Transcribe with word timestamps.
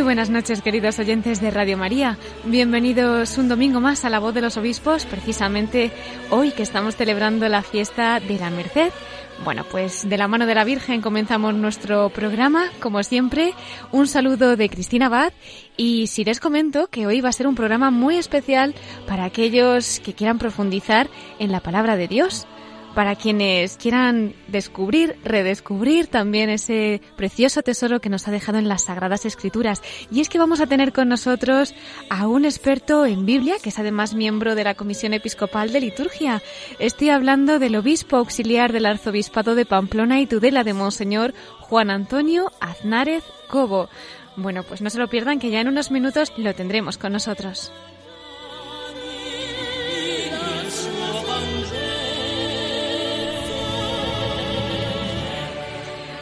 Muy 0.00 0.06
buenas 0.06 0.30
noches, 0.30 0.62
queridos 0.62 0.98
oyentes 0.98 1.42
de 1.42 1.50
Radio 1.50 1.76
María. 1.76 2.16
Bienvenidos 2.44 3.36
un 3.36 3.48
domingo 3.48 3.80
más 3.80 4.06
a 4.06 4.08
la 4.08 4.18
voz 4.18 4.32
de 4.32 4.40
los 4.40 4.56
obispos, 4.56 5.04
precisamente 5.04 5.90
hoy 6.30 6.52
que 6.52 6.62
estamos 6.62 6.96
celebrando 6.96 7.46
la 7.50 7.60
fiesta 7.60 8.18
de 8.18 8.38
la 8.38 8.48
Merced. 8.48 8.92
Bueno, 9.44 9.66
pues 9.70 10.08
de 10.08 10.16
la 10.16 10.26
mano 10.26 10.46
de 10.46 10.54
la 10.54 10.64
Virgen 10.64 11.02
comenzamos 11.02 11.52
nuestro 11.52 12.08
programa, 12.08 12.70
como 12.80 13.02
siempre. 13.02 13.52
Un 13.92 14.06
saludo 14.06 14.56
de 14.56 14.70
Cristina 14.70 15.06
Abad 15.06 15.34
y 15.76 16.06
si 16.06 16.24
les 16.24 16.40
comento 16.40 16.86
que 16.86 17.06
hoy 17.06 17.20
va 17.20 17.28
a 17.28 17.32
ser 17.32 17.46
un 17.46 17.54
programa 17.54 17.90
muy 17.90 18.16
especial 18.16 18.74
para 19.06 19.24
aquellos 19.24 20.00
que 20.00 20.14
quieran 20.14 20.38
profundizar 20.38 21.10
en 21.38 21.52
la 21.52 21.60
palabra 21.60 21.96
de 21.96 22.08
Dios 22.08 22.46
para 22.94 23.14
quienes 23.16 23.76
quieran 23.76 24.34
descubrir, 24.48 25.16
redescubrir 25.24 26.08
también 26.08 26.50
ese 26.50 27.00
precioso 27.16 27.62
tesoro 27.62 28.00
que 28.00 28.08
nos 28.08 28.26
ha 28.26 28.30
dejado 28.30 28.58
en 28.58 28.68
las 28.68 28.84
Sagradas 28.84 29.24
Escrituras. 29.24 29.82
Y 30.10 30.20
es 30.20 30.28
que 30.28 30.38
vamos 30.38 30.60
a 30.60 30.66
tener 30.66 30.92
con 30.92 31.08
nosotros 31.08 31.74
a 32.08 32.26
un 32.26 32.44
experto 32.44 33.06
en 33.06 33.26
Biblia, 33.26 33.56
que 33.62 33.68
es 33.68 33.78
además 33.78 34.14
miembro 34.14 34.54
de 34.54 34.64
la 34.64 34.74
Comisión 34.74 35.14
Episcopal 35.14 35.72
de 35.72 35.80
Liturgia. 35.80 36.42
Estoy 36.78 37.10
hablando 37.10 37.58
del 37.58 37.76
obispo 37.76 38.16
auxiliar 38.16 38.72
del 38.72 38.86
Arzobispado 38.86 39.54
de 39.54 39.66
Pamplona 39.66 40.20
y 40.20 40.26
Tudela 40.26 40.64
de 40.64 40.74
Monseñor 40.74 41.34
Juan 41.60 41.90
Antonio 41.90 42.50
Aznárez 42.60 43.24
Cobo. 43.48 43.88
Bueno, 44.36 44.62
pues 44.62 44.80
no 44.80 44.90
se 44.90 44.98
lo 44.98 45.08
pierdan 45.08 45.38
que 45.38 45.50
ya 45.50 45.60
en 45.60 45.68
unos 45.68 45.90
minutos 45.90 46.32
lo 46.36 46.54
tendremos 46.54 46.98
con 46.98 47.12
nosotros. 47.12 47.72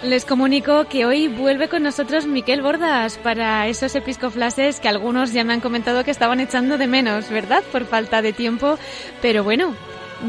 Les 0.08 0.24
comunico 0.24 0.86
que 0.86 1.04
hoy 1.04 1.28
vuelve 1.28 1.68
con 1.68 1.82
nosotros 1.82 2.24
Miquel 2.24 2.62
Bordas 2.62 3.18
para 3.18 3.68
esos 3.68 3.94
episcoflases 3.94 4.80
que 4.80 4.88
algunos 4.88 5.34
ya 5.34 5.44
me 5.44 5.52
han 5.52 5.60
comentado 5.60 6.02
que 6.02 6.10
estaban 6.10 6.40
echando 6.40 6.78
de 6.78 6.86
menos, 6.86 7.28
¿verdad? 7.28 7.62
Por 7.70 7.84
falta 7.84 8.22
de 8.22 8.32
tiempo. 8.32 8.78
Pero 9.20 9.44
bueno, 9.44 9.74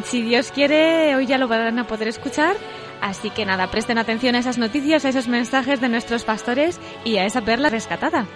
si 0.03 0.21
Dios 0.21 0.51
quiere, 0.51 1.15
hoy 1.15 1.27
ya 1.27 1.37
lo 1.37 1.47
van 1.47 1.79
a 1.79 1.87
poder 1.87 2.09
escuchar. 2.09 2.57
Así 2.99 3.29
que 3.29 3.45
nada, 3.45 3.71
presten 3.71 3.97
atención 3.97 4.35
a 4.35 4.39
esas 4.39 4.57
noticias, 4.57 5.05
a 5.05 5.09
esos 5.09 5.29
mensajes 5.29 5.79
de 5.79 5.87
nuestros 5.87 6.25
pastores 6.25 6.77
y 7.05 7.15
a 7.15 7.25
esa 7.25 7.39
perla 7.39 7.69
rescatada. 7.69 8.27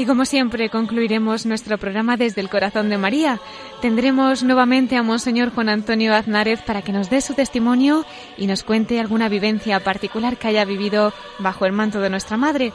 Y 0.00 0.06
como 0.06 0.24
siempre 0.24 0.70
concluiremos 0.70 1.44
nuestro 1.44 1.76
programa 1.76 2.16
desde 2.16 2.40
el 2.40 2.48
corazón 2.48 2.88
de 2.88 2.96
María. 2.96 3.38
Tendremos 3.82 4.42
nuevamente 4.42 4.96
a 4.96 5.02
Monseñor 5.02 5.52
Juan 5.52 5.68
Antonio 5.68 6.14
Aznárez 6.14 6.62
para 6.62 6.80
que 6.80 6.90
nos 6.90 7.10
dé 7.10 7.20
su 7.20 7.34
testimonio 7.34 8.06
y 8.38 8.46
nos 8.46 8.62
cuente 8.62 8.98
alguna 8.98 9.28
vivencia 9.28 9.78
particular 9.80 10.38
que 10.38 10.48
haya 10.48 10.64
vivido 10.64 11.12
bajo 11.38 11.66
el 11.66 11.72
manto 11.72 12.00
de 12.00 12.08
nuestra 12.08 12.38
Madre. 12.38 12.72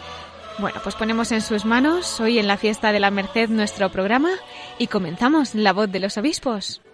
Bueno, 0.59 0.79
pues 0.83 0.93
ponemos 0.93 1.31
en 1.31 1.41
sus 1.41 1.65
manos 1.65 2.19
hoy 2.19 2.37
en 2.37 2.45
la 2.45 2.57
fiesta 2.57 2.91
de 2.91 2.99
la 2.99 3.09
Merced 3.09 3.49
nuestro 3.49 3.89
programa 3.89 4.29
y 4.77 4.85
comenzamos 4.85 5.55
La 5.55 5.73
voz 5.73 5.91
de 5.91 6.01
los 6.01 6.19
obispos. 6.19 6.84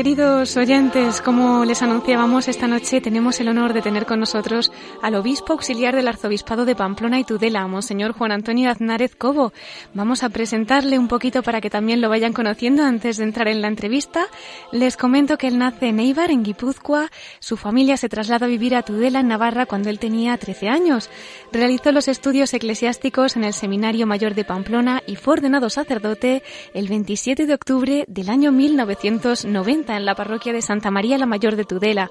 Queridos 0.00 0.56
oyentes, 0.56 1.20
como 1.20 1.66
les 1.66 1.82
anunciábamos 1.82 2.48
esta 2.48 2.66
noche, 2.66 3.02
tenemos 3.02 3.38
el 3.38 3.48
honor 3.48 3.74
de 3.74 3.82
tener 3.82 4.06
con 4.06 4.18
nosotros 4.18 4.72
al 5.02 5.14
obispo 5.14 5.52
auxiliar 5.52 5.94
del 5.94 6.08
arzobispado 6.08 6.64
de 6.64 6.74
Pamplona 6.74 7.18
y 7.18 7.24
Tudela, 7.24 7.66
Monseñor 7.66 8.12
Juan 8.12 8.32
Antonio 8.32 8.70
Aznárez 8.70 9.14
Cobo. 9.14 9.52
Vamos 9.92 10.22
a 10.22 10.30
presentarle 10.30 10.98
un 10.98 11.06
poquito 11.06 11.42
para 11.42 11.60
que 11.60 11.68
también 11.68 12.00
lo 12.00 12.08
vayan 12.08 12.32
conociendo 12.32 12.82
antes 12.82 13.18
de 13.18 13.24
entrar 13.24 13.48
en 13.48 13.60
la 13.60 13.68
entrevista. 13.68 14.26
Les 14.72 14.96
comento 14.96 15.36
que 15.36 15.48
él 15.48 15.58
nace 15.58 15.88
en 15.88 16.00
Eibar, 16.00 16.30
en 16.30 16.44
Guipúzcoa. 16.44 17.10
Su 17.38 17.58
familia 17.58 17.98
se 17.98 18.08
traslada 18.08 18.46
a 18.46 18.48
vivir 18.48 18.76
a 18.76 18.82
Tudela, 18.82 19.20
en 19.20 19.28
Navarra, 19.28 19.66
cuando 19.66 19.90
él 19.90 19.98
tenía 19.98 20.38
13 20.38 20.70
años. 20.70 21.10
Realizó 21.52 21.92
los 21.92 22.08
estudios 22.08 22.54
eclesiásticos 22.54 23.36
en 23.36 23.44
el 23.44 23.52
Seminario 23.52 24.06
Mayor 24.06 24.34
de 24.34 24.46
Pamplona 24.46 25.02
y 25.06 25.16
fue 25.16 25.34
ordenado 25.34 25.68
sacerdote 25.68 26.42
el 26.72 26.88
27 26.88 27.44
de 27.44 27.52
octubre 27.52 28.06
del 28.08 28.30
año 28.30 28.50
1990 28.50 29.89
en 29.96 30.04
la 30.04 30.14
parroquia 30.14 30.52
de 30.52 30.62
Santa 30.62 30.90
María 30.90 31.18
la 31.18 31.26
Mayor 31.26 31.56
de 31.56 31.64
Tudela. 31.64 32.10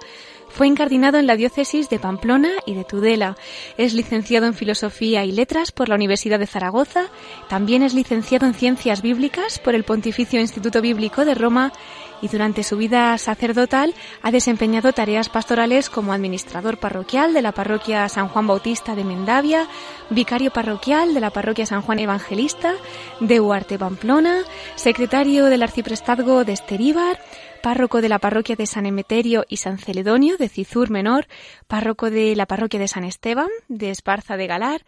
Fue 0.50 0.68
incardinado 0.68 1.18
en 1.18 1.28
la 1.28 1.36
diócesis 1.36 1.90
de 1.90 2.00
Pamplona 2.00 2.50
y 2.66 2.74
de 2.74 2.84
Tudela. 2.84 3.38
Es 3.78 3.94
licenciado 3.94 4.48
en 4.48 4.54
Filosofía 4.54 5.24
y 5.24 5.32
Letras 5.32 5.72
por 5.72 5.90
la 5.90 5.96
Universidad 5.96 6.40
de 6.40 6.48
Zaragoza. 6.48 7.06
También 7.48 7.84
es 7.84 7.94
licenciado 7.94 8.48
en 8.48 8.54
Ciencias 8.54 9.02
Bíblicas 9.02 9.60
por 9.60 9.76
el 9.76 9.84
Pontificio 9.84 10.40
Instituto 10.40 10.82
Bíblico 10.82 11.24
de 11.24 11.36
Roma 11.36 11.72
y 12.22 12.28
durante 12.28 12.64
su 12.64 12.78
vida 12.78 13.18
sacerdotal 13.18 13.94
ha 14.22 14.32
desempeñado 14.32 14.94
tareas 14.94 15.30
pastorales 15.30 15.90
como 15.90 16.14
administrador 16.14 16.78
parroquial 16.78 17.34
de 17.34 17.42
la 17.42 17.52
parroquia 17.52 18.10
San 18.10 18.28
Juan 18.28 18.48
Bautista 18.48 18.96
de 18.96 19.04
Mendavia, 19.04 19.68
vicario 20.10 20.52
parroquial 20.52 21.14
de 21.14 21.20
la 21.20 21.30
parroquia 21.30 21.66
San 21.66 21.82
Juan 21.82 22.00
Evangelista 22.00 22.74
de 23.20 23.40
Huarte 23.40 23.80
Pamplona, 23.80 24.42
secretario 24.76 25.46
del 25.46 25.64
arciprestazgo 25.64 26.44
de 26.44 26.54
Esteríbar, 26.54 27.20
párroco 27.62 28.02
de 28.02 28.10
la 28.10 28.20
parroquia 28.20 28.56
de 28.56 28.66
San 28.66 28.86
Emeterio 28.86 29.46
y 29.48 29.58
San 29.58 29.78
Celedonio 29.78 30.38
de 30.38 30.50
Cizur 30.50 30.90
Menor, 30.90 31.28
párroco 31.68 32.10
de 32.10 32.36
la 32.36 32.46
parroquia 32.46 32.80
de 32.80 32.88
San 32.88 33.04
Esteban 33.04 33.50
de 33.68 33.90
Esparza 33.90 34.38
de 34.38 34.48
Galar, 34.48 34.82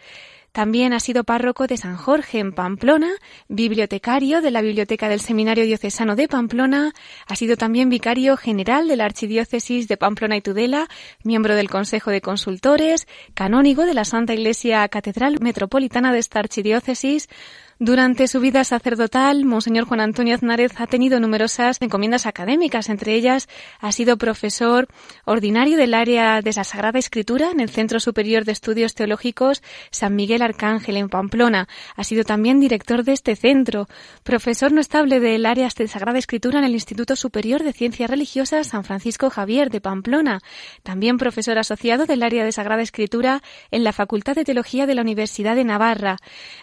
también 0.51 0.91
ha 0.91 0.99
sido 0.99 1.23
párroco 1.23 1.65
de 1.65 1.77
San 1.77 1.95
Jorge 1.95 2.39
en 2.39 2.51
Pamplona, 2.51 3.09
bibliotecario 3.47 4.41
de 4.41 4.51
la 4.51 4.61
Biblioteca 4.61 5.07
del 5.07 5.21
Seminario 5.21 5.63
Diocesano 5.63 6.17
de 6.17 6.27
Pamplona, 6.27 6.93
ha 7.25 7.35
sido 7.37 7.55
también 7.55 7.89
vicario 7.89 8.35
general 8.35 8.89
de 8.89 8.97
la 8.97 9.05
Archidiócesis 9.05 9.87
de 9.87 9.95
Pamplona 9.95 10.35
y 10.35 10.41
Tudela, 10.41 10.89
miembro 11.23 11.55
del 11.55 11.69
Consejo 11.69 12.11
de 12.11 12.19
Consultores, 12.19 13.07
canónigo 13.33 13.85
de 13.85 13.93
la 13.93 14.03
Santa 14.03 14.33
Iglesia 14.33 14.85
Catedral 14.89 15.37
Metropolitana 15.39 16.11
de 16.11 16.19
esta 16.19 16.39
Archidiócesis, 16.39 17.29
durante 17.83 18.27
su 18.27 18.39
vida 18.39 18.63
sacerdotal, 18.63 19.43
Monseñor 19.43 19.85
Juan 19.85 20.01
Antonio 20.01 20.35
Aznárez 20.35 20.71
ha 20.77 20.85
tenido 20.85 21.19
numerosas 21.19 21.77
encomiendas 21.81 22.27
académicas. 22.27 22.89
Entre 22.89 23.15
ellas, 23.15 23.49
ha 23.79 23.91
sido 23.91 24.19
profesor 24.19 24.87
ordinario 25.25 25.77
del 25.77 25.95
área 25.95 26.43
de 26.43 26.53
la 26.55 26.63
Sagrada 26.63 26.99
Escritura 26.99 27.49
en 27.49 27.59
el 27.59 27.71
Centro 27.71 27.99
Superior 27.99 28.45
de 28.45 28.51
Estudios 28.51 28.93
Teológicos 28.93 29.63
San 29.89 30.15
Miguel 30.15 30.43
Arcángel 30.43 30.95
en 30.95 31.09
Pamplona. 31.09 31.67
Ha 31.95 32.03
sido 32.03 32.23
también 32.23 32.59
director 32.59 33.03
de 33.03 33.13
este 33.13 33.35
centro. 33.35 33.87
Profesor 34.21 34.71
no 34.71 34.79
estable 34.79 35.19
del 35.19 35.47
área 35.47 35.67
de 35.75 35.87
Sagrada 35.87 36.19
Escritura 36.19 36.59
en 36.59 36.65
el 36.65 36.73
Instituto 36.73 37.15
Superior 37.15 37.63
de 37.63 37.73
Ciencias 37.73 38.11
Religiosas 38.11 38.67
San 38.67 38.83
Francisco 38.83 39.31
Javier 39.31 39.71
de 39.71 39.81
Pamplona. 39.81 40.41
También 40.83 41.17
profesor 41.17 41.57
asociado 41.57 42.05
del 42.05 42.21
área 42.21 42.45
de 42.45 42.51
Sagrada 42.51 42.83
Escritura 42.83 43.41
en 43.71 43.83
la 43.83 43.91
Facultad 43.91 44.35
de 44.35 44.45
Teología 44.45 44.85
de 44.85 44.93
la 44.93 45.01
Universidad 45.01 45.55
de 45.55 45.63
Navarra. 45.63 46.17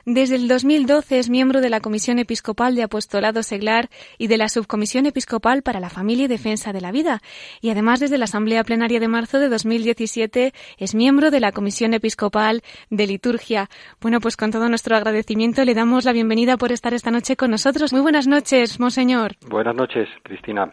Desde 0.05 0.37
el 0.37 0.47
2012 0.47 1.08
2012 1.09 1.19
es 1.19 1.31
miembro 1.31 1.61
de 1.61 1.71
la 1.71 1.81
Comisión 1.81 2.19
Episcopal 2.19 2.75
de 2.75 2.83
Apostolado 2.83 3.43
Seglar 3.43 3.89
y 4.19 4.27
de 4.27 4.37
la 4.37 4.49
Subcomisión 4.49 5.07
Episcopal 5.07 5.63
para 5.63 5.81
la 5.81 5.89
Familia 5.89 6.27
y 6.27 6.29
Defensa 6.29 6.73
de 6.73 6.81
la 6.81 6.93
Vida. 6.93 7.21
Y 7.61 7.71
además, 7.71 8.01
desde 8.01 8.19
la 8.19 8.25
Asamblea 8.25 8.63
Plenaria 8.65 9.01
de 9.01 9.09
marzo 9.09 9.39
de 9.39 9.49
2017, 9.49 10.53
es 10.77 10.95
miembro 10.95 11.31
de 11.31 11.41
la 11.41 11.53
Comisión 11.53 11.95
Episcopal 11.95 12.63
de 12.91 13.07
Liturgia. 13.07 13.71
Bueno, 14.01 14.21
pues 14.21 14.37
con 14.37 14.51
todo 14.51 14.69
nuestro 14.69 14.97
agradecimiento 14.97 15.65
le 15.65 15.75
damos 15.75 16.05
la 16.05 16.13
bienvenida 16.13 16.57
por 16.59 16.73
estar 16.73 16.93
esta 16.93 17.11
noche 17.11 17.37
con 17.37 17.51
nosotros. 17.51 17.93
Muy 17.93 18.03
buenas 18.03 18.27
noches, 18.27 18.79
Monseñor. 18.79 19.37
Buenas 19.49 19.75
noches, 19.75 20.09
Cristina. 20.25 20.71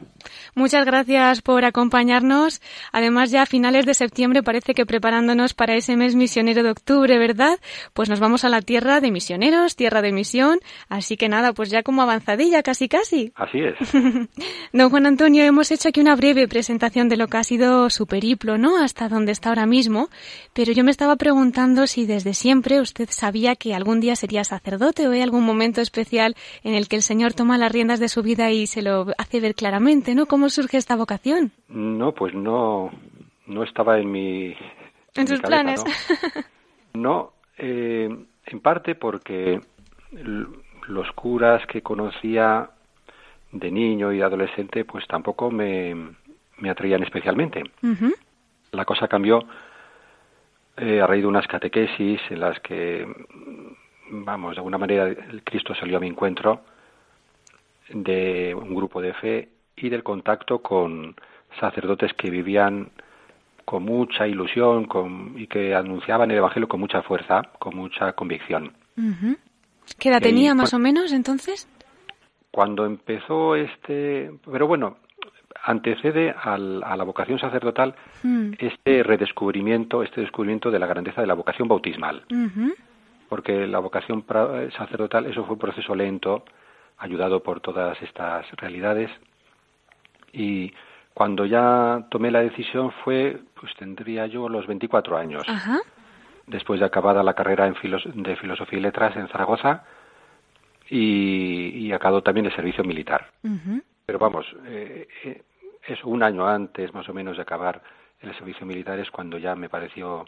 Muchas 0.53 0.85
gracias 0.85 1.41
por 1.41 1.63
acompañarnos. 1.63 2.61
Además, 2.91 3.31
ya 3.31 3.43
a 3.43 3.45
finales 3.45 3.85
de 3.85 3.93
septiembre 3.93 4.43
parece 4.43 4.73
que 4.73 4.85
preparándonos 4.85 5.53
para 5.53 5.75
ese 5.75 5.95
mes 5.95 6.15
misionero 6.15 6.63
de 6.63 6.71
octubre, 6.71 7.17
¿verdad? 7.17 7.57
Pues 7.93 8.09
nos 8.09 8.19
vamos 8.19 8.43
a 8.43 8.49
la 8.49 8.61
tierra 8.61 8.99
de 8.99 9.11
misioneros, 9.11 9.75
tierra 9.75 10.01
de 10.01 10.11
misión. 10.25 10.59
Así 10.89 11.17
que 11.17 11.29
nada, 11.29 11.53
pues 11.53 11.69
ya 11.69 11.83
como 11.83 12.01
avanzadilla, 12.01 12.63
casi 12.63 12.89
casi. 12.89 13.31
Así 13.35 13.59
es. 13.59 13.75
Don 14.73 14.89
Juan 14.89 15.05
Antonio, 15.05 15.43
hemos 15.43 15.71
hecho 15.71 15.89
aquí 15.89 16.01
una 16.01 16.15
breve 16.15 16.47
presentación 16.47 17.09
de 17.09 17.17
lo 17.17 17.27
que 17.27 17.37
ha 17.37 17.43
sido 17.43 17.89
su 17.89 18.07
periplo, 18.07 18.57
¿no? 18.57 18.77
Hasta 18.83 19.07
donde 19.07 19.31
está 19.31 19.49
ahora 19.49 19.67
mismo. 19.67 20.09
Pero 20.53 20.71
yo 20.71 20.83
me 20.83 20.91
estaba 20.91 21.15
preguntando 21.15 21.85
si 21.85 22.05
desde 22.05 22.33
siempre 22.33 22.81
usted 22.81 23.09
sabía 23.11 23.55
que 23.55 23.75
algún 23.75 23.99
día 23.99 24.15
sería 24.15 24.43
sacerdote 24.43 25.07
o 25.07 25.11
hay 25.11 25.21
algún 25.21 25.45
momento 25.45 25.81
especial 25.81 26.35
en 26.63 26.73
el 26.73 26.87
que 26.87 26.95
el 26.95 27.03
Señor 27.03 27.33
toma 27.33 27.57
las 27.57 27.71
riendas 27.71 27.99
de 27.99 28.09
su 28.09 28.23
vida 28.23 28.51
y 28.51 28.65
se 28.67 28.81
lo 28.81 29.07
hace 29.17 29.39
ver 29.39 29.53
claramente, 29.53 30.15
¿no? 30.15 30.25
¿Cómo 30.25 30.49
surge 30.49 30.77
esta 30.77 30.95
vocación? 30.95 31.51
No, 31.67 32.13
pues 32.13 32.33
no, 32.33 32.91
no 33.45 33.63
estaba 33.63 33.99
en 33.99 34.11
mi... 34.11 34.55
En, 35.15 35.27
sus 35.27 35.39
planes. 35.39 35.83
No, 36.93 37.33
eh, 37.57 38.09
en 38.45 38.59
parte 38.59 38.95
porque 38.95 39.59
los 40.87 41.11
curas 41.13 41.65
que 41.67 41.81
conocía 41.81 42.69
de 43.51 43.71
niño 43.71 44.11
y 44.11 44.17
de 44.17 44.23
adolescente, 44.23 44.85
pues 44.85 45.07
tampoco 45.07 45.49
me, 45.51 45.95
me 46.57 46.69
atraían 46.69 47.03
especialmente. 47.03 47.63
La 48.71 48.85
cosa 48.85 49.07
cambió 49.07 49.45
eh, 50.77 51.01
a 51.01 51.07
raíz 51.07 51.23
de 51.23 51.27
unas 51.27 51.47
catequesis 51.47 52.19
en 52.29 52.39
las 52.39 52.59
que, 52.59 53.07
vamos, 54.09 54.55
de 54.55 54.59
alguna 54.59 54.77
manera 54.77 55.07
el 55.07 55.41
Cristo 55.43 55.73
salió 55.75 55.97
a 55.97 56.01
mi 56.01 56.07
encuentro 56.07 56.61
de 57.89 58.53
un 58.55 58.75
grupo 58.75 59.01
de 59.01 59.13
fe 59.13 59.49
y 59.77 59.89
del 59.89 60.03
contacto 60.03 60.59
con 60.59 61.15
sacerdotes 61.59 62.13
que 62.13 62.29
vivían 62.29 62.89
con 63.63 63.83
mucha 63.83 64.27
ilusión 64.27 64.85
con, 64.85 65.33
y 65.37 65.47
que 65.47 65.73
anunciaban 65.73 66.29
el 66.29 66.37
Evangelio 66.37 66.67
con 66.67 66.79
mucha 66.79 67.01
fuerza, 67.01 67.41
con 67.57 67.75
mucha 67.75 68.13
convicción. 68.13 68.73
¿Qué 70.05 70.09
edad 70.09 70.21
tenía 70.21 70.53
más 70.53 70.71
o 70.71 70.77
menos 70.77 71.11
entonces? 71.11 71.67
Cuando 72.51 72.85
empezó 72.85 73.55
este, 73.55 74.29
pero 74.51 74.67
bueno, 74.67 74.97
antecede 75.63 76.29
al, 76.29 76.83
a 76.83 76.95
la 76.95 77.03
vocación 77.03 77.39
sacerdotal 77.39 77.95
hmm. 78.21 78.51
este 78.59 79.01
redescubrimiento, 79.01 80.03
este 80.03 80.21
descubrimiento 80.21 80.69
de 80.69 80.77
la 80.77 80.85
grandeza 80.85 81.21
de 81.21 81.25
la 81.25 81.33
vocación 81.33 81.67
bautismal. 81.67 82.23
Porque 83.27 83.65
la 83.65 83.79
vocación 83.79 84.23
sacerdotal, 84.77 85.25
eso 85.25 85.43
fue 85.43 85.53
un 85.53 85.59
proceso 85.59 85.95
lento, 85.95 86.45
ayudado 86.99 87.41
por 87.41 87.59
todas 87.59 87.99
estas 88.03 88.45
realidades. 88.57 89.09
Y 90.31 90.71
cuando 91.15 91.47
ya 91.47 92.05
tomé 92.11 92.29
la 92.29 92.41
decisión 92.41 92.91
fue, 93.03 93.39
pues 93.59 93.73
tendría 93.75 94.27
yo 94.27 94.49
los 94.49 94.67
24 94.67 95.17
años. 95.17 95.43
Después 96.45 96.79
de 96.79 96.85
acabada 96.85 97.23
la 97.23 97.33
carrera 97.33 97.65
en 97.65 97.73
de 98.23 98.35
Filosofía 98.35 98.77
y 98.77 98.83
Letras 98.83 99.15
en 99.15 99.27
Zaragoza 99.29 99.83
y, 100.89 101.87
y 101.87 101.91
acabado 101.91 102.21
también 102.21 102.45
el 102.45 102.55
servicio 102.55 102.83
militar. 102.83 103.31
Pero 104.05 104.19
vamos, 104.19 104.45
eh, 104.65 105.07
eh, 105.23 105.41
eso 105.87 106.07
un 106.07 106.23
año 106.23 106.47
antes 106.47 106.93
más 106.93 107.07
o 107.09 107.13
menos 107.13 107.37
de 107.37 107.41
acabar 107.41 107.81
el 108.21 108.35
servicio 108.35 108.65
militar 108.65 108.99
es 108.99 109.09
cuando 109.11 109.37
ya 109.37 109.55
me 109.55 109.69
pareció 109.69 110.25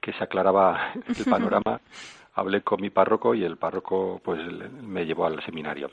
que 0.00 0.12
se 0.12 0.24
aclaraba 0.24 0.92
el 0.94 1.24
panorama. 1.30 1.80
Hablé 2.34 2.62
con 2.62 2.80
mi 2.80 2.90
párroco 2.90 3.34
y 3.34 3.44
el 3.44 3.56
párroco 3.56 4.20
pues 4.24 4.40
me 4.82 5.06
llevó 5.06 5.26
al 5.26 5.42
seminario. 5.44 5.90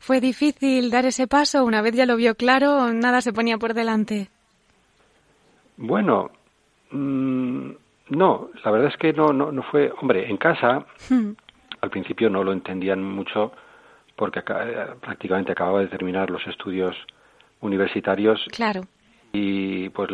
¿Fue 0.00 0.20
difícil 0.20 0.90
dar 0.90 1.06
ese 1.06 1.26
paso? 1.26 1.64
Una 1.64 1.80
vez 1.80 1.94
ya 1.94 2.06
lo 2.06 2.16
vio 2.16 2.34
claro, 2.34 2.92
nada 2.92 3.20
se 3.20 3.32
ponía 3.32 3.56
por 3.56 3.72
delante. 3.72 4.28
Bueno, 5.76 6.30
mm, 6.90 7.70
no, 8.10 8.50
la 8.64 8.70
verdad 8.70 8.88
es 8.88 8.96
que 8.96 9.12
no, 9.12 9.32
no, 9.32 9.52
no 9.52 9.62
fue. 9.62 9.92
Hombre, 10.00 10.28
en 10.28 10.36
casa. 10.36 10.86
Al 11.86 11.90
principio 11.90 12.28
no 12.28 12.42
lo 12.42 12.52
entendían 12.52 13.02
mucho 13.02 13.52
porque 14.16 14.40
eh, 14.40 14.86
prácticamente 15.00 15.52
acababa 15.52 15.80
de 15.80 15.86
terminar 15.86 16.30
los 16.30 16.44
estudios 16.46 16.96
universitarios. 17.60 18.44
Claro. 18.50 18.82
Y 19.32 19.88
pues 19.90 20.08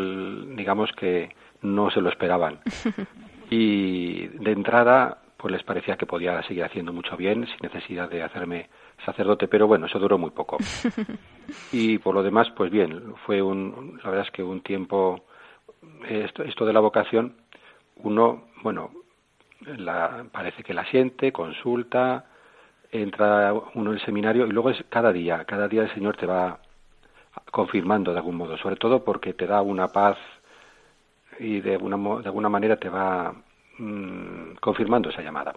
digamos 0.56 0.90
que 0.92 1.34
no 1.62 1.90
se 1.90 2.00
lo 2.00 2.10
esperaban. 2.10 2.60
y 3.50 4.26
de 4.26 4.52
entrada 4.52 5.18
pues 5.38 5.50
les 5.50 5.62
parecía 5.64 5.96
que 5.96 6.06
podía 6.06 6.40
seguir 6.44 6.62
haciendo 6.62 6.92
mucho 6.92 7.16
bien 7.16 7.46
sin 7.46 7.56
necesidad 7.62 8.08
de 8.08 8.22
hacerme 8.22 8.68
sacerdote, 9.04 9.48
pero 9.48 9.66
bueno, 9.66 9.86
eso 9.86 9.98
duró 9.98 10.18
muy 10.18 10.30
poco. 10.30 10.58
y 11.72 11.98
por 11.98 12.14
lo 12.14 12.22
demás, 12.22 12.48
pues 12.56 12.70
bien, 12.70 13.14
fue 13.26 13.42
un, 13.42 13.98
la 14.04 14.10
verdad 14.10 14.26
es 14.26 14.32
que 14.32 14.44
un 14.44 14.60
tiempo, 14.60 15.24
esto, 16.08 16.44
esto 16.44 16.64
de 16.64 16.72
la 16.72 16.78
vocación, 16.78 17.34
uno, 17.96 18.44
bueno, 18.62 18.92
la, 19.66 20.24
parece 20.30 20.62
que 20.62 20.74
la 20.74 20.84
siente, 20.86 21.32
consulta, 21.32 22.24
entra 22.90 23.52
uno 23.74 23.90
en 23.90 23.96
el 23.96 24.04
seminario 24.04 24.46
y 24.46 24.50
luego 24.50 24.70
es 24.70 24.84
cada 24.88 25.12
día, 25.12 25.44
cada 25.44 25.68
día 25.68 25.82
el 25.82 25.94
Señor 25.94 26.16
te 26.16 26.26
va 26.26 26.58
confirmando 27.50 28.12
de 28.12 28.18
algún 28.18 28.36
modo, 28.36 28.56
sobre 28.58 28.76
todo 28.76 29.04
porque 29.04 29.32
te 29.32 29.46
da 29.46 29.62
una 29.62 29.88
paz 29.88 30.18
y 31.38 31.60
de 31.60 31.74
alguna, 31.74 31.96
de 32.20 32.26
alguna 32.28 32.48
manera 32.48 32.76
te 32.76 32.88
va 32.88 33.34
mm, 33.78 34.56
confirmando 34.60 35.10
esa 35.10 35.22
llamada 35.22 35.54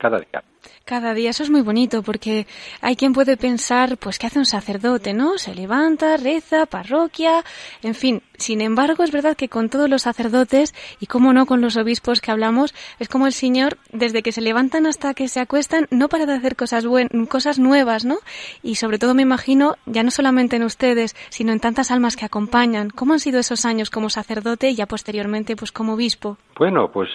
cada 0.00 0.18
día. 0.18 0.42
Cada 0.84 1.14
día, 1.14 1.30
eso 1.30 1.42
es 1.42 1.50
muy 1.50 1.62
bonito 1.62 2.02
porque 2.02 2.46
hay 2.80 2.96
quien 2.96 3.12
puede 3.12 3.36
pensar, 3.36 3.98
pues, 3.98 4.18
¿qué 4.18 4.26
hace 4.26 4.38
un 4.38 4.46
sacerdote, 4.46 5.12
no? 5.12 5.38
Se 5.38 5.54
levanta, 5.54 6.16
reza, 6.16 6.66
parroquia, 6.66 7.44
en 7.82 7.94
fin. 7.94 8.22
Sin 8.36 8.60
embargo, 8.60 9.04
es 9.04 9.12
verdad 9.12 9.36
que 9.36 9.48
con 9.48 9.68
todos 9.68 9.88
los 9.88 10.02
sacerdotes 10.02 10.74
y, 11.00 11.06
como 11.06 11.32
no, 11.32 11.46
con 11.46 11.60
los 11.60 11.76
obispos 11.76 12.20
que 12.20 12.30
hablamos, 12.30 12.74
es 12.98 13.08
como 13.08 13.26
el 13.26 13.32
Señor, 13.32 13.78
desde 13.92 14.22
que 14.22 14.32
se 14.32 14.40
levantan 14.40 14.86
hasta 14.86 15.14
que 15.14 15.28
se 15.28 15.40
acuestan, 15.40 15.86
no 15.90 16.08
para 16.08 16.26
de 16.26 16.34
hacer 16.34 16.56
cosas, 16.56 16.84
cosas 17.28 17.58
nuevas, 17.58 18.04
¿no? 18.04 18.18
Y 18.62 18.74
sobre 18.76 18.98
todo 18.98 19.14
me 19.14 19.22
imagino, 19.22 19.76
ya 19.86 20.02
no 20.02 20.10
solamente 20.10 20.56
en 20.56 20.64
ustedes, 20.64 21.14
sino 21.30 21.52
en 21.52 21.60
tantas 21.60 21.90
almas 21.90 22.16
que 22.16 22.24
acompañan. 22.24 22.90
¿Cómo 22.90 23.12
han 23.12 23.20
sido 23.20 23.38
esos 23.38 23.64
años 23.64 23.90
como 23.90 24.10
sacerdote 24.10 24.70
y 24.70 24.74
ya 24.74 24.86
posteriormente, 24.86 25.56
pues, 25.56 25.70
como 25.70 25.94
obispo? 25.94 26.38
Bueno, 26.58 26.90
pues 26.90 27.08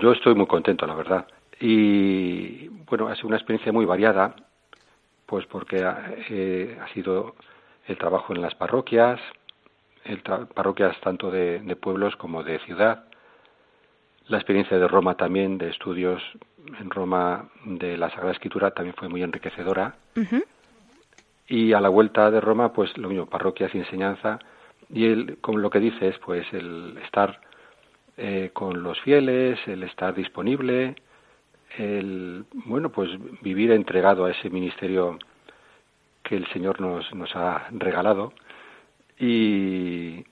yo 0.00 0.12
estoy 0.12 0.34
muy 0.34 0.46
contento, 0.46 0.86
la 0.86 0.94
verdad 0.94 1.26
y 1.60 2.68
bueno, 2.88 3.08
ha 3.08 3.16
sido 3.16 3.28
una 3.28 3.36
experiencia 3.36 3.72
muy 3.72 3.84
variada, 3.84 4.34
pues 5.26 5.46
porque 5.46 5.84
ha, 5.84 6.14
eh, 6.30 6.78
ha 6.80 6.88
sido 6.94 7.34
el 7.86 7.98
trabajo 7.98 8.34
en 8.34 8.42
las 8.42 8.54
parroquias, 8.54 9.20
el 10.04 10.20
parroquias 10.20 10.98
tanto 11.00 11.30
de, 11.30 11.76
pueblos 11.80 12.16
como 12.16 12.42
de 12.42 12.58
ciudad, 12.60 13.04
la 14.26 14.36
experiencia 14.36 14.78
de 14.78 14.88
Roma 14.88 15.16
también, 15.16 15.58
de 15.58 15.70
estudios 15.70 16.22
en 16.80 16.90
Roma 16.90 17.48
de 17.64 17.96
la 17.96 18.10
Sagrada 18.10 18.32
Escritura 18.32 18.70
también 18.72 18.94
fue 18.96 19.08
muy 19.08 19.22
enriquecedora. 19.22 19.96
Y 21.46 21.72
a 21.72 21.80
la 21.80 21.88
vuelta 21.88 22.30
de 22.30 22.40
Roma, 22.40 22.74
pues 22.74 22.96
lo 22.98 23.08
mismo, 23.08 23.24
parroquias 23.24 23.74
y 23.74 23.78
enseñanza. 23.78 24.38
Y 24.90 25.06
el, 25.06 25.38
como 25.40 25.58
lo 25.58 25.70
que 25.70 25.80
dices, 25.80 26.18
pues 26.18 26.46
el 26.52 26.98
estar 27.04 27.40
eh, 28.18 28.50
con 28.52 28.82
los 28.82 29.00
fieles, 29.00 29.58
el 29.66 29.82
estar 29.82 30.14
disponible, 30.14 30.96
el 31.78 32.44
bueno 32.52 32.90
pues 32.90 33.10
vivir 33.42 33.70
entregado 33.72 34.24
a 34.24 34.30
ese 34.30 34.50
ministerio 34.50 35.18
que 36.22 36.36
el 36.36 36.46
Señor 36.52 36.80
nos, 36.80 37.12
nos 37.14 37.34
ha 37.34 37.68
regalado 37.70 38.32
y, 39.18 40.24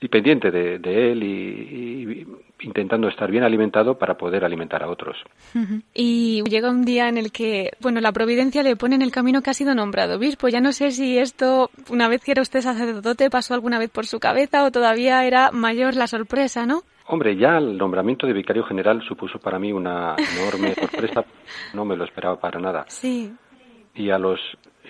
y 0.00 0.08
pendiente 0.08 0.50
de, 0.50 1.12
él 1.12 1.22
y, 1.22 2.26
intentando 2.60 3.08
estar 3.08 3.30
bien 3.30 3.42
alimentado 3.42 3.98
para 3.98 4.16
poder 4.16 4.44
alimentar 4.44 4.82
a 4.82 4.88
otros. 4.88 5.16
Y 5.92 6.42
llega 6.48 6.70
un 6.70 6.84
día 6.84 7.08
en 7.08 7.18
el 7.18 7.32
que, 7.32 7.72
bueno, 7.80 8.00
la 8.00 8.12
providencia 8.12 8.62
le 8.62 8.76
pone 8.76 8.94
en 8.94 9.02
el 9.02 9.10
camino 9.10 9.42
que 9.42 9.50
ha 9.50 9.54
sido 9.54 9.74
nombrado 9.74 10.16
obispo. 10.16 10.48
Ya 10.48 10.60
no 10.60 10.72
sé 10.72 10.90
si 10.90 11.18
esto, 11.18 11.70
una 11.90 12.08
vez 12.08 12.22
que 12.22 12.32
era 12.32 12.42
usted 12.42 12.60
sacerdote, 12.60 13.30
pasó 13.30 13.54
alguna 13.54 13.78
vez 13.78 13.90
por 13.90 14.06
su 14.06 14.20
cabeza 14.20 14.64
o 14.64 14.70
todavía 14.70 15.24
era 15.26 15.50
mayor 15.52 15.94
la 15.96 16.06
sorpresa, 16.06 16.64
¿no? 16.64 16.82
Hombre, 17.06 17.36
ya 17.36 17.58
el 17.58 17.76
nombramiento 17.76 18.26
de 18.26 18.32
vicario 18.32 18.64
general 18.64 19.02
supuso 19.02 19.38
para 19.38 19.58
mí 19.58 19.72
una 19.72 20.16
enorme 20.16 20.74
sorpresa. 20.74 21.24
No 21.74 21.84
me 21.84 21.96
lo 21.96 22.04
esperaba 22.04 22.40
para 22.40 22.58
nada. 22.58 22.86
Sí. 22.88 23.34
Y 23.94 24.10
a 24.10 24.18
los 24.18 24.40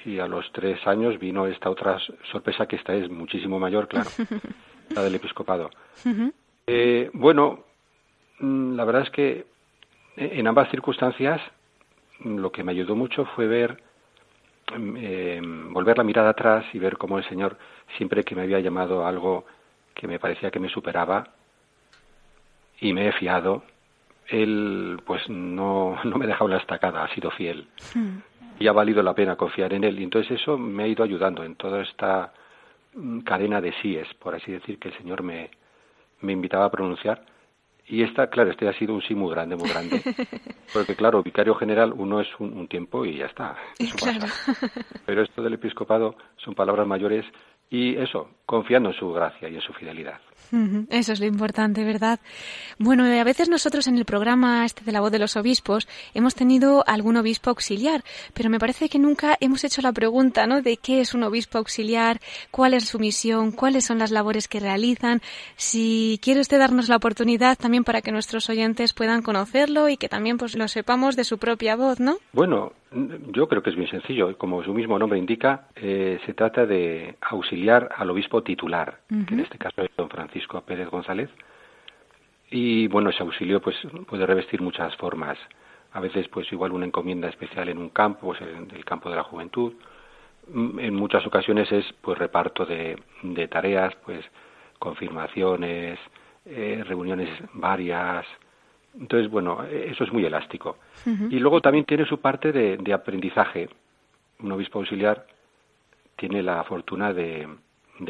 y 0.04 0.18
a 0.18 0.26
los 0.26 0.50
tres 0.52 0.86
años 0.86 1.18
vino 1.18 1.46
esta 1.46 1.70
otra 1.70 1.98
sorpresa 2.30 2.66
que 2.66 2.76
esta 2.76 2.94
es 2.94 3.08
muchísimo 3.10 3.58
mayor, 3.58 3.88
claro, 3.88 4.10
la 4.90 5.02
del 5.02 5.14
episcopado. 5.14 5.70
eh, 6.66 7.10
bueno, 7.14 7.64
mm, 8.38 8.74
la 8.74 8.84
verdad 8.84 9.02
es 9.02 9.10
que 9.10 9.46
en 10.16 10.46
ambas 10.46 10.70
circunstancias 10.70 11.40
lo 12.20 12.52
que 12.52 12.62
me 12.62 12.72
ayudó 12.72 12.94
mucho 12.94 13.24
fue 13.34 13.46
ver, 13.46 13.82
eh, 14.96 15.40
volver 15.70 15.98
la 15.98 16.04
mirada 16.04 16.30
atrás 16.30 16.64
y 16.72 16.78
ver 16.78 16.96
cómo 16.96 17.18
el 17.18 17.28
Señor, 17.28 17.56
siempre 17.96 18.24
que 18.24 18.34
me 18.34 18.42
había 18.42 18.60
llamado 18.60 19.04
a 19.04 19.08
algo 19.08 19.44
que 19.94 20.06
me 20.06 20.18
parecía 20.18 20.50
que 20.50 20.60
me 20.60 20.68
superaba 20.68 21.28
y 22.84 22.92
me 22.92 23.08
he 23.08 23.12
fiado, 23.12 23.62
Él 24.28 25.00
pues 25.06 25.26
no, 25.30 25.96
no 26.04 26.18
me 26.18 26.26
ha 26.26 26.28
dejado 26.28 26.48
la 26.48 26.58
estacada, 26.58 27.02
ha 27.02 27.14
sido 27.14 27.30
fiel. 27.30 27.66
Hmm. 27.94 28.18
Y 28.60 28.68
ha 28.68 28.72
valido 28.72 29.02
la 29.02 29.14
pena 29.14 29.36
confiar 29.36 29.72
en 29.72 29.84
Él. 29.84 29.98
Y 29.98 30.04
entonces 30.04 30.38
eso 30.40 30.58
me 30.58 30.84
ha 30.84 30.86
ido 30.86 31.02
ayudando 31.02 31.42
en 31.44 31.56
toda 31.56 31.80
esta 31.80 32.34
mm, 32.94 33.20
cadena 33.20 33.62
de 33.62 33.72
síes, 33.80 34.06
por 34.14 34.34
así 34.34 34.52
decir, 34.52 34.78
que 34.78 34.88
el 34.88 34.98
Señor 34.98 35.22
me, 35.22 35.50
me 36.20 36.32
invitaba 36.32 36.66
a 36.66 36.70
pronunciar 36.70 37.24
y 37.86 38.02
esta, 38.02 38.28
claro, 38.28 38.50
este 38.50 38.68
ha 38.68 38.72
sido 38.74 38.94
un 38.94 39.02
sí 39.02 39.14
muy 39.14 39.30
grande, 39.30 39.56
muy 39.56 39.68
grande. 39.68 40.02
Porque, 40.72 40.94
claro, 40.94 41.22
vicario 41.22 41.54
general 41.54 41.92
uno 41.96 42.20
es 42.20 42.28
un, 42.38 42.66
tiempo 42.68 43.04
y 43.04 43.18
ya 43.18 43.26
está. 43.26 43.56
Claro. 43.96 44.26
Pero 45.06 45.22
esto 45.22 45.42
del 45.42 45.54
episcopado 45.54 46.16
son 46.36 46.54
palabras 46.54 46.86
mayores 46.86 47.26
y 47.70 47.96
eso, 47.96 48.30
confiando 48.46 48.90
en 48.90 48.94
su 48.94 49.12
gracia 49.12 49.48
y 49.48 49.56
en 49.56 49.60
su 49.60 49.72
fidelidad. 49.74 50.20
Eso 50.90 51.12
es 51.12 51.20
lo 51.20 51.26
importante, 51.26 51.84
¿verdad? 51.84 52.20
Bueno, 52.78 53.04
a 53.04 53.24
veces 53.24 53.48
nosotros 53.48 53.86
en 53.86 53.96
el 53.96 54.04
programa 54.04 54.64
este 54.64 54.84
de 54.84 54.92
la 54.92 55.00
voz 55.00 55.10
de 55.10 55.18
los 55.18 55.36
obispos 55.36 55.88
hemos 56.14 56.34
tenido 56.34 56.84
algún 56.86 57.16
obispo 57.16 57.50
auxiliar, 57.50 58.04
pero 58.34 58.50
me 58.50 58.58
parece 58.58 58.88
que 58.88 58.98
nunca 58.98 59.36
hemos 59.40 59.64
hecho 59.64 59.82
la 59.82 59.92
pregunta, 59.92 60.46
¿no? 60.46 60.62
De 60.62 60.76
qué 60.76 61.00
es 61.00 61.14
un 61.14 61.22
obispo 61.24 61.58
auxiliar, 61.58 62.20
cuál 62.50 62.74
es 62.74 62.84
su 62.84 62.98
misión, 62.98 63.52
cuáles 63.52 63.84
son 63.84 63.98
las 63.98 64.10
labores 64.10 64.48
que 64.48 64.60
realizan. 64.60 65.20
Si 65.56 66.20
quiere 66.22 66.40
usted 66.40 66.58
darnos 66.58 66.88
la 66.88 66.96
oportunidad 66.96 67.56
también 67.58 67.84
para 67.84 68.02
que 68.02 68.12
nuestros 68.12 68.48
oyentes 68.48 68.92
puedan 68.92 69.22
conocerlo 69.22 69.88
y 69.88 69.96
que 69.96 70.08
también 70.08 70.38
pues 70.38 70.56
lo 70.56 70.68
sepamos 70.68 71.16
de 71.16 71.24
su 71.24 71.38
propia 71.38 71.76
voz, 71.76 72.00
¿no? 72.00 72.16
Bueno, 72.32 72.72
yo 73.32 73.48
creo 73.48 73.62
que 73.62 73.70
es 73.70 73.76
muy 73.76 73.88
sencillo. 73.88 74.36
Como 74.38 74.62
su 74.62 74.72
mismo 74.72 74.98
nombre 74.98 75.18
indica, 75.18 75.68
eh, 75.74 76.20
se 76.24 76.34
trata 76.34 76.64
de 76.66 77.16
auxiliar 77.20 77.88
al 77.96 78.10
obispo 78.10 78.42
titular, 78.42 79.00
que 79.08 79.34
en 79.34 79.40
este 79.40 79.58
caso 79.58 79.82
es 79.82 79.90
don 79.96 80.08
Francisco 80.08 80.33
Pérez 80.66 80.88
González. 80.88 81.30
Y 82.50 82.86
bueno, 82.88 83.10
ese 83.10 83.22
auxilio 83.22 83.60
pues 83.60 83.76
puede 84.06 84.26
revestir 84.26 84.60
muchas 84.60 84.94
formas. 84.96 85.38
A 85.92 86.00
veces 86.00 86.28
pues 86.28 86.50
igual 86.52 86.72
una 86.72 86.86
encomienda 86.86 87.28
especial 87.28 87.68
en 87.68 87.78
un 87.78 87.90
campo, 87.90 88.28
pues 88.28 88.40
en 88.42 88.70
el 88.74 88.84
campo 88.84 89.10
de 89.10 89.16
la 89.16 89.24
juventud. 89.24 89.72
Mm, 90.48 90.78
en 90.78 90.94
muchas 90.94 91.26
ocasiones 91.26 91.70
es 91.72 91.84
pues 92.00 92.18
reparto 92.18 92.66
de, 92.66 92.98
tareas, 93.50 93.94
pues 94.04 94.24
confirmaciones, 94.78 95.98
eh, 96.44 96.82
reuniones 96.86 97.30
varias, 97.54 98.26
entonces, 98.98 99.30
bueno, 99.30 99.64
eso 99.64 100.04
es 100.04 100.12
muy 100.12 100.24
elástico. 100.24 100.78
Y 101.04 101.38
luego 101.40 101.60
también 101.60 101.84
tiene 101.84 102.06
su 102.06 102.20
parte 102.20 102.52
de, 102.52 102.92
aprendizaje. 102.92 103.68
Un 104.38 104.52
obispo 104.52 104.78
auxiliar 104.78 105.26
tiene 106.16 106.42
la 106.42 106.62
fortuna 106.64 107.12
de, 107.12 107.48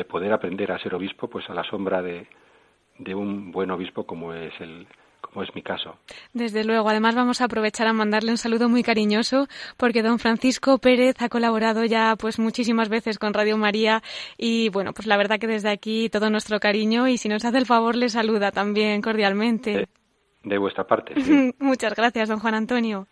poder 0.08 0.32
aprender 0.32 0.72
a 0.72 0.78
ser 0.78 0.94
obispo 0.94 1.28
pues 1.28 1.48
a 1.48 1.54
la 1.54 1.64
sombra 1.64 2.02
de, 2.02 2.26
un 3.14 3.52
buen 3.52 3.70
obispo 3.70 4.06
como 4.06 4.32
es 4.32 4.52
el 4.60 4.86
como 5.20 5.42
es 5.42 5.54
mi 5.54 5.62
caso. 5.62 5.96
Desde 6.34 6.64
luego, 6.64 6.88
además 6.88 7.14
vamos 7.14 7.40
a 7.40 7.46
aprovechar 7.46 7.86
a 7.86 7.94
mandarle 7.94 8.30
un 8.30 8.36
saludo 8.36 8.68
muy 8.68 8.82
cariñoso 8.82 9.48
porque 9.78 10.02
don 10.02 10.18
Francisco 10.18 10.78
Pérez 10.78 11.16
ha 11.20 11.30
colaborado 11.30 11.84
ya 11.86 12.14
pues 12.16 12.38
muchísimas 12.38 12.90
veces 12.90 13.18
con 13.18 13.32
Radio 13.32 13.56
María 13.56 14.02
y 14.36 14.68
bueno, 14.68 14.92
pues 14.92 15.06
la 15.06 15.16
verdad 15.16 15.40
que 15.40 15.46
desde 15.46 15.70
aquí 15.70 16.10
todo 16.10 16.28
nuestro 16.28 16.60
cariño 16.60 17.08
y 17.08 17.16
si 17.16 17.28
nos 17.28 17.44
hace 17.44 17.56
el 17.56 17.66
favor 17.66 17.96
le 17.96 18.10
saluda 18.10 18.52
también 18.52 19.00
cordialmente. 19.00 19.88
De 20.44 20.58
vuestra 20.58 20.86
parte. 20.86 21.14
Muchas 21.58 21.94
gracias, 21.94 22.28
don 22.28 22.38
Juan 22.38 22.54
Antonio. 22.54 23.08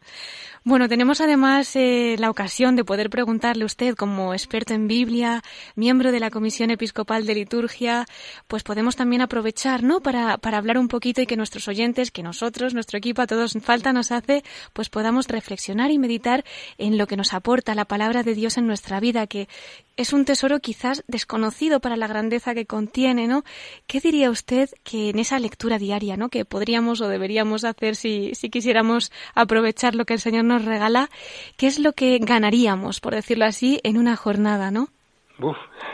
Bueno, 0.64 0.88
tenemos 0.88 1.21
además 1.21 1.75
eh, 1.75 2.14
la 2.21 2.31
ocasión 2.31 2.76
de 2.76 2.85
poder 2.85 3.11
preguntarle 3.11 3.64
a 3.64 3.66
usted, 3.66 3.97
como 3.97 4.33
experto 4.33 4.75
en 4.75 4.87
Biblia, 4.87 5.42
miembro 5.75 6.12
de 6.12 6.21
la 6.21 6.31
Comisión 6.31 6.71
Episcopal 6.71 7.26
de 7.26 7.35
Liturgia, 7.35 8.07
pues 8.47 8.62
podemos 8.62 8.95
también 8.95 9.23
aprovechar, 9.23 9.83
¿no? 9.83 9.99
Para, 10.00 10.38
para 10.38 10.59
hablar 10.59 10.78
un 10.78 10.87
poquito 10.87 11.21
y 11.21 11.26
que 11.26 11.37
nuestros 11.37 11.66
oyentes, 11.66 12.12
que 12.12 12.23
nosotros, 12.23 12.75
nuestro 12.75 12.97
equipo, 12.97 13.23
a 13.23 13.26
todos 13.26 13.54
falta 13.61 13.92
nos 13.92 14.12
hace, 14.12 14.45
pues 14.73 14.88
podamos 14.88 15.26
reflexionar 15.26 15.90
y 15.90 15.99
meditar 15.99 16.45
en 16.78 16.97
lo 16.97 17.09
que 17.09 17.16
nos 17.16 17.35
aporta 17.35 17.75
la 17.75 17.85
palabra 17.85 18.23
de 18.23 18.37
Dios 18.37 18.57
en 18.57 18.69
nuestra 18.69 19.00
vida, 19.00 19.26
que 19.26 19.49
es 19.96 20.12
un 20.12 20.25
tesoro 20.25 20.61
quizás 20.61 21.04
desconocido 21.08 21.80
para 21.80 21.96
la 21.96 22.06
grandeza 22.06 22.54
que 22.54 22.66
contiene, 22.66 23.26
¿no? 23.26 23.42
¿Qué 23.87 24.00
diría 24.00 24.30
usted 24.30 24.68
que 24.84 25.11
en 25.11 25.18
esa 25.18 25.38
lectura 25.38 25.78
diaria, 25.78 26.16
¿no? 26.16 26.28
Que 26.28 26.44
podríamos 26.44 27.00
o 27.00 27.08
deberíamos 27.08 27.64
hacer 27.64 27.94
si, 27.94 28.34
si 28.34 28.50
quisiéramos 28.50 29.12
aprovechar 29.34 29.94
lo 29.94 30.04
que 30.04 30.14
el 30.14 30.20
Señor 30.20 30.44
nos 30.44 30.64
regala, 30.64 31.08
¿qué 31.56 31.66
es 31.66 31.78
lo 31.78 31.92
que 31.92 32.18
ganaríamos, 32.18 33.00
por 33.00 33.14
decirlo 33.14 33.44
así, 33.44 33.80
en 33.84 33.99
una 33.99 34.16
jornada, 34.16 34.70
no? 34.70 34.88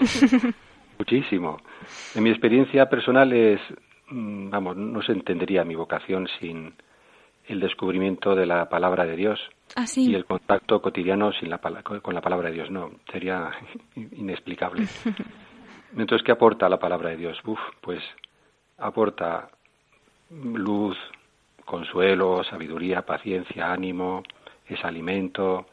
Muchísimo. 0.99 1.59
En 2.14 2.23
mi 2.23 2.31
experiencia 2.31 2.88
personal 2.88 3.33
es, 3.33 3.61
mm, 4.11 4.50
vamos, 4.50 4.76
no 4.76 5.02
se 5.02 5.12
entendería 5.12 5.64
mi 5.64 5.75
vocación 5.75 6.28
sin 6.40 6.75
el 7.49 7.61
descubrimiento 7.61 8.35
de 8.35 8.47
la 8.47 8.69
palabra 8.69 9.07
de 9.07 9.17
Dios 9.17 9.40
ah, 9.75 9.85
y 9.97 10.14
el 10.14 10.26
contacto 10.26 10.81
cotidiano 10.83 11.33
sin 11.33 11.49
la, 11.49 11.59
con 11.59 12.14
la 12.14 12.21
palabra 12.21 12.49
de 12.49 12.55
Dios. 12.55 12.71
No, 12.71 12.90
sería 13.11 13.50
inexplicable. 13.95 14.87
Entonces, 15.97 16.25
¿qué 16.25 16.33
aporta 16.33 16.69
la 16.69 16.78
palabra 16.78 17.11
de 17.11 17.17
Dios? 17.17 17.38
Uf, 17.47 17.59
pues 17.81 18.02
aporta 18.76 19.49
luz, 20.31 20.97
consuelo, 21.64 22.45
sabiduría, 22.45 23.02
paciencia, 23.02 23.73
ánimo, 23.73 24.23
es 24.67 24.85
alimento. 24.85 25.67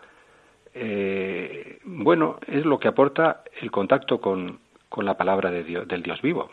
Eh, 0.73 1.79
bueno, 1.83 2.39
es 2.47 2.65
lo 2.65 2.79
que 2.79 2.87
aporta 2.87 3.43
el 3.61 3.69
contacto 3.69 4.21
con, 4.21 4.59
con 4.87 5.03
la 5.03 5.17
palabra 5.17 5.51
de 5.51 5.65
Dios, 5.65 5.85
del 5.89 6.03
Dios 6.03 6.21
vivo, 6.21 6.49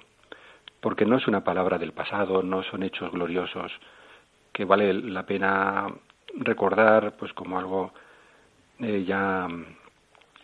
porque 0.80 1.06
no 1.06 1.16
es 1.16 1.28
una 1.28 1.44
palabra 1.44 1.78
del 1.78 1.92
pasado, 1.92 2.42
no 2.42 2.64
son 2.64 2.82
hechos 2.82 3.12
gloriosos 3.12 3.70
que 4.52 4.64
vale 4.64 4.92
la 4.92 5.24
pena 5.24 5.88
recordar 6.34 7.16
pues 7.16 7.32
como 7.32 7.58
algo 7.58 7.92
eh, 8.80 9.04
ya 9.06 9.48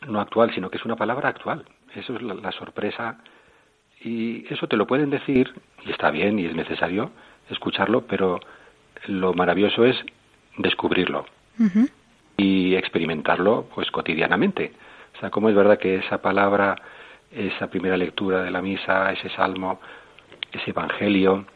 no 0.06 0.20
actual, 0.20 0.52
sino 0.54 0.70
que 0.70 0.78
es 0.78 0.84
una 0.84 0.96
palabra 0.96 1.28
actual. 1.28 1.64
Eso 1.94 2.16
es 2.16 2.22
la, 2.22 2.52
sorpresa 2.52 3.18
y 4.00 4.46
eso 4.52 4.68
te 4.68 4.76
lo 4.76 4.86
pueden 4.86 5.10
decir 5.10 5.52
y 5.84 5.90
está 5.90 6.10
bien 6.10 6.38
y 6.38 6.46
es 6.46 6.54
necesario 6.54 7.10
escucharlo, 7.50 8.02
pero 8.06 8.38
lo 9.06 9.32
maravilloso 9.32 9.84
es 9.84 9.96
descubrirlo 10.58 11.24
y 12.36 12.74
experimentarlo 12.74 13.68
pues 13.74 13.90
cotidianamente. 13.90 14.72
O 15.16 15.20
sea, 15.20 15.30
cómo 15.30 15.48
es 15.48 15.56
verdad 15.56 15.78
que 15.78 15.96
esa 15.96 16.22
palabra, 16.22 16.76
esa 17.32 17.68
primera 17.68 17.96
lectura 17.96 18.42
de 18.42 18.50
la 18.50 18.62
misa, 18.62 19.10
ese 19.12 19.30
salmo, 19.30 19.80
ese 20.52 20.70
evangelio, 20.70 21.46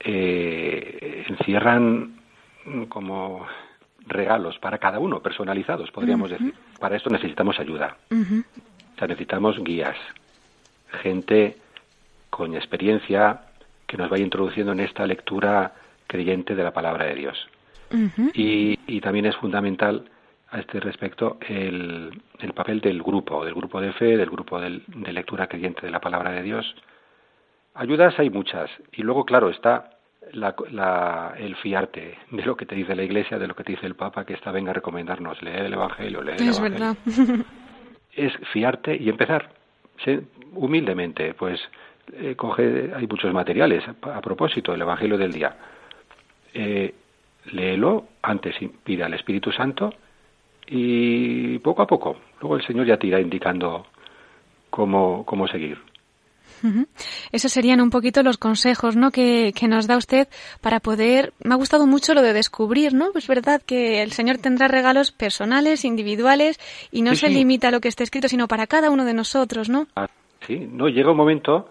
eh, 0.00 1.24
encierran 1.28 2.16
como 2.88 3.46
regalos 4.06 4.58
para 4.58 4.78
cada 4.78 4.98
uno, 4.98 5.20
personalizados, 5.20 5.90
podríamos 5.90 6.30
decir. 6.30 6.54
Para 6.78 6.96
esto 6.96 7.10
necesitamos 7.10 7.58
ayuda. 7.58 7.96
O 8.10 8.98
sea, 8.98 9.08
necesitamos 9.08 9.62
guías, 9.62 9.96
gente 11.02 11.56
con 12.30 12.54
experiencia 12.54 13.40
que 13.86 13.96
nos 13.96 14.10
vaya 14.10 14.24
introduciendo 14.24 14.72
en 14.72 14.80
esta 14.80 15.06
lectura 15.06 15.74
creyente 16.06 16.54
de 16.54 16.62
la 16.62 16.72
palabra 16.72 17.06
de 17.06 17.14
Dios. 17.14 17.48
y, 18.34 19.00
también 19.00 19.26
es 19.26 19.36
fundamental 19.36 20.04
a 20.50 20.58
este 20.58 20.80
respecto 20.80 21.38
el, 21.48 22.20
el, 22.40 22.52
papel 22.52 22.80
del 22.80 23.02
grupo, 23.02 23.44
del 23.44 23.54
grupo 23.54 23.80
de 23.80 23.92
fe, 23.92 24.16
del 24.16 24.30
grupo 24.30 24.60
de 24.60 25.12
lectura 25.12 25.46
creyente 25.46 25.82
de 25.86 25.92
la 25.92 26.00
palabra 26.00 26.32
de 26.32 26.42
Dios. 26.42 26.74
Ayudas 27.76 28.18
hay 28.18 28.30
muchas. 28.30 28.70
Y 28.92 29.02
luego, 29.02 29.24
claro, 29.24 29.50
está 29.50 29.90
la, 30.32 31.34
el 31.38 31.56
fiarte 31.56 32.18
de 32.30 32.42
lo 32.42 32.56
que 32.56 32.66
te 32.66 32.74
dice 32.74 32.94
la 32.94 33.02
Iglesia, 33.02 33.38
de 33.38 33.46
lo 33.46 33.54
que 33.54 33.64
te 33.64 33.72
dice 33.72 33.86
el 33.86 33.94
Papa, 33.94 34.24
que 34.24 34.34
está 34.34 34.50
venga 34.50 34.70
a 34.70 34.74
recomendarnos, 34.74 35.42
leer 35.42 35.66
el 35.66 35.74
Evangelio, 35.74 36.22
leer 36.22 36.40
el 36.40 36.48
es 36.48 36.60
Verdad. 36.60 36.96
es 38.12 38.32
fiarte 38.52 38.96
y 38.96 39.08
empezar 39.08 39.50
humildemente, 40.52 41.34
pues 41.34 41.60
eh, 42.12 42.34
coge, 42.36 42.92
hay 42.94 43.06
muchos 43.06 43.32
materiales 43.32 43.84
a, 43.88 44.20
propósito 44.20 44.72
del 44.72 44.82
Evangelio 44.82 45.18
del 45.18 45.32
día. 45.32 45.56
Eh, 46.54 46.94
léelo, 47.52 48.06
antes 48.22 48.56
pide 48.84 49.04
al 49.04 49.14
Espíritu 49.14 49.52
Santo 49.52 49.92
y 50.66 51.58
poco 51.60 51.82
a 51.82 51.86
poco, 51.86 52.16
luego 52.40 52.56
el 52.56 52.66
Señor 52.66 52.86
ya 52.86 52.96
te 52.96 53.06
irá 53.06 53.20
indicando 53.20 53.86
cómo, 54.70 55.24
cómo 55.24 55.46
seguir. 55.46 55.78
Esos 57.32 57.52
serían 57.52 57.80
un 57.80 57.90
poquito 57.90 58.22
los 58.22 58.38
consejos 58.38 58.96
¿no? 58.96 59.10
que, 59.10 59.52
nos 59.68 59.86
da 59.86 59.96
usted 59.96 60.28
para 60.60 60.80
poder. 60.80 61.32
Me 61.42 61.54
ha 61.54 61.56
gustado 61.56 61.86
mucho 61.86 62.14
lo 62.14 62.22
de 62.22 62.32
descubrir, 62.32 62.94
¿no? 62.94 63.10
Es 63.14 63.26
verdad 63.26 63.60
que 63.64 64.02
el 64.02 64.12
Señor 64.12 64.38
tendrá 64.38 64.68
regalos 64.68 65.12
personales, 65.12 65.84
individuales, 65.84 66.58
y 66.90 67.02
no 67.02 67.14
se 67.14 67.28
limita 67.28 67.68
a 67.68 67.70
lo 67.70 67.80
que 67.80 67.88
esté 67.88 68.04
escrito, 68.04 68.28
sino 68.28 68.48
para 68.48 68.66
cada 68.66 68.90
uno 68.90 69.04
de 69.04 69.14
nosotros, 69.14 69.68
¿no? 69.68 69.86
Ah, 69.96 70.08
sí, 70.46 70.68
no, 70.70 70.88
llega 70.88 71.10
un 71.10 71.16
momento. 71.16 71.68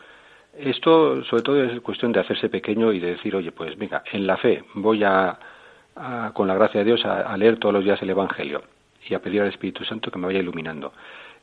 Esto, 0.57 1.23
sobre 1.25 1.43
todo, 1.43 1.63
es 1.63 1.81
cuestión 1.81 2.11
de 2.11 2.21
hacerse 2.21 2.49
pequeño 2.49 2.93
y 2.93 2.99
de 2.99 3.15
decir, 3.15 3.35
oye, 3.35 3.51
pues 3.51 3.77
venga, 3.77 4.03
en 4.11 4.25
la 4.25 4.37
fe 4.37 4.63
voy 4.73 5.03
a 5.03 5.37
con 6.33 6.47
la 6.47 6.55
gracia 6.55 6.79
de 6.81 6.85
Dios, 6.85 7.05
a, 7.05 7.35
leer 7.37 7.57
todos 7.57 7.73
los 7.73 7.83
días 7.83 8.01
el 8.01 8.09
Evangelio 8.09 8.63
y 9.07 9.13
a 9.13 9.19
pedir 9.19 9.41
al 9.41 9.49
Espíritu 9.49 9.85
Santo 9.85 10.11
que 10.11 10.19
me 10.19 10.27
vaya 10.27 10.39
iluminando. 10.39 10.93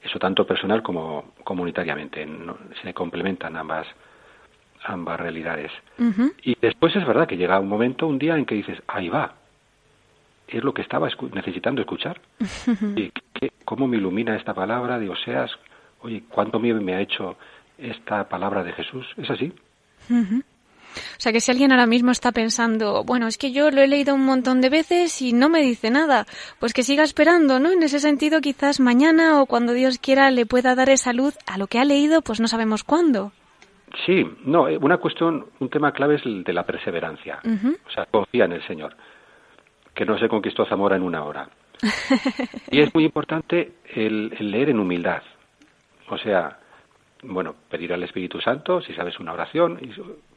Eso 0.02 0.18
tanto 0.18 0.46
personal 0.46 0.82
como 0.82 1.32
comunitariamente. 1.44 2.26
se 2.82 2.94
complementan 2.94 3.56
ambas, 3.56 3.86
ambas 4.84 5.20
realidades. 5.20 5.70
Y 6.42 6.56
después 6.60 6.94
es 6.96 7.06
verdad 7.06 7.26
que 7.26 7.36
llega 7.36 7.60
un 7.60 7.68
momento, 7.68 8.06
un 8.06 8.18
día 8.18 8.36
en 8.36 8.44
que 8.44 8.56
dices, 8.56 8.82
ahí 8.88 9.08
va, 9.08 9.34
es 10.48 10.62
lo 10.62 10.74
que 10.74 10.82
estaba 10.82 11.08
necesitando 11.32 11.80
escuchar. 11.80 12.20
y 12.96 13.12
¿Cómo 13.64 13.86
me 13.86 13.96
ilumina 13.96 14.36
esta 14.36 14.54
palabra 14.54 14.98
de 14.98 15.08
Oseas? 15.08 15.50
Oye, 16.02 16.24
¿cuánto 16.28 16.58
miedo 16.58 16.80
me 16.80 16.94
ha 16.94 17.00
hecho 17.00 17.36
esta 17.78 18.28
palabra 18.28 18.62
de 18.64 18.72
Jesús? 18.72 19.06
¿Es 19.16 19.30
así? 19.30 19.52
O 20.92 21.20
sea 21.20 21.32
que 21.32 21.40
si 21.40 21.50
alguien 21.50 21.72
ahora 21.72 21.86
mismo 21.86 22.10
está 22.10 22.32
pensando, 22.32 23.04
bueno, 23.04 23.26
es 23.26 23.38
que 23.38 23.52
yo 23.52 23.70
lo 23.70 23.80
he 23.80 23.88
leído 23.88 24.14
un 24.14 24.24
montón 24.24 24.60
de 24.60 24.70
veces 24.70 25.20
y 25.22 25.32
no 25.32 25.48
me 25.48 25.62
dice 25.62 25.90
nada, 25.90 26.26
pues 26.58 26.72
que 26.72 26.82
siga 26.82 27.04
esperando, 27.04 27.58
¿no? 27.58 27.70
En 27.70 27.82
ese 27.82 27.98
sentido, 27.98 28.40
quizás 28.40 28.80
mañana 28.80 29.40
o 29.40 29.46
cuando 29.46 29.72
Dios 29.72 29.98
quiera 29.98 30.30
le 30.30 30.46
pueda 30.46 30.74
dar 30.74 30.90
esa 30.90 31.12
luz 31.12 31.36
a 31.46 31.58
lo 31.58 31.66
que 31.66 31.78
ha 31.78 31.84
leído, 31.84 32.22
pues 32.22 32.40
no 32.40 32.48
sabemos 32.48 32.84
cuándo. 32.84 33.32
Sí, 34.06 34.24
no, 34.44 34.68
eh, 34.68 34.78
una 34.80 34.98
cuestión, 34.98 35.46
un 35.60 35.68
tema 35.68 35.92
clave 35.92 36.16
es 36.16 36.24
el 36.24 36.44
de 36.44 36.52
la 36.52 36.64
perseverancia. 36.64 37.40
O 37.86 37.90
sea, 37.90 38.06
confía 38.06 38.46
en 38.46 38.52
el 38.52 38.66
Señor, 38.66 38.96
que 39.94 40.06
no 40.06 40.18
se 40.18 40.28
conquistó 40.28 40.64
Zamora 40.64 40.96
en 40.96 41.02
una 41.02 41.24
hora. 41.24 41.48
y 42.70 42.80
es 42.80 42.94
muy 42.94 43.04
importante 43.04 43.72
el, 43.94 44.30
leer 44.38 44.70
en 44.70 44.78
humildad. 44.78 45.22
O 46.08 46.18
sea, 46.18 46.58
bueno, 47.22 47.54
pedir 47.68 47.92
al 47.92 48.02
Espíritu 48.02 48.40
Santo, 48.40 48.80
si 48.80 48.94
sabes 48.94 49.18
una 49.20 49.32
oración, 49.32 49.78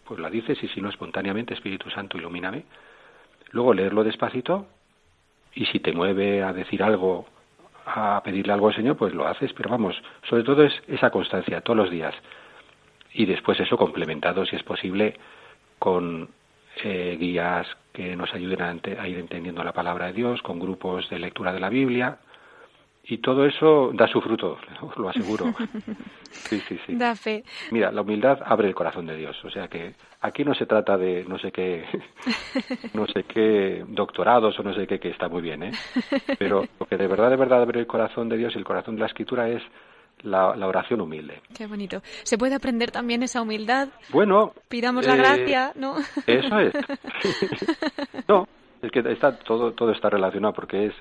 pues 0.06 0.20
la 0.20 0.30
dices, 0.30 0.62
y 0.64 0.68
si 0.70 0.82
no, 0.82 0.90
espontáneamente, 0.90 1.54
Espíritu 1.54 1.90
Santo, 1.90 2.18
ilumíname. 2.18 2.64
Luego 3.52 3.74
leerlo 3.74 4.04
despacito, 4.04 4.68
y 5.54 5.66
si 5.66 5.80
te 5.80 5.94
mueve 5.94 6.44
a 6.44 6.54
decir 6.54 6.84
algo, 6.84 7.28
a 7.86 8.22
pedirle 8.24 8.54
algo 8.54 8.68
al 8.68 8.76
Señor, 8.76 8.98
pues 8.98 9.14
lo 9.14 9.28
haces, 9.28 9.54
pero 9.54 9.70
vamos, 9.70 9.96
sobre 10.30 10.44
todo 10.44 10.64
es 10.64 10.74
esa 10.88 11.10
constancia, 11.10 11.62
todos 11.62 11.78
los 11.78 11.90
días 11.90 12.14
y 13.16 13.26
después 13.26 13.60
eso 13.60 13.78
complementado, 13.78 14.46
si 14.46 14.56
es 14.56 14.64
posible, 14.64 15.16
con 15.80 16.30
eh, 16.84 17.16
guías 17.18 17.66
que 17.94 18.16
nos 18.16 18.34
ayuden 18.34 18.62
a, 18.62 19.08
ir 19.08 19.18
entendiendo 19.18 19.64
la 19.64 19.72
palabra 19.72 20.08
de 20.08 20.14
Dios, 20.14 20.42
con 20.42 20.60
grupos 20.60 21.10
de 21.10 21.20
lectura 21.20 21.54
de 21.54 21.62
la 21.62 21.70
Biblia. 21.70 22.18
Y 23.08 23.20
todo 23.20 23.46
eso 23.46 23.92
da 23.94 24.08
su 24.08 24.20
fruto, 24.20 24.58
os 24.82 24.98
lo 24.98 25.10
aseguro. 25.10 25.54
Sí, 26.32 26.60
sí, 26.68 26.80
sí. 26.86 26.96
Da 26.96 27.16
fe. 27.16 27.44
Mira, 27.72 27.92
la 27.92 28.02
humildad 28.02 28.40
abre 28.44 28.68
el 28.68 28.76
corazón 28.76 29.06
de 29.06 29.16
Dios. 29.16 29.38
O 29.46 29.50
sea 29.52 29.68
que 29.68 29.94
aquí 30.22 30.44
no 30.44 30.56
se 30.56 30.66
trata 30.66 30.98
de 30.98 31.24
no 31.26 31.38
sé 31.38 31.52
qué, 31.52 31.86
no 32.94 33.06
sé 33.08 33.24
qué 33.24 33.84
doctorados 33.88 34.60
o 34.60 34.64
no 34.64 34.74
sé 34.74 34.88
qué, 34.88 35.00
que 35.00 35.10
está 35.10 35.30
muy 35.30 35.42
bien, 35.42 35.64
¿eh? 35.64 35.72
Pero 36.40 36.66
lo 36.80 36.86
que 36.88 36.98
de 36.98 37.08
verdad, 37.08 37.30
de 37.30 37.36
verdad 37.36 37.62
abre 37.62 37.80
el 37.80 37.88
corazón 37.88 38.28
de 38.28 38.38
Dios 38.38 38.56
y 38.56 38.58
el 38.58 38.66
corazón 38.66 38.96
de 38.96 39.02
la 39.02 39.08
Escritura 39.08 39.50
es 39.50 39.62
la, 40.24 40.68
oración 40.68 41.02
humilde. 41.02 41.42
Qué 41.56 41.68
bonito. 41.68 42.02
¿Se 42.24 42.38
puede 42.38 42.56
aprender 42.56 42.92
también 42.92 43.22
esa 43.22 43.42
humildad? 43.42 43.90
Bueno. 44.10 44.54
Pidamos 44.68 45.06
la 45.06 45.16
eh, 45.16 45.18
gracia, 45.18 45.74
¿no? 45.76 45.96
Eso 46.26 46.60
es. 46.60 46.74
no, 48.28 48.48
es 48.82 48.92
que 48.92 49.00
está, 49.12 49.38
todo, 49.38 49.74
todo 49.74 49.92
está 49.92 50.10
relacionado 50.10 50.54
porque 50.54 50.88
es 50.88 50.94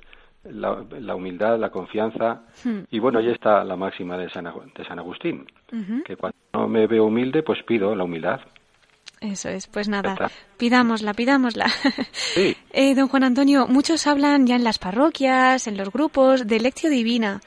la, 0.44 1.14
humildad, 1.14 1.58
la 1.58 1.70
confianza. 1.70 2.42
Hmm. 2.64 2.80
Y 2.90 2.98
bueno, 2.98 3.18
ahí 3.18 3.30
está 3.30 3.64
la 3.64 3.76
máxima 3.76 4.16
de 4.16 4.28
San, 4.30 4.44
de 4.44 4.84
San 4.84 4.98
Agustín, 4.98 5.46
que 6.04 6.16
cuando 6.16 6.36
no 6.52 6.68
me 6.68 6.86
veo 6.86 7.06
humilde, 7.06 7.42
pues 7.42 7.62
pido 7.62 7.94
la 7.94 8.04
humildad. 8.04 8.40
Eso 9.20 9.48
es, 9.48 9.66
pues 9.68 9.88
nada, 9.88 10.30
pidámosla, 10.58 11.14
pidámosla. 11.14 11.68
Sí. 12.12 12.56
Eh, 12.76 12.96
don 12.96 13.06
Juan 13.06 13.22
Antonio, 13.22 13.68
muchos 13.68 14.08
hablan 14.08 14.48
ya 14.48 14.56
en 14.56 14.64
las 14.64 14.80
parroquias, 14.80 15.68
en 15.68 15.76
los 15.76 15.92
grupos, 15.92 16.48
de 16.48 16.58
lección 16.58 16.92
divina. 16.92 17.40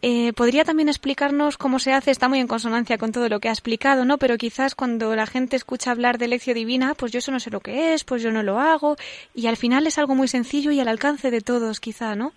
Eh, 0.00 0.32
¿Podría 0.34 0.64
también 0.64 0.88
explicarnos 0.88 1.58
cómo 1.58 1.80
se 1.80 1.92
hace? 1.92 2.12
Está 2.12 2.28
muy 2.28 2.38
en 2.38 2.46
consonancia 2.46 2.98
con 2.98 3.10
todo 3.10 3.28
lo 3.28 3.40
que 3.40 3.48
ha 3.48 3.52
explicado, 3.52 4.04
¿no? 4.04 4.18
Pero 4.18 4.38
quizás 4.38 4.76
cuando 4.76 5.16
la 5.16 5.26
gente 5.26 5.56
escucha 5.56 5.90
hablar 5.90 6.18
de 6.18 6.28
lección 6.28 6.54
divina, 6.54 6.94
pues 6.94 7.10
yo 7.10 7.18
eso 7.18 7.32
no 7.32 7.40
sé 7.40 7.50
lo 7.50 7.58
que 7.58 7.94
es, 7.94 8.04
pues 8.04 8.22
yo 8.22 8.30
no 8.30 8.44
lo 8.44 8.60
hago, 8.60 8.96
y 9.34 9.48
al 9.48 9.56
final 9.56 9.86
es 9.88 9.98
algo 9.98 10.14
muy 10.14 10.28
sencillo 10.28 10.70
y 10.70 10.78
al 10.78 10.86
alcance 10.86 11.32
de 11.32 11.40
todos, 11.40 11.80
quizá, 11.80 12.14
¿no? 12.14 12.32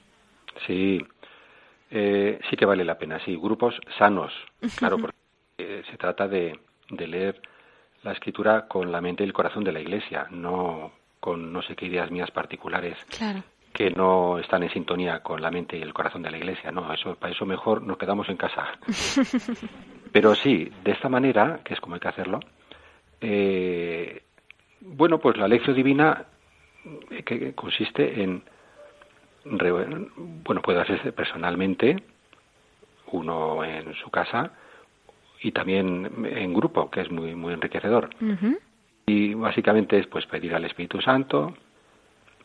Sí, 0.65 0.99
eh, 1.89 2.39
sí 2.49 2.55
que 2.55 2.65
vale 2.65 2.83
la 2.85 2.97
pena, 2.97 3.19
sí. 3.23 3.35
Grupos 3.35 3.79
sanos, 3.97 4.33
claro, 4.77 4.97
porque 5.01 5.17
eh, 5.57 5.83
se 5.89 5.97
trata 5.97 6.27
de, 6.27 6.59
de 6.89 7.07
leer 7.07 7.41
la 8.03 8.13
escritura 8.13 8.67
con 8.67 8.91
la 8.91 9.01
mente 9.01 9.23
y 9.23 9.27
el 9.27 9.33
corazón 9.33 9.63
de 9.63 9.71
la 9.71 9.79
Iglesia, 9.79 10.27
no 10.31 10.91
con 11.19 11.53
no 11.53 11.61
sé 11.61 11.75
qué 11.75 11.85
ideas 11.85 12.09
mías 12.09 12.31
particulares. 12.31 12.97
Claro 13.05 13.43
que 13.73 13.89
no 13.89 14.37
están 14.37 14.63
en 14.63 14.71
sintonía 14.71 15.21
con 15.21 15.41
la 15.41 15.49
mente 15.49 15.77
y 15.77 15.81
el 15.81 15.93
corazón 15.93 16.21
de 16.21 16.31
la 16.31 16.37
Iglesia. 16.37 16.71
No, 16.71 16.91
eso, 16.93 17.15
para 17.15 17.33
eso 17.33 17.45
mejor 17.45 17.81
nos 17.81 17.97
quedamos 17.97 18.27
en 18.29 18.37
casa. 18.37 18.67
Pero 20.11 20.35
sí, 20.35 20.69
de 20.83 20.91
esta 20.91 21.07
manera, 21.07 21.61
que 21.63 21.73
es 21.73 21.79
como 21.79 21.95
hay 21.95 22.01
que 22.01 22.07
hacerlo, 22.09 22.39
eh, 23.21 24.23
bueno, 24.81 25.19
pues 25.19 25.37
la 25.37 25.47
lección 25.47 25.75
divina 25.75 26.25
eh, 27.09 27.23
que 27.23 27.53
consiste 27.53 28.21
en, 28.21 28.43
bueno, 29.45 30.61
puede 30.61 30.81
hacerse 30.81 31.11
personalmente, 31.11 31.97
uno 33.11 33.63
en 33.63 33.93
su 33.95 34.09
casa 34.09 34.51
y 35.41 35.51
también 35.51 36.25
en 36.25 36.53
grupo, 36.53 36.89
que 36.89 37.01
es 37.01 37.11
muy 37.11 37.35
muy 37.35 37.53
enriquecedor. 37.53 38.09
Y 39.07 39.33
básicamente 39.33 39.97
es 39.97 40.07
pues 40.07 40.25
pedir 40.27 40.53
al 40.53 40.65
Espíritu 40.65 41.01
Santo, 41.01 41.53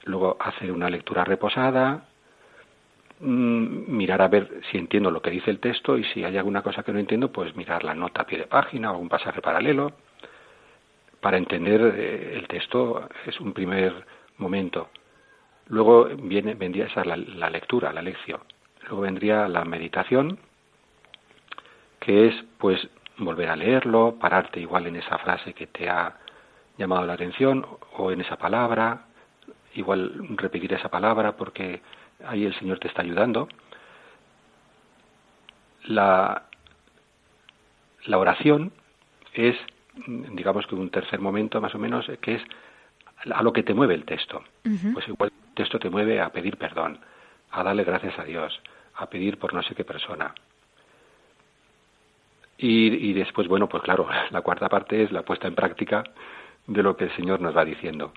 luego 0.05 0.37
hacer 0.41 0.73
una 0.73 0.89
lectura 0.89 1.25
reposada, 1.25 2.05
mm, 3.21 3.97
mirar 3.97 4.23
a 4.23 4.29
ver 4.29 4.61
si 4.71 4.79
entiendo 4.79 5.11
lo 5.11 5.21
que 5.21 5.31
dice 5.31 5.51
el 5.51 5.61
texto 5.61 5.99
y 5.99 6.05
si 6.05 6.25
hay 6.25 6.37
alguna 6.37 6.63
cosa 6.63 6.83
que 6.83 6.93
no 6.93 6.99
entiendo, 6.99 7.31
pues 7.31 7.55
mirar 7.57 7.85
la 7.85 7.95
nota 7.95 8.23
a 8.23 8.27
pie 8.27 8.39
de 8.39 8.47
página 8.47 8.91
o 8.91 8.95
algún 8.95 9.09
pasaje 9.09 9.43
paralelo. 9.43 9.93
Para 11.21 11.37
entender 11.37 11.95
eh, 11.97 12.39
el 12.39 12.49
texto 12.49 13.09
es 13.27 13.39
un 13.41 13.53
primer 13.53 14.07
momento. 14.39 14.89
Luego 15.69 16.05
viene, 16.05 16.55
vendría 16.55 16.87
esa 16.87 17.05
la, 17.05 17.17
la 17.17 17.51
lectura, 17.51 17.93
la 17.93 18.03
lección. 18.03 18.41
Luego 18.83 19.03
vendría 19.03 19.49
la 19.49 19.65
meditación, 19.65 20.39
que 21.99 22.29
es 22.29 22.45
pues 22.59 22.89
volver 23.19 23.49
a 23.49 23.57
leerlo, 23.57 24.17
pararte 24.21 24.61
igual 24.61 24.87
en 24.87 24.97
esa 24.97 25.19
frase 25.19 25.55
que 25.55 25.67
te 25.67 25.89
ha 25.89 26.17
llamado 26.79 27.07
la 27.07 27.15
atención 27.15 27.67
o 27.97 28.13
en 28.13 28.21
esa 28.21 28.37
palabra, 28.37 29.07
igual 29.75 30.37
repetir 30.37 30.73
esa 30.73 30.89
palabra 30.89 31.37
porque 31.37 31.81
ahí 32.25 32.45
el 32.45 32.55
Señor 32.59 32.79
te 32.79 32.89
está 32.89 33.03
ayudando. 33.03 33.49
La, 35.85 36.43
la 38.05 38.19
oración 38.19 38.73
es, 39.33 39.57
digamos 40.07 40.67
que 40.67 40.75
un 40.75 40.91
tercer 40.91 41.21
momento 41.21 41.61
más 41.61 41.75
o 41.75 41.79
menos, 41.79 42.07
que 42.21 42.37
es 42.37 42.43
a 43.31 43.43
lo 43.43 43.53
que 43.53 43.63
te 43.63 43.75
mueve 43.75 43.95
el 43.95 44.05
texto. 44.05 44.43
Pues 44.93 45.09
igual 45.09 45.33
texto 45.57 45.81
te 45.81 45.91
mueve 45.91 46.21
a 46.21 46.31
pedir 46.31 46.57
perdón, 46.57 47.01
a 47.51 47.65
darle 47.65 47.83
gracias 47.83 48.17
a 48.19 48.25
Dios, 48.25 48.61
a 48.95 49.11
pedir 49.11 49.39
por 49.39 49.53
no 49.53 49.63
sé 49.65 49.75
qué 49.75 49.85
persona. 49.85 50.33
Y, 52.59 53.11
y 53.11 53.13
después, 53.13 53.49
bueno, 53.49 53.69
pues 53.69 53.83
claro, 53.83 54.09
la 54.31 54.43
cuarta 54.43 54.69
parte 54.69 55.03
es 55.03 55.11
la 55.11 55.23
puesta 55.23 55.49
en 55.49 55.57
práctica 55.57 56.05
de 56.69 56.83
lo 56.83 56.97
que 56.97 57.05
el 57.05 57.17
Señor 57.17 57.41
nos 57.41 57.57
va 57.57 57.65
diciendo 57.65 58.13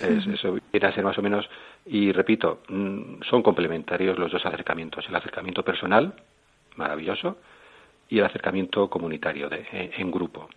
eso 0.00 0.58
viene 0.72 0.86
a 0.86 0.92
ser 0.92 1.04
más 1.04 1.18
o 1.18 1.22
menos, 1.22 1.48
y 1.86 2.12
repito, 2.12 2.62
mm, 2.68 3.22
son 3.28 3.42
complementarios 3.42 4.18
los 4.18 4.32
dos 4.32 4.44
acercamientos, 4.44 5.06
el 5.08 5.14
acercamiento 5.14 5.62
personal, 5.62 6.14
maravilloso, 6.76 7.38
y 8.08 8.18
el 8.18 8.24
acercamiento 8.24 8.88
comunitario 8.90 9.48
de, 9.48 9.66
en 9.96 10.10
grupo. 10.10 10.48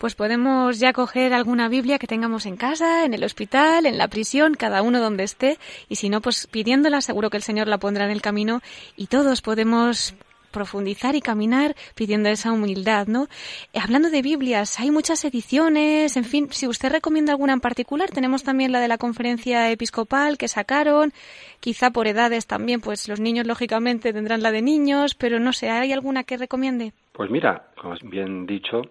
Pues 0.00 0.14
podemos 0.14 0.78
ya 0.78 0.92
coger 0.92 1.32
alguna 1.32 1.68
Biblia 1.68 1.98
que 1.98 2.06
tengamos 2.06 2.46
en 2.46 2.56
casa, 2.56 3.04
en 3.04 3.14
el 3.14 3.24
hospital, 3.24 3.86
en 3.86 3.98
la 3.98 4.08
prisión, 4.08 4.54
cada 4.54 4.82
uno 4.82 5.00
donde 5.00 5.24
esté, 5.24 5.58
y 5.88 5.96
si 5.96 6.08
no, 6.08 6.20
pues 6.20 6.46
pidiéndola, 6.46 7.00
seguro 7.00 7.30
que 7.30 7.36
el 7.36 7.42
Señor 7.42 7.68
la 7.68 7.78
pondrá 7.78 8.04
en 8.04 8.10
el 8.10 8.22
camino 8.22 8.60
y 8.96 9.06
todos 9.06 9.42
podemos 9.42 10.14
profundizar 10.54 11.16
y 11.16 11.20
caminar 11.20 11.74
pidiendo 11.96 12.28
esa 12.28 12.52
humildad, 12.52 13.08
¿no? 13.08 13.24
Eh, 13.72 13.80
hablando 13.82 14.08
de 14.08 14.22
Biblias, 14.22 14.78
hay 14.78 14.92
muchas 14.92 15.24
ediciones, 15.24 16.16
en 16.16 16.24
fin, 16.24 16.48
si 16.52 16.68
usted 16.68 16.92
recomienda 16.92 17.32
alguna 17.32 17.52
en 17.54 17.60
particular, 17.60 18.08
tenemos 18.10 18.44
también 18.44 18.70
la 18.70 18.80
de 18.80 18.86
la 18.86 18.96
conferencia 18.96 19.70
episcopal 19.70 20.38
que 20.38 20.46
sacaron, 20.46 21.12
quizá 21.58 21.90
por 21.90 22.06
edades 22.06 22.46
también, 22.46 22.80
pues 22.80 23.08
los 23.08 23.18
niños 23.18 23.48
lógicamente 23.48 24.12
tendrán 24.12 24.42
la 24.42 24.52
de 24.52 24.62
niños, 24.62 25.16
pero 25.16 25.40
no 25.40 25.52
sé, 25.52 25.70
¿hay 25.70 25.92
alguna 25.92 26.22
que 26.22 26.36
recomiende? 26.36 26.92
Pues 27.12 27.30
mira, 27.30 27.70
como 27.76 27.96
bien 28.04 28.46
dicho, 28.46 28.82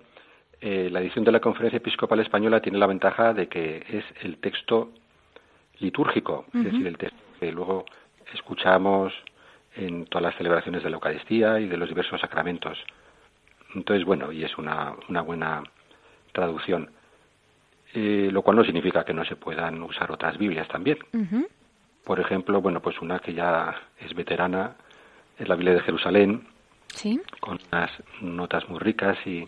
eh, 0.65 0.87
la 0.89 1.01
edición 1.01 1.25
de 1.25 1.31
la 1.33 1.41
conferencia 1.41 1.75
episcopal 1.75 2.21
española 2.21 2.61
tiene 2.61 2.77
la 2.77 2.87
ventaja 2.87 3.33
de 3.33 3.49
que 3.49 3.83
es 3.89 4.05
el 4.21 4.37
texto 4.37 4.91
litúrgico, 5.79 6.45
es 6.53 6.63
decir, 6.63 6.87
el 6.87 6.97
texto 6.97 7.19
que 7.37 7.51
luego 7.51 7.83
escuchamos 8.33 9.11
en 9.75 10.05
todas 10.05 10.23
las 10.23 10.35
celebraciones 10.37 10.81
de 10.81 10.89
la 10.89 10.95
Eucaristía 10.95 11.59
y 11.59 11.67
de 11.67 11.75
los 11.75 11.89
diversos 11.89 12.21
sacramentos. 12.21 12.77
Entonces, 13.75 14.05
bueno, 14.05 14.31
y 14.31 14.45
es 14.45 14.57
una, 14.57 14.93
una 15.09 15.21
buena 15.21 15.63
traducción. 16.31 16.89
eh, 17.93 18.29
lo 18.31 18.41
cual 18.41 18.55
no 18.55 18.63
significa 18.63 19.03
que 19.03 19.13
no 19.13 19.25
se 19.25 19.35
puedan 19.35 19.83
usar 19.83 20.11
otras 20.13 20.37
Biblias 20.37 20.69
también. 20.69 20.97
Por 22.05 22.21
ejemplo, 22.21 22.61
bueno, 22.61 22.79
pues 22.81 23.01
una 23.01 23.19
que 23.19 23.33
ya 23.33 23.75
es 23.99 24.13
veterana 24.15 24.75
es 25.37 25.47
la 25.47 25.55
Biblia 25.55 25.73
de 25.73 25.81
Jerusalén, 25.81 26.47
¿Sí? 26.87 27.19
con 27.41 27.59
unas 27.69 27.91
notas 28.21 28.69
muy 28.69 28.79
ricas 28.79 29.17
y, 29.27 29.45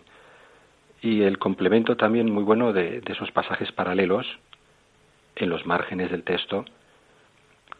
y 1.02 1.22
el 1.22 1.38
complemento 1.38 1.96
también 1.96 2.30
muy 2.30 2.44
bueno 2.44 2.72
de, 2.72 3.00
de 3.00 3.12
esos 3.12 3.30
pasajes 3.30 3.72
paralelos 3.72 4.26
en 5.36 5.50
los 5.50 5.66
márgenes 5.66 6.10
del 6.10 6.24
texto, 6.24 6.64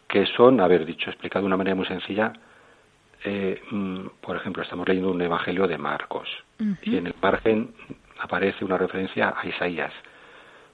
que 0.08 0.26
son, 0.26 0.60
haber 0.60 0.84
dicho, 0.84 1.10
explicado 1.10 1.42
de 1.42 1.46
una 1.46 1.56
manera 1.56 1.74
muy 1.74 1.86
sencilla, 1.86 2.32
eh, 3.24 3.60
mm, 3.70 4.06
por 4.20 4.36
ejemplo, 4.36 4.62
estamos 4.62 4.86
leyendo 4.86 5.10
un 5.10 5.20
Evangelio 5.20 5.66
de 5.66 5.78
Marcos 5.78 6.28
y 6.82 6.96
en 6.96 7.08
el 7.08 7.14
margen 7.20 7.74
aparece 8.20 8.64
una 8.64 8.78
referencia 8.78 9.34
a 9.36 9.46
Isaías. 9.46 9.92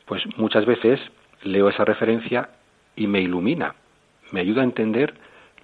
Pues 0.07 0.23
muchas 0.37 0.67
veces 0.67 1.01
leo 1.43 1.69
esa 1.69 1.85
referencia 1.85 2.51
y 2.95 3.07
me 3.07 3.21
ilumina, 3.21 3.75
me 4.33 4.41
ayuda 4.41 4.61
a 4.61 4.65
entender 4.65 5.15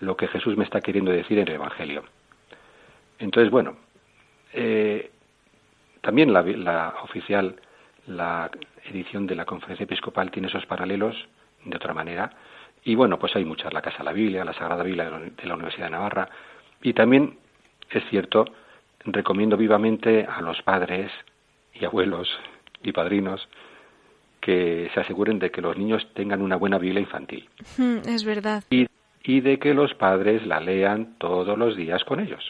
lo 0.01 0.17
que 0.17 0.29
Jesús 0.29 0.57
me 0.57 0.65
está 0.65 0.81
queriendo 0.81 1.11
decir 1.11 1.39
en 1.39 1.49
el 1.49 1.55
Evangelio. 1.55 2.05
Entonces, 3.19 3.51
bueno, 3.51 3.77
eh, 4.53 5.11
también 6.09 6.33
la, 6.33 6.41
la 6.41 6.95
oficial, 7.05 7.57
la 8.07 8.51
edición 8.87 9.27
de 9.27 9.35
la 9.35 9.45
Conferencia 9.45 9.85
Episcopal 9.85 10.31
tiene 10.31 10.49
esos 10.49 10.65
paralelos 10.65 11.15
de 11.67 11.77
otra 11.77 11.93
manera. 11.93 12.31
Y 12.83 12.95
bueno, 12.95 13.19
pues 13.19 13.37
hay 13.37 13.45
muchas, 13.45 13.75
la 13.75 13.83
Casa 13.83 13.99
de 13.99 14.05
la 14.05 14.13
Biblia, 14.15 14.43
la 14.43 14.55
Sagrada 14.55 14.83
Biblia 14.85 15.05
de 15.05 15.47
la 15.47 15.55
Universidad 15.55 15.89
de 15.89 15.91
Navarra. 15.91 16.31
Y 16.81 16.95
también, 16.95 17.37
es 17.91 18.03
cierto, 18.09 18.47
recomiendo 19.05 19.59
vivamente 19.59 20.25
a 20.25 20.41
los 20.41 20.63
padres 20.63 21.13
y 21.75 21.85
abuelos 21.85 22.27
y 22.83 22.93
padrinos 22.93 23.47
que 24.41 24.91
se 24.95 25.01
aseguren 25.01 25.39
de 25.39 25.51
que 25.51 25.61
los 25.61 25.77
niños 25.77 26.09
tengan 26.15 26.41
una 26.41 26.57
buena 26.57 26.79
Biblia 26.79 27.01
infantil. 27.01 27.47
Es 28.07 28.25
verdad. 28.25 28.65
Y, 28.71 28.87
y 29.29 29.43
de 29.43 29.59
que 29.59 29.75
los 29.75 29.93
padres 29.93 30.47
la 30.47 30.59
lean 30.59 31.17
todos 31.19 31.59
los 31.59 31.77
días 31.77 32.03
con 32.05 32.19
ellos. 32.19 32.43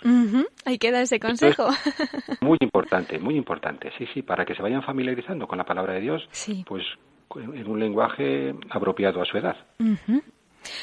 Ahí 0.64 0.79
queda 0.79 1.03
ese 1.03 1.19
consejo. 1.19 1.67
Muy 2.41 2.57
importante, 2.61 3.19
muy 3.19 3.35
importante. 3.35 3.91
Sí, 3.99 4.07
sí, 4.14 4.23
para 4.23 4.45
que 4.45 4.55
se 4.55 4.62
vayan 4.62 4.83
familiarizando 4.85 5.49
con 5.49 5.59
la 5.59 5.64
palabra 5.64 5.95
de 5.95 6.01
Dios, 6.03 6.29
Sí. 6.31 6.64
pues 6.69 6.85
en 7.35 7.69
un 7.69 7.81
lenguaje 7.81 8.55
apropiado 8.71 9.21
a 9.21 9.25
su 9.25 9.37
edad. 9.38 9.57
Ujú. 9.81 10.23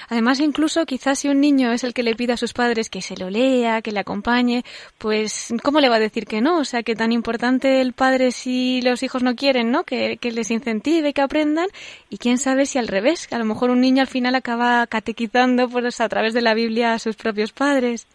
Además, 0.10 0.40
incluso 0.40 0.86
quizás 0.86 1.20
si 1.20 1.30
un 1.30 1.40
niño 1.40 1.72
es 1.72 1.84
el 1.84 1.94
que 1.94 2.04
le 2.04 2.16
pide 2.16 2.34
a 2.34 2.38
sus 2.38 2.54
padres 2.54 2.90
que 2.90 3.02
se 3.02 3.18
lo 3.18 3.30
lea, 3.30 3.82
que 3.82 3.92
le 3.92 4.00
acompañe, 4.00 4.64
pues 4.98 5.54
¿cómo 5.64 5.80
le 5.80 5.90
va 5.90 5.96
a 5.96 6.00
decir 6.00 6.26
que 6.26 6.42
no? 6.42 6.60
O 6.60 6.66
sea, 6.66 6.84
que 6.84 6.96
tan 6.96 7.12
importante 7.12 7.82
el 7.82 7.94
padre 7.94 8.32
si 8.32 8.82
los 8.82 9.04
hijos 9.04 9.24
no 9.24 9.36
quieren, 9.36 9.72
¿no? 9.72 9.84
Que, 9.84 10.18
que 10.18 10.32
les 10.32 10.52
incentive, 10.52 11.14
que 11.14 11.22
aprendan. 11.22 11.68
Y 12.10 12.18
quién 12.18 12.38
sabe 12.38 12.66
si 12.66 12.78
al 12.78 12.88
revés, 12.88 13.28
que 13.28 13.36
a 13.36 13.40
lo 13.40 13.46
mejor 13.46 13.70
un 13.70 13.82
niño 13.82 14.02
al 14.02 14.08
final 14.08 14.36
acaba 14.36 14.86
catequizando 14.88 15.68
pues, 15.70 16.02
a 16.02 16.10
través 16.10 16.34
de 16.34 16.42
la 16.42 16.54
Biblia 16.54 16.94
a 16.94 17.00
sus 17.00 17.16
propios 17.16 17.52
padres. 17.52 18.08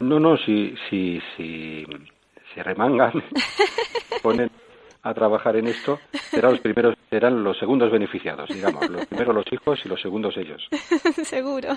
No, 0.00 0.20
no, 0.20 0.36
si, 0.38 0.74
si, 0.88 1.20
si 1.36 1.84
se 2.54 2.62
remangan, 2.62 3.12
ponen 4.22 4.50
a 5.08 5.14
trabajar 5.14 5.56
en 5.56 5.66
esto, 5.68 5.98
serán 6.30 6.52
los 6.52 6.60
primeros, 6.60 6.94
serán 7.10 7.42
los 7.42 7.58
segundos 7.58 7.90
beneficiados, 7.90 8.48
digamos, 8.50 8.88
los 8.90 9.06
primeros 9.06 9.34
los 9.34 9.52
hijos 9.52 9.80
y 9.84 9.88
los 9.88 10.00
segundos 10.00 10.36
ellos. 10.36 10.68
Seguro. 11.24 11.74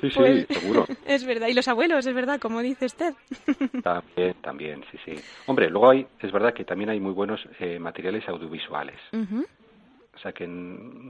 Sí, 0.00 0.10
sí, 0.10 0.16
Pues- 0.16 0.46
seguro. 0.48 0.86
Es 1.06 1.24
verdad. 1.26 1.48
Y 1.48 1.54
los 1.54 1.68
abuelos, 1.68 2.06
es 2.06 2.14
verdad, 2.14 2.38
como 2.40 2.60
dice 2.60 2.86
usted. 2.86 3.14
También, 3.82 4.34
también, 4.42 4.84
sí, 4.90 4.98
sí. 5.04 5.14
Hombre, 5.46 5.70
luego 5.70 5.90
hay, 5.90 6.06
es 6.20 6.32
verdad 6.32 6.52
que 6.54 6.64
también 6.64 6.90
hay 6.90 7.00
muy 7.00 7.12
buenos 7.12 7.40
eh, 7.60 7.78
materiales 7.78 8.28
audiovisuales, 8.28 8.96
o 9.12 10.18
sea 10.20 10.32
que 10.32 10.44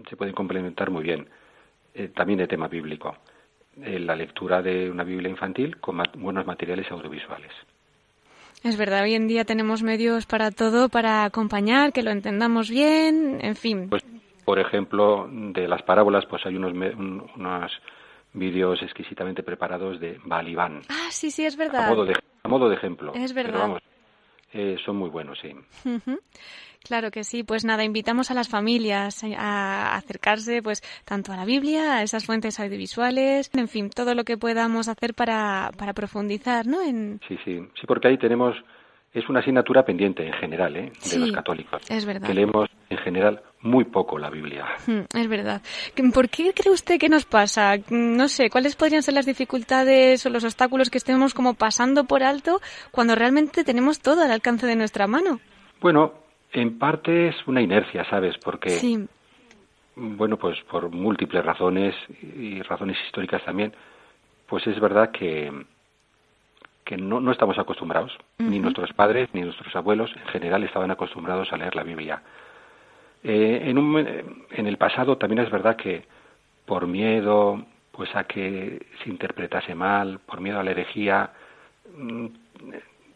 se 0.09 0.17
pueden 0.17 0.35
complementar 0.35 0.91
muy 0.91 1.03
bien, 1.03 1.29
eh, 1.95 2.09
también 2.15 2.39
de 2.39 2.47
tema 2.47 2.69
bíblico. 2.69 3.17
Eh, 3.81 3.99
la 4.01 4.17
lectura 4.17 4.61
de 4.61 4.91
una 4.91 5.05
Biblia 5.05 5.31
infantil 5.31 5.79
con 5.79 5.97
ma- 5.97 6.11
buenos 6.17 6.45
materiales 6.47 6.91
audiovisuales. 6.91 7.53
Es 8.65 8.77
verdad, 8.77 9.03
hoy 9.05 9.15
en 9.15 9.29
día 9.29 9.45
tenemos 9.45 9.83
medios 9.83 10.27
para 10.27 10.51
todo, 10.51 10.89
para 10.89 11.25
acompañar, 11.25 11.93
que 11.93 12.03
lo 12.03 12.11
entendamos 12.11 12.69
bien, 12.71 13.39
en 13.43 13.55
fin. 13.57 13.89
Pues, 13.89 14.03
por 14.45 14.59
ejemplo, 14.59 15.29
de 15.31 15.69
las 15.69 15.83
parábolas, 15.83 16.27
pues 16.27 16.45
hay 16.45 16.57
unos, 16.57 16.73
un- 16.73 17.25
unos 17.37 17.73
vídeos 18.33 18.83
exquisitamente 18.83 19.43
preparados 19.43 20.01
de 20.01 20.19
Balibán, 20.25 20.83
Ah, 20.89 21.09
sí, 21.11 21.31
sí, 21.31 21.45
es 21.47 21.55
a 21.55 21.59
verdad. 21.59 21.89
modo 21.89 22.05
de, 22.05 22.15
a 22.43 22.49
modo 22.49 22.69
de 22.69 22.75
ejemplo. 22.77 23.13
Es 23.15 23.33
Pero 23.33 23.47
verdad. 23.49 23.61
vamos, 23.61 23.83
eh, 24.53 24.77
son 24.85 24.97
muy 24.97 25.09
buenos, 25.11 25.39
sí. 25.41 25.55
Claro 26.89 27.11
que 27.11 27.23
sí, 27.23 27.43
pues 27.43 27.67
nada, 27.67 27.85
invitamos 27.85 28.31
a 28.31 28.35
las 28.35 28.49
familias 28.49 29.23
a 29.37 29.95
acercarse 29.95 30.63
pues 30.63 30.83
tanto 31.05 31.33
a 31.33 31.37
la 31.37 31.45
Biblia, 31.45 31.99
a 31.99 32.03
esas 32.03 32.25
fuentes 32.25 32.59
audiovisuales, 32.59 33.51
en 33.55 33.69
fin, 33.69 33.91
todo 33.91 34.15
lo 34.15 34.25
que 34.25 34.39
podamos 34.39 34.89
hacer 34.89 35.13
para, 35.13 35.71
para 35.77 35.93
profundizar, 35.93 36.67
¿no? 36.67 36.81
En... 36.83 37.21
Sí, 37.29 37.37
sí, 37.45 37.61
sí, 37.79 37.87
porque 37.87 38.09
ahí 38.09 38.17
tenemos, 38.17 38.57
es 39.13 39.29
una 39.29 39.41
asignatura 39.41 39.85
pendiente 39.85 40.27
en 40.27 40.33
general, 40.33 40.77
¿eh? 40.77 40.83
De 40.85 40.95
Sí, 41.01 41.19
los 41.19 41.33
católicos. 41.33 41.83
es 41.91 42.07
verdad. 42.07 42.27
Que 42.27 42.33
leemos 42.33 42.71
en 42.89 42.97
general 42.99 43.43
muy 43.61 43.85
poco 43.85 44.19
la 44.19 44.31
Biblia. 44.31 44.65
Mm, 44.87 45.01
Es 45.15 45.29
verdad. 45.29 45.61
¿Por 46.15 46.31
qué 46.31 46.55
cree 46.55 46.73
usted 46.73 46.99
que 46.99 47.11
nos 47.11 47.27
pasa? 47.27 47.75
No 47.91 48.29
sé, 48.29 48.49
¿cuáles 48.49 48.77
podrían 48.77 49.03
ser 49.03 49.13
las 49.13 49.27
dificultades 49.27 50.25
o 50.25 50.31
los 50.31 50.43
obstáculos 50.45 50.89
que 50.89 50.97
estemos 50.97 51.35
como 51.35 51.53
pasando 51.53 52.05
por 52.05 52.23
alto 52.23 52.63
cuando 52.93 53.15
realmente 53.15 53.63
tenemos 53.63 54.01
todo 54.01 54.23
al 54.23 54.31
alcance 54.33 54.67
de 54.67 54.77
nuestra 54.77 55.07
mano? 55.07 55.41
Bueno, 55.83 56.15
en 56.53 56.79
parte 56.79 57.29
es 57.29 57.37
una 57.47 57.61
inercia, 57.61 58.05
¿sabes? 58.05 58.37
Porque 58.39 58.71
Sí, 58.71 59.07
bueno, 59.97 60.37
pues 60.37 60.57
por 60.71 60.91
múltiples 60.91 61.45
razones 61.45 61.95
y 62.23 62.63
razones 62.63 62.97
históricas 63.07 63.45
también, 63.45 63.73
pues 64.47 64.67
es 64.67 64.79
verdad 64.79 65.11
que, 65.11 65.53
que 66.85 66.97
no, 66.97 67.21
no 67.21 67.33
estamos 67.33 67.59
acostumbrados, 67.59 68.17
ni 68.39 68.61
nuestros 68.61 68.93
padres 68.93 69.29
ni 69.33 69.43
nuestros 69.43 69.75
abuelos 69.75 70.11
en 70.17 70.27
general 70.29 70.63
estaban 70.63 70.91
acostumbrados 70.91 71.53
a 71.53 71.57
leer 71.57 71.75
la 71.75 71.83
Biblia. 71.83 72.23
Eh, 73.25 73.63
en, 73.65 73.79
un, 73.79 73.99
en 74.51 74.67
el 74.67 74.77
pasado 74.77 75.19
también 75.19 75.45
es 75.45 75.51
verdad 75.51 75.75
que 75.75 76.05
por 76.65 76.87
miedo 76.87 77.65
pues 77.91 78.15
a 78.15 78.25
que 78.25 78.87
se 79.03 79.11
interpretase 79.11 79.75
mal, 79.75 80.21
por 80.21 80.41
miedo 80.41 80.61
a 80.61 80.63
la 80.63 80.71
herejía, 80.71 81.33
mm, 81.97 82.27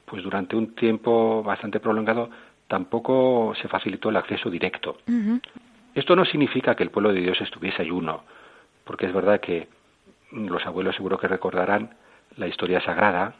pues 0.05 0.25
durante 0.25 0.57
un 0.57 0.75
tiempo 0.75 1.45
bastante 1.45 1.79
prolongado 1.79 2.29
tampoco 2.73 3.53
se 3.61 3.69
facilitó 3.69 4.09
el 4.09 4.17
acceso 4.17 4.49
directo. 4.49 4.97
Esto 5.95 6.17
no 6.17 6.25
significa 6.25 6.75
que 6.75 6.83
el 6.83 6.91
pueblo 6.91 7.13
de 7.13 7.21
Dios 7.21 7.39
estuviese 7.43 7.83
ayuno, 7.83 8.25
porque 8.85 9.05
es 9.05 9.13
verdad 9.13 9.41
que 9.41 9.69
los 10.31 10.65
abuelos 10.65 10.97
seguro 10.97 11.19
que 11.19 11.29
recordarán 11.29 11.91
la 12.39 12.47
historia 12.47 12.81
sagrada 12.81 13.35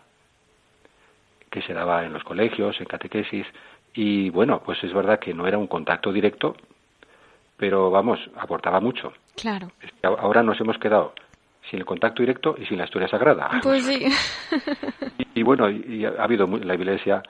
que 1.49 1.63
se 1.63 1.73
daba 1.73 2.05
en 2.05 2.13
los 2.13 2.23
colegios, 2.25 2.79
en 2.79 2.85
catequesis, 2.85 3.47
y 3.95 4.29
bueno, 4.29 4.63
pues 4.63 4.85
es 4.85 4.93
verdad 4.93 5.19
que 5.19 5.33
no 5.33 5.47
era 5.47 5.57
un 5.57 5.67
contacto 5.67 6.13
directo, 6.13 6.55
pero 7.57 7.91
vamos, 7.91 8.21
aportaba 8.37 8.81
mucho. 8.81 9.15
claro. 9.35 9.73
Ahora 10.03 10.43
nos 10.43 10.61
hemos 10.61 10.77
quedado 10.77 11.15
sin 11.71 11.79
el 11.79 11.87
contacto 11.87 12.23
directo 12.23 12.55
y 12.59 12.67
sin 12.67 12.77
la 12.77 12.85
historia 12.85 13.09
sagrada. 13.09 13.49
Pues 13.63 13.87
sí. 13.87 14.05
Y, 15.35 15.41
y 15.41 15.43
bueno, 15.43 15.71
y, 15.71 16.05
ha 16.05 16.23
habido 16.23 16.47
la 16.47 16.75
iglesia, 16.75 17.23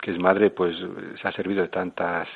que 0.00 0.10
es 0.12 0.18
madre, 0.18 0.50
pues 0.50 0.76
se 1.20 1.28
ha 1.28 1.32
servido 1.32 1.62
de 1.62 1.68
tantas 1.68 2.28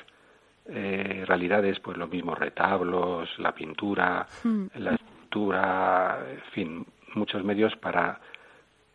eh, 0.66 1.24
realidades, 1.26 1.78
pues 1.80 1.96
los 1.96 2.08
mismos 2.10 2.38
retablos, 2.38 3.28
la 3.38 3.52
pintura, 3.52 4.26
Mm. 4.44 4.66
la 4.76 4.94
escultura, 4.94 6.18
en 6.30 6.40
fin, 6.52 6.86
muchos 7.14 7.42
medios 7.44 7.74
para 7.76 8.18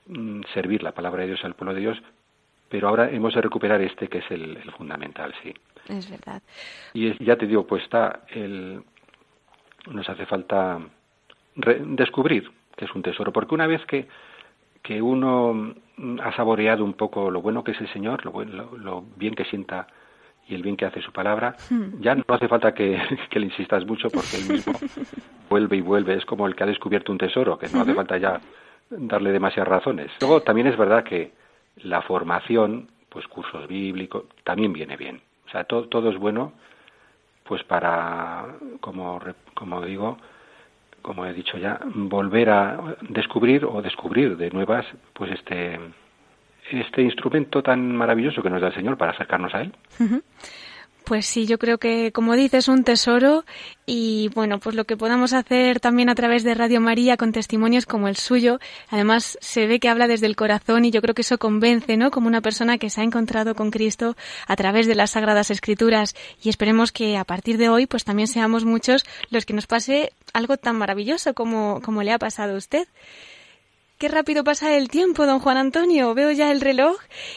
mm, 0.07 0.41
servir 0.53 0.81
la 0.83 0.91
palabra 0.93 1.21
de 1.21 1.27
Dios 1.27 1.43
al 1.45 1.53
pueblo 1.55 1.73
de 1.75 1.81
Dios, 1.81 2.01
pero 2.69 2.87
ahora 2.87 3.09
hemos 3.09 3.33
de 3.33 3.41
recuperar 3.41 3.81
este 3.81 4.07
que 4.07 4.19
es 4.19 4.31
el, 4.31 4.57
el 4.57 4.71
fundamental, 4.71 5.33
sí. 5.43 5.53
Es 5.87 6.09
verdad. 6.09 6.41
Y 6.93 7.07
es- 7.09 7.19
ya 7.19 7.35
te 7.35 7.45
digo, 7.47 7.65
pues 7.67 7.83
está 7.83 8.21
el 8.29 8.81
nos 9.91 10.07
hace 10.09 10.25
falta 10.25 10.79
re- 11.55 11.81
descubrir 11.83 12.49
que 12.75 12.85
es 12.85 12.93
un 12.95 13.01
tesoro, 13.01 13.31
porque 13.33 13.55
una 13.55 13.67
vez 13.67 13.85
que 13.85 14.07
que 14.81 15.01
uno 15.01 15.75
ha 16.21 16.31
saboreado 16.35 16.83
un 16.83 16.93
poco 16.93 17.29
lo 17.31 17.41
bueno 17.41 17.63
que 17.63 17.71
es 17.71 17.81
el 17.81 17.91
Señor, 17.91 18.25
lo, 18.25 18.43
lo, 18.43 18.77
lo 18.77 19.03
bien 19.15 19.35
que 19.35 19.45
sienta 19.45 19.87
y 20.47 20.55
el 20.55 20.63
bien 20.63 20.77
que 20.77 20.85
hace 20.85 21.01
su 21.01 21.11
palabra, 21.11 21.55
ya 21.99 22.15
no 22.15 22.23
hace 22.29 22.47
falta 22.47 22.73
que, 22.73 22.99
que 23.29 23.39
le 23.39 23.45
insistas 23.47 23.85
mucho 23.85 24.09
porque 24.09 24.37
él 24.37 24.45
mismo 24.49 24.73
vuelve 25.49 25.77
y 25.77 25.81
vuelve. 25.81 26.15
Es 26.15 26.25
como 26.25 26.47
el 26.47 26.55
que 26.55 26.63
ha 26.63 26.67
descubierto 26.67 27.11
un 27.11 27.17
tesoro, 27.17 27.57
que 27.59 27.67
no 27.69 27.81
hace 27.81 27.93
falta 27.93 28.17
ya 28.17 28.39
darle 28.89 29.31
demasiadas 29.31 29.67
razones. 29.67 30.11
Luego 30.21 30.41
también 30.41 30.67
es 30.67 30.77
verdad 30.77 31.03
que 31.03 31.31
la 31.83 32.01
formación, 32.01 32.87
pues 33.09 33.27
cursos 33.27 33.67
bíblicos, 33.67 34.23
también 34.43 34.73
viene 34.73 34.97
bien. 34.97 35.21
O 35.47 35.49
sea, 35.51 35.63
to- 35.65 35.87
todo 35.87 36.09
es 36.09 36.17
bueno, 36.17 36.53
pues 37.43 37.63
para, 37.63 38.45
como, 38.81 39.19
como 39.53 39.81
digo, 39.81 40.17
como 41.09 41.25
he 41.25 41.33
dicho 41.33 41.57
ya, 41.57 41.79
volver 41.95 42.51
a 42.51 42.95
descubrir 43.09 43.65
o 43.65 43.81
descubrir 43.81 44.37
de 44.37 44.51
nuevas, 44.51 44.85
pues 45.13 45.31
este, 45.31 45.79
este 46.69 47.01
instrumento 47.01 47.63
tan 47.63 47.95
maravilloso 47.95 48.43
que 48.43 48.49
nos 48.51 48.61
da 48.61 48.67
el 48.67 48.75
Señor 48.75 48.95
para 48.95 49.13
acercarnos 49.13 49.51
a 49.55 49.61
Él. 49.61 49.73
Pues 51.09 51.25
sí, 51.25 51.47
yo 51.47 51.57
creo 51.57 51.79
que, 51.79 52.11
como 52.11 52.35
dices, 52.35 52.67
un 52.67 52.83
tesoro 52.83 53.43
y 53.87 54.29
bueno, 54.35 54.59
pues 54.59 54.75
lo 54.75 54.85
que 54.85 54.95
podamos 54.95 55.33
hacer 55.33 55.79
también 55.79 56.07
a 56.07 56.13
través 56.13 56.43
de 56.43 56.53
Radio 56.53 56.81
María 56.81 57.17
con 57.17 57.31
testimonios 57.31 57.87
como 57.87 58.07
el 58.07 58.15
suyo, 58.15 58.59
además 58.89 59.35
se 59.41 59.65
ve 59.65 59.79
que 59.79 59.89
habla 59.89 60.07
desde 60.07 60.27
el 60.27 60.35
corazón 60.35 60.85
y 60.85 60.91
yo 60.91 61.01
creo 61.01 61.15
que 61.15 61.23
eso 61.23 61.39
convence, 61.39 61.97
¿no? 61.97 62.11
Como 62.11 62.27
una 62.27 62.41
persona 62.41 62.77
que 62.77 62.91
se 62.91 63.01
ha 63.01 63.03
encontrado 63.03 63.55
con 63.55 63.71
Cristo 63.71 64.15
a 64.45 64.55
través 64.55 64.85
de 64.85 64.93
las 64.93 65.09
Sagradas 65.09 65.49
Escrituras 65.49 66.13
y 66.43 66.49
esperemos 66.49 66.91
que 66.91 67.17
a 67.17 67.23
partir 67.23 67.57
de 67.57 67.69
hoy 67.69 67.87
pues 67.87 68.03
también 68.03 68.27
seamos 68.27 68.63
muchos 68.63 69.03
los 69.31 69.47
que 69.47 69.53
nos 69.53 69.65
pase 69.65 70.13
algo 70.33 70.57
tan 70.57 70.75
maravilloso 70.75 71.33
como, 71.33 71.81
como 71.81 72.03
le 72.03 72.11
ha 72.11 72.19
pasado 72.19 72.53
a 72.53 72.57
usted. 72.57 72.87
Qué 73.99 74.07
rápido 74.07 74.45
pasa 74.45 74.77
el 74.77 74.87
tiempo, 74.87 75.25
don 75.25 75.39
Juan 75.39 75.57
Antonio. 75.57 76.15
Veo 76.15 76.31
ya 76.31 76.53
el 76.53 76.61
reloj 76.61 76.95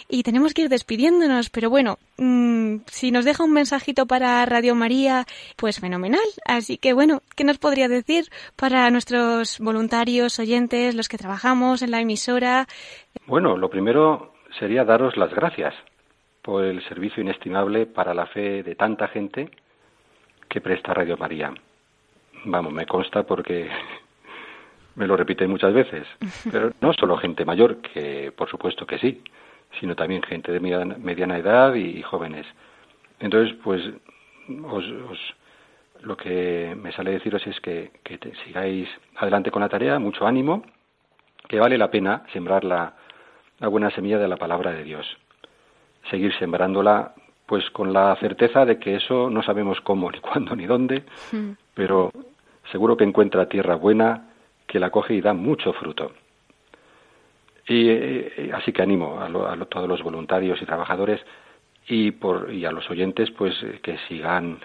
y 0.09 0.23
tenemos 0.23 0.55
que 0.55 0.63
ir 0.63 0.69
despidiéndonos. 0.69 1.51
Pero 1.51 1.71
bueno, 1.71 1.99
mmm, 2.19 2.77
si 2.87 3.11
nos 3.11 3.25
deja 3.25 3.43
un 3.43 3.53
mensajito 3.53 4.07
para 4.07 4.47
Radio 4.47 4.77
María, 4.77 5.25
pues 5.57 5.81
fenomenal. 5.81 6.23
Así 6.47 6.79
que 6.79 6.93
bueno, 6.93 7.21
¿qué 7.35 7.43
nos 7.43 7.59
podría 7.59 7.89
decir 7.89 8.27
para 8.55 8.89
nuestros 8.91 9.59
voluntarios, 9.59 10.39
oyentes, 10.39 10.95
los 10.95 11.09
que 11.09 11.19
trabajamos 11.19 11.83
en 11.83 11.91
la 11.91 12.01
emisora? 12.01 12.69
Bueno, 13.27 13.57
lo 13.57 13.69
primero 13.69 14.35
sería 14.61 14.85
daros 14.85 15.17
las 15.17 15.35
gracias 15.35 15.75
por 16.43 16.63
el 16.63 16.81
servicio 16.89 17.25
inestimable 17.25 17.87
para 17.87 18.15
la 18.15 18.27
fe 18.27 18.63
de 18.63 18.77
tanta 18.77 19.09
gente 19.09 19.51
que 20.49 20.61
presta 20.61 20.95
Radio 20.95 21.17
María. 21.17 21.53
Vamos, 22.45 22.73
me 22.73 22.87
consta 22.87 23.25
porque 23.25 23.69
me 24.95 25.07
lo 25.07 25.17
repiten 25.17 25.51
muchas 25.51 25.73
veces, 25.73 26.07
pero 26.53 26.73
no 26.81 26.93
solo 26.93 27.17
gente 27.17 27.45
mayor, 27.45 27.79
que 27.79 28.33
por 28.33 28.49
supuesto 28.49 28.87
que 28.87 28.99
sí, 28.99 29.23
sino 29.81 29.97
también 29.97 30.23
gente 30.23 30.53
de 30.53 30.61
mediana 30.61 31.39
edad 31.39 31.75
y, 31.75 32.03
jóvenes. 32.03 32.47
Entonces, 33.21 33.57
pues, 33.63 33.83
os, 34.65 34.85
lo 36.03 36.17
que 36.17 36.77
me 36.77 36.93
sale 36.93 37.13
deciros 37.13 37.47
es 37.47 37.59
que, 37.61 37.91
que 38.03 38.19
sigáis 38.45 38.89
adelante 39.17 39.51
con 39.51 39.63
la 39.63 39.69
tarea, 39.69 39.99
mucho 39.99 40.27
ánimo, 40.27 40.65
que 41.49 41.61
vale 41.61 41.79
la 41.79 41.91
pena 41.91 42.25
sembrar 42.33 42.65
la, 42.65 42.95
la 43.59 43.69
buena 43.69 43.91
semilla 43.91 44.19
de 44.19 44.29
la 44.29 44.37
palabra 44.37 44.73
de 44.73 44.83
Dios. 44.83 45.07
Seguir 46.11 46.37
sembrándola, 46.39 47.15
pues 47.47 47.71
con 47.71 47.93
la 47.93 48.17
certeza 48.17 48.65
de 48.65 48.79
que 48.79 48.97
eso 48.97 49.31
no 49.31 49.43
sabemos 49.43 49.81
cómo, 49.81 50.11
ni 50.11 50.19
cuándo, 50.21 50.57
ni 50.57 50.67
dónde, 50.67 51.05
pero 51.75 52.11
seguro 52.71 52.97
que 52.97 53.05
encuentra 53.05 53.49
tierra 53.49 53.77
buena, 53.77 54.32
que 54.73 54.81
la 54.81 54.89
coge 54.89 55.13
y 55.13 55.21
da 55.21 55.35
mucho 55.35 55.75
fruto. 55.75 56.13
Y 57.69 57.91
eh, 57.91 58.51
así 58.55 58.73
que 58.73 58.81
animo 58.81 59.21
a, 59.21 59.29
todos 59.67 59.87
los 59.87 60.03
voluntarios 60.03 60.63
y 60.63 60.65
trabajadores 60.65 61.21
y, 61.87 62.13
por, 62.13 62.51
y 62.51 62.65
a 62.65 62.73
los 62.73 62.89
oyentes 62.89 63.31
pues 63.33 63.55
eh, 63.63 63.81
que 63.83 63.99
sigan 64.09 64.61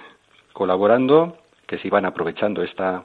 colaborando, 0.53 1.39
que 1.67 1.77
sigan 1.79 2.05
aprovechando 2.05 2.63
esta, 2.63 3.03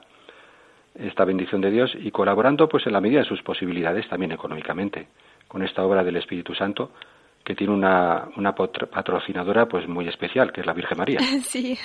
esta 0.95 1.25
bendición 1.25 1.59
de 1.59 1.71
Dios 1.71 1.91
y 1.93 2.09
colaborando 2.09 2.69
pues 2.69 2.87
en 2.87 2.93
la 2.93 3.01
medida 3.01 3.19
de 3.19 3.27
sus 3.27 3.43
posibilidades 3.43 4.07
también 4.07 4.31
económicamente 4.31 5.07
con 5.49 5.61
esta 5.61 5.83
obra 5.83 6.05
del 6.05 6.15
Espíritu 6.15 6.55
Santo 6.55 6.91
que 7.43 7.53
tiene 7.53 7.73
una, 7.73 8.29
una 8.37 8.55
patrocinadora 8.55 9.67
pues 9.67 9.89
muy 9.89 10.07
especial 10.07 10.53
que 10.53 10.61
es 10.61 10.65
la 10.65 10.73
Virgen 10.73 10.97
María. 10.97 11.19
Sí. 11.43 11.77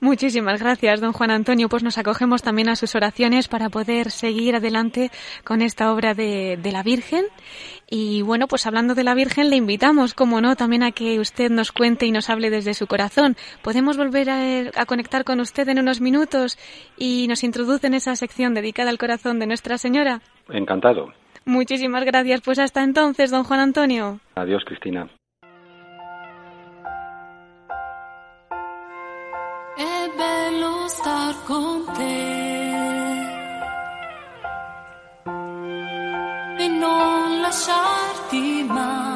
Muchísimas 0.00 0.60
gracias, 0.60 1.00
don 1.00 1.12
Juan 1.12 1.30
Antonio. 1.30 1.68
Pues 1.68 1.82
nos 1.82 1.98
acogemos 1.98 2.42
también 2.42 2.68
a 2.68 2.76
sus 2.76 2.94
oraciones 2.94 3.48
para 3.48 3.68
poder 3.68 4.10
seguir 4.10 4.56
adelante 4.56 5.10
con 5.44 5.62
esta 5.62 5.92
obra 5.92 6.14
de, 6.14 6.58
la 6.72 6.82
Virgen. 6.82 7.24
Y 7.88 8.22
bueno, 8.22 8.48
pues 8.48 8.66
hablando 8.66 8.94
de 8.94 9.04
la 9.04 9.14
Virgen, 9.14 9.50
le 9.50 9.56
invitamos, 9.56 10.14
como 10.14 10.40
no, 10.40 10.56
también 10.56 10.82
a 10.82 10.92
que 10.92 11.18
usted 11.20 11.50
nos 11.50 11.72
cuente 11.72 12.06
y 12.06 12.12
nos 12.12 12.28
hable 12.30 12.50
desde 12.50 12.74
su 12.74 12.86
corazón. 12.86 13.36
Podemos 13.62 13.96
volver 13.96 14.30
a, 14.30 14.70
a 14.74 14.86
conectar 14.86 15.24
con 15.24 15.40
usted 15.40 15.68
en 15.68 15.78
unos 15.78 16.00
minutos 16.00 16.58
y 16.96 17.26
nos 17.28 17.44
introduce 17.44 17.86
en 17.86 17.94
esa 17.94 18.16
sección 18.16 18.54
dedicada 18.54 18.90
al 18.90 18.98
corazón 18.98 19.38
de 19.38 19.46
Nuestra 19.46 19.78
Señora. 19.78 20.20
Encantado. 20.48 21.12
Muchísimas 21.44 22.04
gracias. 22.04 22.40
Pues 22.42 22.58
hasta 22.58 22.82
entonces, 22.82 23.30
don 23.30 23.44
Juan 23.44 23.60
Antonio. 23.60 24.18
Adiós, 24.34 24.64
Cristina. 24.66 25.08
Star 30.88 31.34
con 31.44 31.84
te 31.94 32.46
e 36.58 36.68
non 36.68 37.40
lasciarti 37.40 38.64
mai. 38.68 39.15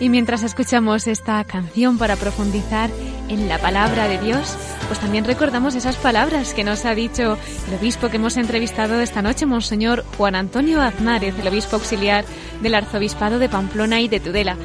Y 0.00 0.08
mientras 0.08 0.42
escuchamos 0.42 1.06
esta 1.06 1.44
canción 1.44 1.98
para 1.98 2.16
profundizar 2.16 2.88
en 3.28 3.48
la 3.50 3.58
palabra 3.58 4.08
de 4.08 4.18
Dios, 4.18 4.56
pues 4.88 4.98
también 4.98 5.26
recordamos 5.26 5.74
esas 5.74 5.96
palabras 5.96 6.54
que 6.54 6.64
nos 6.64 6.86
ha 6.86 6.94
dicho 6.94 7.36
el 7.68 7.74
obispo 7.78 8.08
que 8.08 8.16
hemos 8.16 8.38
entrevistado 8.38 8.98
esta 8.98 9.20
noche, 9.20 9.44
Monseñor 9.44 10.02
Juan 10.16 10.36
Antonio 10.36 10.80
Aznárez, 10.80 11.38
el 11.38 11.46
obispo 11.46 11.76
auxiliar 11.76 12.24
del 12.62 12.74
arzobispado 12.74 13.38
de 13.38 13.50
Pamplona 13.50 14.00
y 14.00 14.08
de 14.08 14.20
Tudela. 14.20 14.56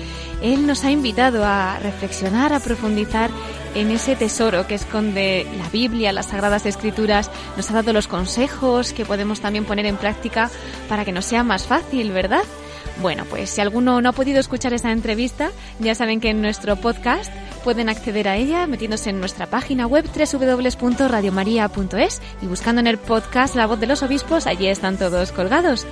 Él 0.41 0.65
nos 0.65 0.85
ha 0.85 0.91
invitado 0.91 1.43
a 1.43 1.79
reflexionar, 1.79 2.53
a 2.53 2.61
profundizar 2.61 3.29
en 3.75 3.91
ese 3.91 4.15
tesoro 4.15 4.65
que 4.67 4.75
esconde 4.75 5.45
la 5.57 5.67
Biblia, 5.67 6.13
las 6.13 6.27
Sagradas 6.27 6.65
Escrituras, 6.65 7.29
nos 7.57 7.69
ha 7.69 7.73
dado 7.73 7.91
los 7.91 8.07
consejos 8.07 8.93
que 8.93 9.05
podemos 9.05 9.41
también 9.41 9.65
poner 9.65 9.85
en 9.85 9.97
práctica 9.97 10.49
para 10.87 11.03
que 11.03 11.11
nos 11.11 11.25
sea 11.25 11.43
más 11.43 11.67
fácil, 11.67 12.11
¿verdad? 12.11 12.43
Bueno, 13.01 13.25
pues 13.29 13.49
si 13.49 13.61
alguno 13.61 14.01
no 14.01 14.09
ha 14.09 14.13
podido 14.13 14.39
escuchar 14.39 14.73
esa 14.73 14.91
entrevista, 14.91 15.51
ya 15.79 15.95
saben 15.95 16.21
que 16.21 16.29
en 16.29 16.41
nuestro 16.41 16.75
podcast 16.77 17.31
pueden 17.63 17.89
acceder 17.89 18.27
a 18.27 18.37
ella 18.37 18.67
metiéndose 18.67 19.09
en 19.09 19.19
nuestra 19.19 19.47
página 19.47 19.87
web 19.87 20.05
www.radiomaria.es 20.05 22.21
y 22.41 22.45
buscando 22.45 22.79
en 22.79 22.87
el 22.87 22.97
podcast 22.97 23.55
La 23.55 23.65
voz 23.65 23.79
de 23.79 23.87
los 23.87 24.03
obispos, 24.03 24.47
allí 24.47 24.67
están 24.67 24.97
todos 24.97 25.31
colgados. 25.31 25.85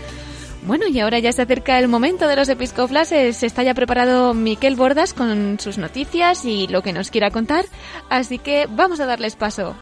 Bueno, 0.66 0.88
y 0.88 1.00
ahora 1.02 1.20
ya 1.20 1.34
se 1.34 1.42
acerca 1.42 1.78
el 1.78 1.90
momento 1.90 2.28
de 2.28 2.38
los 2.38 2.48
episcoflases. 2.48 3.44
Está 3.44 3.64
ya 3.64 3.74
preparado 3.74 4.34
Miquel 4.34 4.78
Bordas 4.78 5.14
con 5.14 5.60
sus 5.60 5.78
noticias 5.78 6.46
y 6.46 6.68
lo 6.68 6.82
que 6.82 6.94
nos 6.94 7.12
quiera 7.12 7.32
contar, 7.32 7.66
así 8.10 8.40
que 8.40 8.68
vamos 8.70 9.02
a 9.02 9.06
darles 9.06 9.36
paso. 9.36 9.76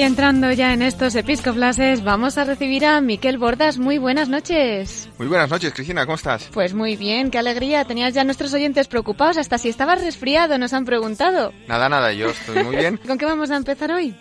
Y 0.00 0.02
entrando 0.02 0.50
ya 0.50 0.72
en 0.72 0.80
estos 0.80 1.14
episcoflases, 1.14 2.02
vamos 2.02 2.38
a 2.38 2.44
recibir 2.44 2.86
a 2.86 3.02
Miquel 3.02 3.36
Bordas. 3.36 3.76
Muy 3.76 3.98
buenas 3.98 4.30
noches. 4.30 5.10
Muy 5.18 5.26
buenas 5.26 5.50
noches, 5.50 5.74
Cristina, 5.74 6.06
¿cómo 6.06 6.14
estás? 6.14 6.48
Pues 6.54 6.72
muy 6.72 6.96
bien, 6.96 7.30
qué 7.30 7.36
alegría. 7.36 7.84
Tenías 7.84 8.14
ya 8.14 8.24
nuestros 8.24 8.54
oyentes 8.54 8.88
preocupados, 8.88 9.36
hasta 9.36 9.58
si 9.58 9.68
estabas 9.68 10.00
resfriado, 10.00 10.56
nos 10.56 10.72
han 10.72 10.86
preguntado. 10.86 11.52
Nada, 11.68 11.90
nada, 11.90 12.14
yo 12.14 12.30
estoy 12.30 12.64
muy 12.64 12.76
bien. 12.76 12.96
¿Con 13.06 13.18
qué 13.18 13.26
vamos 13.26 13.50
a 13.50 13.58
empezar 13.58 13.92
hoy? 13.92 14.16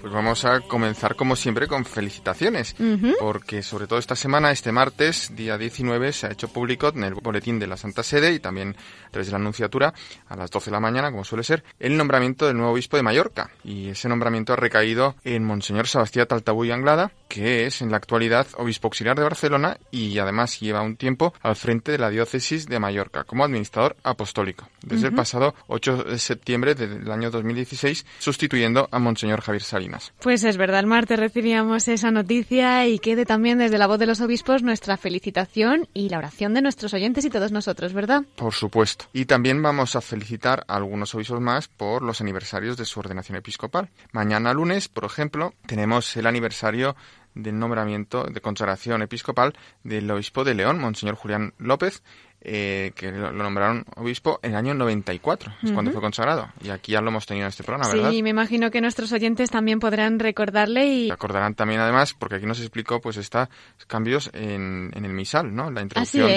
Pues 0.00 0.12
vamos 0.12 0.44
a 0.44 0.60
comenzar 0.60 1.16
como 1.16 1.34
siempre 1.34 1.66
con 1.66 1.84
felicitaciones, 1.84 2.76
porque 3.18 3.64
sobre 3.64 3.88
todo 3.88 3.98
esta 3.98 4.14
semana, 4.14 4.52
este 4.52 4.70
martes, 4.70 5.32
día 5.34 5.58
19, 5.58 6.12
se 6.12 6.28
ha 6.28 6.30
hecho 6.30 6.48
público 6.48 6.92
en 6.94 7.02
el 7.02 7.14
boletín 7.14 7.58
de 7.58 7.66
la 7.66 7.76
Santa 7.76 8.04
Sede 8.04 8.32
y 8.32 8.38
también 8.38 8.76
a 9.08 9.10
través 9.10 9.26
de 9.26 9.32
la 9.32 9.38
Anunciatura, 9.38 9.92
a 10.28 10.36
las 10.36 10.50
12 10.50 10.70
de 10.70 10.72
la 10.72 10.80
mañana, 10.80 11.10
como 11.10 11.24
suele 11.24 11.42
ser, 11.42 11.64
el 11.80 11.96
nombramiento 11.96 12.46
del 12.46 12.56
nuevo 12.56 12.72
obispo 12.72 12.96
de 12.96 13.02
Mallorca. 13.02 13.50
Y 13.64 13.88
ese 13.88 14.08
nombramiento 14.08 14.52
ha 14.52 14.56
recaído 14.56 15.16
en 15.24 15.44
Monseñor 15.44 15.88
Sebastián 15.88 16.26
Taltabuy 16.26 16.70
Anglada, 16.70 17.10
que 17.28 17.66
es 17.66 17.82
en 17.82 17.90
la 17.90 17.96
actualidad 17.96 18.46
obispo 18.56 18.88
auxiliar 18.88 19.16
de 19.16 19.22
Barcelona 19.22 19.78
y 19.90 20.18
además 20.18 20.60
lleva 20.60 20.82
un 20.82 20.96
tiempo 20.96 21.34
al 21.42 21.56
frente 21.56 21.92
de 21.92 21.98
la 21.98 22.10
diócesis 22.10 22.66
de 22.66 22.78
Mallorca 22.78 23.24
como 23.24 23.44
administrador 23.44 23.96
apostólico, 24.02 24.68
desde 24.82 25.08
el 25.08 25.14
pasado 25.14 25.54
8 25.66 26.04
de 26.04 26.18
septiembre 26.18 26.74
del 26.74 27.10
año 27.10 27.30
2016, 27.30 28.06
sustituyendo 28.18 28.88
a 28.90 28.98
Monseñor 28.98 29.40
Javier 29.40 29.62
Salinas. 29.62 30.12
Pues 30.20 30.44
es 30.44 30.56
verdad, 30.56 30.80
el 30.80 30.86
martes 30.86 31.18
recibíamos 31.18 31.88
esa 31.88 32.10
noticia 32.10 32.86
y 32.86 32.98
quede 32.98 33.26
también 33.26 33.58
desde 33.58 33.78
la 33.78 33.86
voz 33.86 33.98
de 33.98 34.06
los 34.06 34.20
obispos 34.20 34.62
nuestra 34.62 34.96
felicitación 34.96 35.88
y 35.94 36.08
la 36.08 36.18
oración 36.18 36.54
de 36.54 36.62
nuestros 36.62 36.94
oyentes 36.94 37.24
y 37.24 37.30
todos 37.30 37.52
nosotros, 37.52 37.92
¿verdad? 37.92 38.22
Por 38.36 38.54
supuesto. 38.54 38.97
Y 39.12 39.24
también 39.24 39.62
vamos 39.62 39.96
a 39.96 40.00
felicitar 40.00 40.64
a 40.68 40.76
algunos 40.76 41.14
obispos 41.14 41.40
más 41.40 41.68
por 41.68 42.02
los 42.02 42.20
aniversarios 42.20 42.76
de 42.76 42.84
su 42.84 43.00
ordenación 43.00 43.36
episcopal. 43.36 43.90
Mañana 44.12 44.52
lunes, 44.52 44.88
por 44.88 45.04
ejemplo, 45.04 45.54
tenemos 45.66 46.16
el 46.16 46.26
aniversario 46.26 46.96
del 47.34 47.58
nombramiento 47.58 48.24
de 48.24 48.40
consagración 48.40 49.02
episcopal 49.02 49.54
del 49.84 50.10
obispo 50.10 50.44
de 50.44 50.54
León, 50.54 50.80
Monseñor 50.80 51.14
Julián 51.14 51.54
López, 51.58 52.02
eh, 52.40 52.92
que 52.94 53.10
lo, 53.10 53.32
nombraron 53.32 53.84
obispo 53.96 54.38
en 54.42 54.52
el 54.52 54.56
año 54.56 54.74
94, 54.74 55.52
es 55.62 55.72
cuando 55.72 55.90
fue 55.90 56.00
consagrado. 56.00 56.48
Y 56.62 56.70
aquí 56.70 56.92
ya 56.92 57.00
lo 57.00 57.08
hemos 57.08 57.26
tenido 57.26 57.46
en 57.46 57.48
este 57.48 57.64
programa, 57.64 57.92
¿verdad? 57.92 58.10
Sí, 58.10 58.22
me 58.22 58.30
imagino 58.30 58.70
que 58.70 58.80
nuestros 58.80 59.12
oyentes 59.12 59.50
también 59.50 59.80
podrán 59.80 60.18
recordarle 60.18 60.86
y... 60.86 61.10
Recordarán 61.10 61.54
también, 61.54 61.80
además, 61.80 62.14
porque 62.14 62.36
aquí 62.36 62.46
nos 62.46 62.60
explicó, 62.60 63.00
pues, 63.00 63.16
está 63.16 63.50
cambios 63.88 64.30
en, 64.34 64.92
el 64.94 65.12
misal, 65.12 65.54
¿no? 65.54 65.70
La 65.70 65.82
introducción, 65.82 66.30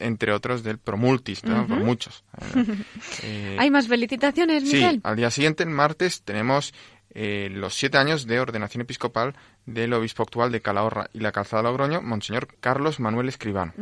entre, 0.00 0.32
otros, 0.32 0.62
del 0.62 0.78
promultis, 0.78 1.44
¿no? 1.44 1.66
Por 1.66 1.78
muchos. 1.78 2.24
Eh, 3.22 3.56
¿Hay 3.58 3.70
más 3.70 3.88
felicitaciones, 3.88 4.62
Miguel? 4.62 4.96
Sí, 4.96 5.00
al 5.02 5.16
día 5.16 5.30
siguiente, 5.30 5.62
el 5.62 5.70
martes, 5.70 6.22
tenemos 6.22 6.74
eh, 7.18 7.48
los 7.50 7.74
siete 7.74 7.96
años 7.96 8.26
de 8.26 8.38
ordenación 8.40 8.82
episcopal 8.82 9.34
del 9.64 9.94
obispo 9.94 10.22
actual 10.22 10.52
de 10.52 10.60
Calahorra 10.60 11.08
y 11.14 11.20
la 11.20 11.32
Calzada 11.32 11.62
de 11.62 11.68
Logroño, 11.68 12.02
Monseñor 12.02 12.48
Carlos 12.60 13.00
Manuel 13.00 13.28
Escribano. 13.28 13.72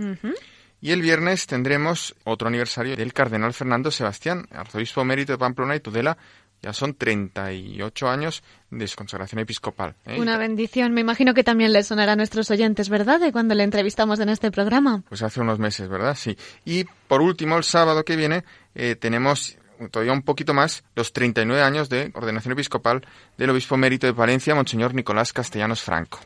Y 0.84 0.92
el 0.92 1.00
viernes 1.00 1.46
tendremos 1.46 2.14
otro 2.24 2.48
aniversario 2.48 2.94
del 2.94 3.14
cardenal 3.14 3.54
Fernando 3.54 3.90
Sebastián, 3.90 4.46
arzobispo 4.50 5.02
mérito 5.02 5.32
de 5.32 5.38
Pamplona 5.38 5.74
y 5.76 5.80
Tudela. 5.80 6.18
Ya 6.60 6.74
son 6.74 6.92
38 6.92 8.06
años 8.06 8.42
de 8.70 8.86
su 8.86 8.94
consagración 8.94 9.38
episcopal. 9.38 9.94
¿eh? 10.04 10.20
Una 10.20 10.36
bendición. 10.36 10.92
Me 10.92 11.00
imagino 11.00 11.32
que 11.32 11.42
también 11.42 11.72
le 11.72 11.82
sonará 11.84 12.12
a 12.12 12.16
nuestros 12.16 12.50
oyentes, 12.50 12.90
¿verdad? 12.90 13.18
De 13.18 13.32
cuando 13.32 13.54
le 13.54 13.62
entrevistamos 13.64 14.20
en 14.20 14.28
este 14.28 14.50
programa. 14.50 15.02
Pues 15.08 15.22
hace 15.22 15.40
unos 15.40 15.58
meses, 15.58 15.88
¿verdad? 15.88 16.14
Sí. 16.14 16.36
Y 16.66 16.84
por 17.08 17.22
último, 17.22 17.56
el 17.56 17.64
sábado 17.64 18.04
que 18.04 18.16
viene 18.16 18.44
eh, 18.74 18.94
tenemos 18.94 19.56
todavía 19.90 20.12
un 20.12 20.22
poquito 20.22 20.52
más 20.52 20.84
los 20.94 21.14
39 21.14 21.62
años 21.62 21.88
de 21.88 22.10
ordenación 22.12 22.52
episcopal 22.52 23.06
del 23.38 23.48
obispo 23.48 23.78
mérito 23.78 24.06
de 24.06 24.12
Valencia, 24.12 24.54
Monseñor 24.54 24.92
Nicolás 24.92 25.32
Castellanos 25.32 25.80
Franco. 25.80 26.20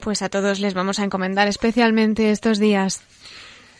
Pues 0.00 0.20
a 0.20 0.28
todos 0.28 0.60
les 0.60 0.74
vamos 0.74 0.98
a 0.98 1.04
encomendar 1.04 1.48
especialmente 1.48 2.30
estos 2.30 2.58
días 2.58 3.02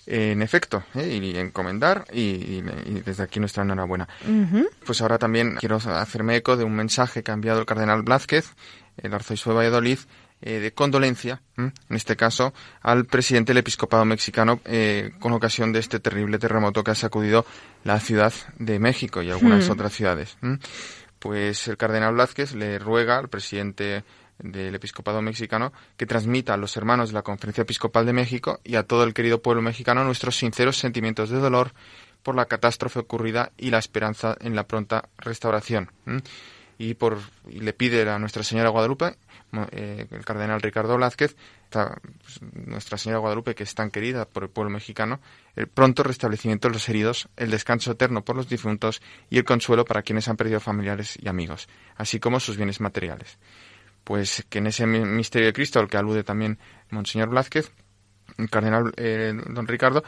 en 0.06 0.42
efecto, 0.42 0.84
¿eh? 0.94 1.18
y 1.22 1.36
encomendar 1.38 2.04
y, 2.12 2.60
desde 3.04 3.22
aquí 3.22 3.40
nuestra 3.40 3.62
enhorabuena. 3.62 4.08
Pues 4.84 5.00
ahora 5.00 5.18
también 5.18 5.56
quiero 5.56 5.76
hacerme 5.76 6.36
eco 6.36 6.56
de 6.56 6.64
un 6.64 6.74
mensaje 6.74 7.22
que 7.22 7.30
ha 7.30 7.34
enviado 7.34 7.60
el 7.60 7.66
cardenal 7.66 8.02
Blázquez, 8.02 8.54
el 8.98 9.14
arzobispo 9.14 9.50
de 9.50 9.56
Valladolid, 9.56 9.98
eh, 10.42 10.60
de 10.60 10.72
condolencia, 10.72 11.40
en 11.56 11.72
este 11.88 12.16
caso, 12.16 12.52
al 12.82 13.06
presidente 13.06 13.52
del 13.52 13.58
episcopado 13.58 14.04
mexicano 14.04 14.60
eh, 14.66 15.12
con 15.18 15.32
ocasión 15.32 15.72
de 15.72 15.78
este 15.78 16.00
terrible 16.00 16.38
terremoto 16.38 16.84
que 16.84 16.90
ha 16.90 16.94
sacudido 16.94 17.46
la 17.82 17.98
ciudad 17.98 18.32
de 18.58 18.78
México 18.78 19.22
y 19.22 19.30
algunas 19.30 19.70
otras 19.70 19.94
ciudades. 19.94 20.36
Pues 21.18 21.66
el 21.68 21.78
cardenal 21.78 22.12
Blázquez 22.12 22.54
le 22.54 22.78
ruega 22.78 23.16
al 23.16 23.28
presidente 23.28 24.04
del 24.38 24.74
episcopado 24.74 25.22
mexicano 25.22 25.72
que 25.96 26.06
transmita 26.06 26.54
a 26.54 26.56
los 26.56 26.76
hermanos 26.76 27.10
de 27.10 27.14
la 27.14 27.22
Conferencia 27.22 27.62
Episcopal 27.62 28.06
de 28.06 28.12
México 28.12 28.60
y 28.64 28.76
a 28.76 28.82
todo 28.82 29.04
el 29.04 29.14
querido 29.14 29.42
pueblo 29.42 29.62
mexicano 29.62 30.04
nuestros 30.04 30.36
sinceros 30.36 30.78
sentimientos 30.78 31.30
de 31.30 31.38
dolor 31.38 31.72
por 32.22 32.34
la 32.34 32.46
catástrofe 32.46 32.98
ocurrida 33.00 33.52
y 33.56 33.70
la 33.70 33.78
esperanza 33.78 34.36
en 34.40 34.56
la 34.56 34.66
pronta 34.66 35.08
restauración. 35.18 35.92
Y, 36.76 36.94
por, 36.94 37.18
le 37.48 37.72
pide 37.72 38.08
a 38.10 38.18
Nuestra 38.18 38.42
Señora 38.42 38.70
Guadalupe, 38.70 39.16
eh, 39.70 40.06
el 40.10 40.24
cardenal 40.24 40.60
Ricardo 40.60 40.96
Blázquez, 40.96 41.36
pues, 41.70 42.40
Nuestra 42.66 42.98
Señora 42.98 43.20
Guadalupe, 43.20 43.54
que 43.54 43.62
es 43.62 43.74
tan 43.74 43.90
querida 43.90 44.24
por 44.24 44.42
el 44.42 44.48
pueblo 44.48 44.70
mexicano, 44.70 45.20
el 45.54 45.68
pronto 45.68 46.02
restablecimiento 46.02 46.66
de 46.66 46.74
los 46.74 46.88
heridos, 46.88 47.28
el 47.36 47.50
descanso 47.50 47.92
eterno 47.92 48.24
por 48.24 48.34
los 48.34 48.48
difuntos 48.48 49.02
y 49.30 49.38
el 49.38 49.44
consuelo 49.44 49.84
para 49.84 50.02
quienes 50.02 50.26
han 50.26 50.36
perdido 50.36 50.58
familiares 50.58 51.16
y 51.20 51.28
amigos, 51.28 51.68
así 51.96 52.18
como 52.18 52.40
sus 52.40 52.56
bienes 52.56 52.80
materiales 52.80 53.38
pues 54.04 54.44
que 54.48 54.58
en 54.58 54.68
ese 54.68 54.86
misterio 54.86 55.46
de 55.46 55.52
Cristo 55.52 55.80
al 55.80 55.88
que 55.88 55.96
alude 55.96 56.24
también 56.24 56.58
Monseñor 56.90 57.30
Blázquez, 57.30 57.72
el 58.38 58.50
cardenal 58.50 58.92
eh, 58.96 59.32
don 59.48 59.66
Ricardo, 59.66 60.04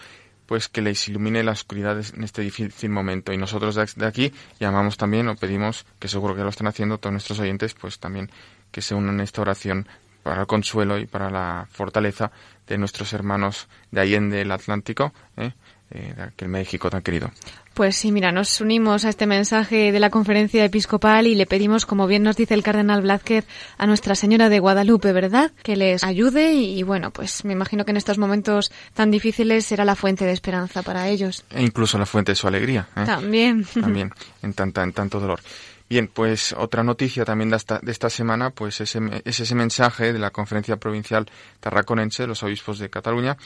pues 0.47 0.69
que 0.69 0.81
les 0.81 1.09
ilumine 1.09 1.43
las 1.43 1.61
oscuridades 1.61 2.13
en 2.15 2.23
este 2.23 2.43
difícil 2.43 2.91
momento. 2.91 3.33
Y 3.33 3.37
nosotros 3.37 3.75
de 3.75 4.07
aquí 4.07 4.33
llamamos 4.61 4.97
también 4.97 5.29
o 5.29 5.37
pedimos, 5.37 5.85
que 5.99 6.09
seguro 6.09 6.37
que 6.37 6.43
lo 6.43 6.49
están 6.49 6.69
haciendo 6.69 6.99
todos 6.99 7.13
nuestros 7.13 7.41
oyentes, 7.41 7.75
pues 7.75 7.99
también 7.99 8.31
que 8.71 8.81
se 8.81 8.95
unan 8.95 9.17
en 9.17 9.21
esta 9.21 9.43
oración 9.43 9.89
para 10.23 10.43
el 10.43 10.47
consuelo 10.47 10.99
y 10.99 11.07
para 11.07 11.31
la 11.31 11.69
fortaleza 11.71 12.33
de 12.67 12.79
nuestros 12.79 13.13
hermanos 13.13 13.69
de 13.91 14.01
Allende 14.01 14.41
el 14.41 14.51
Atlántico, 14.51 15.13
¿eh? 15.37 15.53
Eh 15.91 16.15
de 16.17 16.23
aquel 16.23 16.49
México 16.49 16.91
tan 16.91 17.03
querido. 17.03 17.31
Pues 17.77 17.95
sí, 17.97 18.11
mira, 18.11 18.33
nos 18.33 18.63
unimos 18.63 19.05
a 19.05 19.11
este 19.11 19.27
mensaje 19.27 19.93
de 19.93 20.01
la 20.01 20.09
conferencia 20.09 20.65
episcopal 20.65 21.27
y 21.27 21.35
le 21.35 21.45
pedimos, 21.45 21.85
como 21.85 22.07
bien 22.07 22.23
nos 22.23 22.35
dice 22.35 22.55
el 22.55 22.63
cardenal 22.63 23.03
Blázquez, 23.03 23.45
a 23.77 23.87
Nuestra 23.87 24.15
Señora 24.15 24.49
de 24.49 24.61
Guadalupe, 24.61 25.13
¿verdad? 25.13 25.53
Que 25.63 25.77
les 25.77 26.03
ayude 26.03 26.55
y, 26.55 26.83
bueno, 26.85 27.11
pues 27.11 27.45
me 27.45 27.53
imagino 27.53 27.85
que 27.85 27.91
en 27.91 27.99
estos 27.99 28.17
momentos 28.17 28.73
tan 28.95 29.11
difíciles 29.11 29.67
será 29.67 29.85
la 29.85 29.95
fuente 29.95 30.25
de 30.25 30.33
esperanza 30.33 30.83
para 30.83 31.09
ellos. 31.09 31.45
E 31.51 31.63
incluso 31.63 31.99
la 31.99 32.07
fuente 32.07 32.33
de 32.33 32.37
su 32.37 32.49
alegría. 32.49 32.89
¿eh? 32.97 33.05
También. 33.05 33.65
También, 33.75 34.11
en, 34.43 34.55
tanta, 34.55 34.83
en 34.83 34.95
tanto 34.95 35.21
dolor. 35.21 35.41
Bien, 35.89 36.09
pues 36.13 36.53
otra 36.59 36.83
noticia 36.83 37.25
también 37.25 37.51
de 37.51 37.57
esta, 37.57 37.79
de 37.79 37.93
esta 37.93 38.11
semana, 38.11 38.51
pues 38.51 38.81
ese, 38.81 38.99
es 39.25 39.39
ese 39.39 39.55
mensaje 39.55 40.13
de 40.13 40.19
la 40.19 40.31
Conferencia 40.31 40.79
Provincial 40.79 41.31
Tarraconense 41.61 42.25
de 42.25 42.27
los 42.27 42.43
Obispos 42.43 42.81
de 42.81 42.91
Cataluña, 42.91 43.37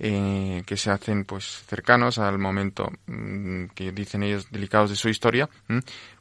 eh, 0.00 0.62
que 0.64 0.76
se 0.76 0.90
hacen 0.90 1.24
pues 1.24 1.64
cercanos 1.66 2.18
al 2.18 2.38
momento 2.38 2.92
mm, 3.06 3.66
que 3.74 3.90
dicen 3.90 4.22
ellos 4.22 4.48
delicados 4.50 4.90
de 4.90 4.96
su 4.96 5.08
historia, 5.08 5.48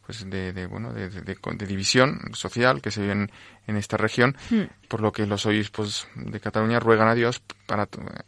pues 0.05 0.27
de, 0.29 0.67
bueno 0.67 0.93
de, 0.93 1.09
división 1.67 2.19
social 2.33 2.81
que 2.81 2.91
se 2.91 3.01
vive 3.01 3.27
en, 3.67 3.77
esta 3.77 3.97
región, 3.97 4.35
hmm. 4.49 4.87
por 4.87 5.01
lo 5.01 5.11
que 5.11 5.27
los 5.27 5.45
obispos 5.45 6.07
de 6.15 6.39
Cataluña 6.39 6.79
ruegan 6.79 7.09
a 7.09 7.13
Dios 7.13 7.41
para 7.67 7.87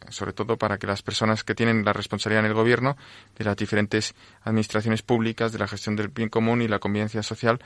sobre 0.10 0.34
todo 0.34 0.58
para 0.58 0.78
que 0.78 0.86
las 0.86 1.02
personas 1.02 1.44
que 1.44 1.56
tienen 1.56 1.86
la 1.86 1.94
responsabilidad 1.94 2.44
en 2.44 2.52
el 2.52 2.54
gobierno 2.54 2.98
de 3.38 3.46
las 3.46 3.56
diferentes 3.56 4.14
administraciones 4.44 5.02
públicas 5.02 5.52
de 5.52 5.60
la 5.60 5.68
gestión 5.68 5.96
del 5.96 6.10
bien 6.10 6.30
común 6.30 6.62
y 6.62 6.68
la 6.68 6.80
convivencia 6.80 7.24
social 7.24 7.60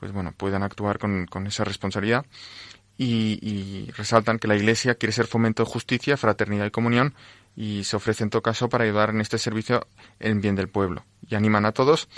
pues 0.00 0.12
bueno, 0.12 0.32
puedan 0.32 0.62
actuar 0.62 0.98
con, 0.98 1.26
con 1.26 1.46
esa 1.46 1.62
responsabilidad 1.62 2.24
y, 3.02 3.38
y, 3.40 3.90
resaltan 3.92 4.38
que 4.38 4.46
la 4.46 4.56
Iglesia 4.56 4.94
quiere 4.96 5.12
ser 5.12 5.26
fomento 5.26 5.64
de 5.64 5.70
justicia, 5.70 6.18
fraternidad 6.18 6.66
y 6.66 6.70
comunión 6.70 7.14
y 7.56 7.84
se 7.84 7.96
ofrece 7.96 8.24
en 8.24 8.28
todo 8.28 8.42
caso 8.42 8.68
para 8.68 8.84
ayudar 8.84 9.08
en 9.08 9.22
este 9.22 9.38
servicio 9.38 9.86
en 10.18 10.42
bien 10.42 10.54
del 10.54 10.68
pueblo. 10.68 11.06
Y 11.26 11.34
animan 11.34 11.64
a 11.64 11.72
todos, 11.72 12.10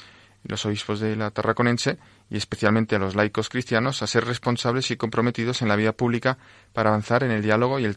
los 0.43 0.67
obispos 0.67 0.99
de 0.99 1.15
la 1.15 1.31
Tarraconense 1.31 1.99
y 2.31 2.37
especialmente 2.37 2.97
a 2.97 2.99
los 2.99 3.15
laicos 3.15 3.49
cristianos, 3.49 4.03
a 4.03 4.09
ser 4.09 4.25
responsables 4.25 4.91
y 4.91 4.97
comprometidos 4.97 5.63
en 5.63 5.69
la 5.69 5.77
vida 5.77 5.93
pública 5.93 6.37
para 6.73 6.91
avanzar 6.91 7.23
en 7.23 7.31
el 7.31 7.43
diálogo 7.43 7.79
y 7.79 7.85
el, 7.85 7.97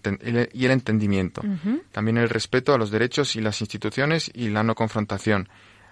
y 0.54 0.66
el 0.66 0.72
entendimiento. 0.72 1.42
También 1.92 2.20
el 2.20 2.30
respeto 2.30 2.72
a 2.76 2.78
los 2.78 2.92
derechos 2.92 3.36
y 3.36 3.42
las 3.42 3.62
instituciones 3.62 4.30
y 4.32 4.50
la 4.50 4.62
no 4.62 4.76
confrontación, 4.76 5.50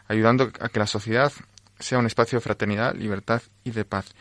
ayudando 0.07 0.51
a 0.59 0.69
que 0.69 0.77
la 0.77 0.85
sociedad 0.85 1.33
sea 1.79 1.97
un 1.97 2.05
espacio 2.05 2.37
de 2.37 2.43
fraternidad, 2.43 2.93
libertad 2.93 3.41
y 3.63 3.71
de 3.71 3.83
paz 3.83 4.13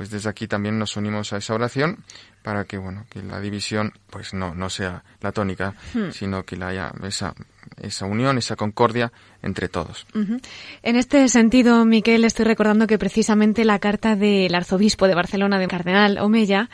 pues 0.00 0.08
desde 0.08 0.30
aquí 0.30 0.46
también 0.46 0.78
nos 0.78 0.96
unimos 0.96 1.34
a 1.34 1.36
esa 1.36 1.52
oración 1.52 1.98
para 2.42 2.64
que 2.64 2.78
bueno 2.78 3.04
que 3.10 3.22
la 3.22 3.38
división 3.38 3.92
pues 4.08 4.32
no 4.32 4.54
no 4.54 4.70
sea 4.70 5.04
la 5.20 5.30
tónica 5.30 5.74
hmm. 5.92 6.12
sino 6.12 6.42
que 6.42 6.56
haya 6.64 6.90
esa 7.02 7.34
esa 7.76 8.06
unión 8.06 8.38
esa 8.38 8.56
concordia 8.56 9.12
entre 9.42 9.68
todos 9.68 10.06
en 10.14 10.96
este 10.96 11.28
sentido 11.28 11.84
Miquel 11.84 12.24
estoy 12.24 12.46
recordando 12.46 12.86
que 12.86 12.96
precisamente 12.96 13.62
la 13.66 13.78
carta 13.78 14.16
del 14.16 14.54
arzobispo 14.54 15.06
de 15.06 15.14
Barcelona 15.14 15.58
de 15.58 15.68
cardenal 15.68 16.16
Omeya 16.16 16.70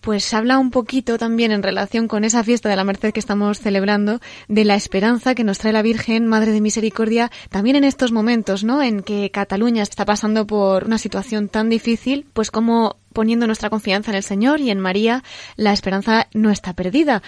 pues 0.00 0.32
habla 0.34 0.58
un 0.58 0.70
poquito 0.70 1.18
también 1.18 1.52
en 1.52 1.62
relación 1.62 2.08
con 2.08 2.24
esa 2.24 2.44
fiesta 2.44 2.68
de 2.68 2.76
la 2.76 2.84
Merced 2.84 3.12
que 3.12 3.20
estamos 3.20 3.58
celebrando, 3.58 4.20
de 4.48 4.64
la 4.64 4.74
esperanza 4.74 5.34
que 5.34 5.44
nos 5.44 5.58
trae 5.58 5.72
la 5.72 5.82
Virgen, 5.82 6.26
Madre 6.26 6.52
de 6.52 6.60
Misericordia, 6.60 7.30
también 7.50 7.76
en 7.76 7.84
estos 7.84 8.12
momentos, 8.12 8.64
¿no? 8.64 8.82
En 8.82 9.02
que 9.02 9.30
Cataluña 9.30 9.82
está 9.82 10.04
pasando 10.04 10.46
por 10.46 10.84
una 10.84 10.98
situación 10.98 11.48
tan 11.48 11.68
difícil, 11.68 12.26
pues 12.32 12.50
como 12.50 12.96
poniendo 13.12 13.46
nuestra 13.46 13.70
confianza 13.70 14.10
en 14.10 14.16
el 14.16 14.22
Señor 14.22 14.60
y 14.60 14.70
en 14.70 14.80
María, 14.80 15.24
la 15.56 15.72
esperanza 15.72 16.28
no 16.32 16.50
está 16.50 16.74
perdida. 16.74 17.22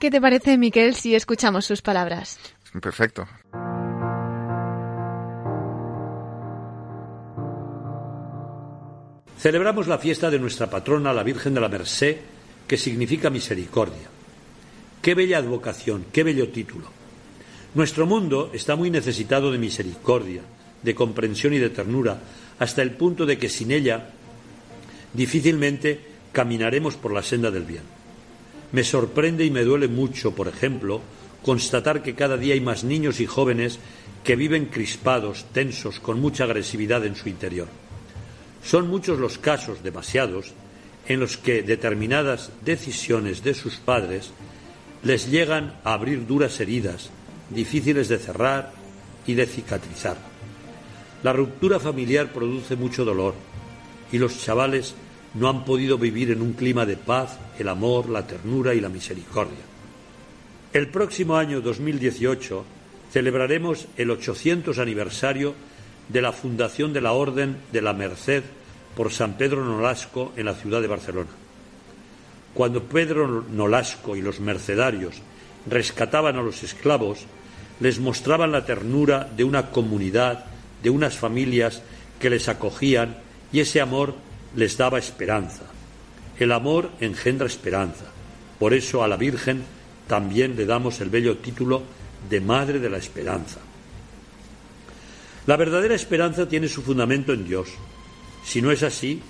¿Qué 0.00 0.10
te 0.10 0.20
parece, 0.20 0.58
Miquel, 0.58 0.94
si 0.94 1.14
escuchamos 1.14 1.64
sus 1.64 1.82
palabras? 1.82 2.38
Perfecto. 2.80 3.26
Celebramos 9.46 9.86
la 9.86 9.98
fiesta 9.98 10.28
de 10.28 10.40
nuestra 10.40 10.68
patrona, 10.68 11.12
la 11.12 11.22
Virgen 11.22 11.54
de 11.54 11.60
la 11.60 11.68
Merced, 11.68 12.16
que 12.66 12.76
significa 12.76 13.30
misericordia. 13.30 14.10
Qué 15.00 15.14
bella 15.14 15.38
advocación, 15.38 16.06
qué 16.12 16.24
bello 16.24 16.48
título. 16.48 16.86
Nuestro 17.76 18.06
mundo 18.06 18.50
está 18.52 18.74
muy 18.74 18.90
necesitado 18.90 19.52
de 19.52 19.58
misericordia, 19.58 20.42
de 20.82 20.94
comprensión 20.96 21.52
y 21.52 21.58
de 21.58 21.70
ternura, 21.70 22.18
hasta 22.58 22.82
el 22.82 22.90
punto 22.96 23.24
de 23.24 23.38
que 23.38 23.48
sin 23.48 23.70
ella 23.70 24.10
difícilmente 25.14 26.00
caminaremos 26.32 26.96
por 26.96 27.12
la 27.12 27.22
senda 27.22 27.52
del 27.52 27.66
bien. 27.66 27.84
Me 28.72 28.82
sorprende 28.82 29.44
y 29.44 29.52
me 29.52 29.62
duele 29.62 29.86
mucho, 29.86 30.34
por 30.34 30.48
ejemplo, 30.48 31.02
constatar 31.44 32.02
que 32.02 32.16
cada 32.16 32.36
día 32.36 32.54
hay 32.54 32.60
más 32.60 32.82
niños 32.82 33.20
y 33.20 33.26
jóvenes 33.26 33.78
que 34.24 34.34
viven 34.34 34.66
crispados, 34.66 35.44
tensos, 35.52 36.00
con 36.00 36.20
mucha 36.20 36.42
agresividad 36.42 37.06
en 37.06 37.14
su 37.14 37.28
interior. 37.28 37.68
Son 38.66 38.88
muchos 38.88 39.20
los 39.20 39.38
casos, 39.38 39.84
demasiados, 39.84 40.52
en 41.06 41.20
los 41.20 41.36
que 41.36 41.62
determinadas 41.62 42.50
decisiones 42.64 43.44
de 43.44 43.54
sus 43.54 43.76
padres 43.76 44.32
les 45.04 45.30
llegan 45.30 45.78
a 45.84 45.92
abrir 45.92 46.26
duras 46.26 46.58
heridas, 46.58 47.10
difíciles 47.48 48.08
de 48.08 48.18
cerrar 48.18 48.72
y 49.24 49.34
de 49.34 49.46
cicatrizar. 49.46 50.16
La 51.22 51.32
ruptura 51.32 51.78
familiar 51.78 52.32
produce 52.32 52.74
mucho 52.74 53.04
dolor 53.04 53.34
y 54.10 54.18
los 54.18 54.42
chavales 54.42 54.96
no 55.34 55.48
han 55.48 55.64
podido 55.64 55.96
vivir 55.96 56.32
en 56.32 56.42
un 56.42 56.54
clima 56.54 56.84
de 56.84 56.96
paz, 56.96 57.38
el 57.60 57.68
amor, 57.68 58.08
la 58.08 58.26
ternura 58.26 58.74
y 58.74 58.80
la 58.80 58.88
misericordia. 58.88 59.62
El 60.72 60.88
próximo 60.88 61.36
año 61.36 61.60
2018 61.60 62.64
celebraremos 63.12 63.86
el 63.96 64.10
800 64.10 64.76
aniversario 64.80 65.54
de 66.08 66.20
la 66.20 66.32
fundación 66.32 66.92
de 66.92 67.00
la 67.00 67.12
Orden 67.12 67.58
de 67.72 67.82
la 67.82 67.92
Merced 67.92 68.42
por 68.96 69.12
San 69.12 69.34
Pedro 69.34 69.62
Nolasco 69.62 70.32
en 70.36 70.46
la 70.46 70.54
ciudad 70.54 70.80
de 70.80 70.88
Barcelona. 70.88 71.30
Cuando 72.54 72.82
Pedro 72.84 73.44
Nolasco 73.52 74.16
y 74.16 74.22
los 74.22 74.40
mercedarios 74.40 75.16
rescataban 75.68 76.36
a 76.36 76.42
los 76.42 76.62
esclavos, 76.62 77.26
les 77.78 78.00
mostraban 78.00 78.52
la 78.52 78.64
ternura 78.64 79.28
de 79.36 79.44
una 79.44 79.70
comunidad, 79.70 80.46
de 80.82 80.88
unas 80.88 81.16
familias 81.16 81.82
que 82.18 82.30
les 82.30 82.48
acogían 82.48 83.18
y 83.52 83.60
ese 83.60 83.82
amor 83.82 84.14
les 84.56 84.78
daba 84.78 84.98
esperanza. 84.98 85.64
El 86.38 86.52
amor 86.52 86.90
engendra 87.00 87.46
esperanza. 87.46 88.06
Por 88.58 88.72
eso 88.72 89.04
a 89.04 89.08
la 89.08 89.18
Virgen 89.18 89.62
también 90.08 90.56
le 90.56 90.64
damos 90.64 91.00
el 91.02 91.10
bello 91.10 91.36
título 91.36 91.82
de 92.30 92.40
Madre 92.40 92.78
de 92.78 92.88
la 92.88 92.96
Esperanza. 92.96 93.60
La 95.46 95.56
verdadera 95.56 95.94
esperanza 95.94 96.48
tiene 96.48 96.68
su 96.68 96.82
fundamento 96.82 97.32
en 97.32 97.46
Dios. 97.46 97.68
Si 98.46 98.62
no 98.62 98.70
es 98.70 98.84
así, 98.84 99.20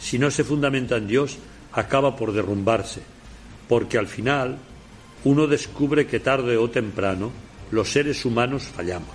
si 0.00 0.18
no 0.18 0.28
se 0.32 0.42
fundamenta 0.42 0.96
en 0.96 1.06
Dios, 1.06 1.38
acaba 1.72 2.16
por 2.16 2.32
derrumbarse, 2.32 3.00
porque 3.68 3.96
al 3.96 4.08
final 4.08 4.58
uno 5.22 5.46
descubre 5.46 6.08
que 6.08 6.18
tarde 6.18 6.56
o 6.56 6.68
temprano 6.68 7.30
los 7.70 7.92
seres 7.92 8.24
humanos 8.24 8.64
fallamos. 8.64 9.14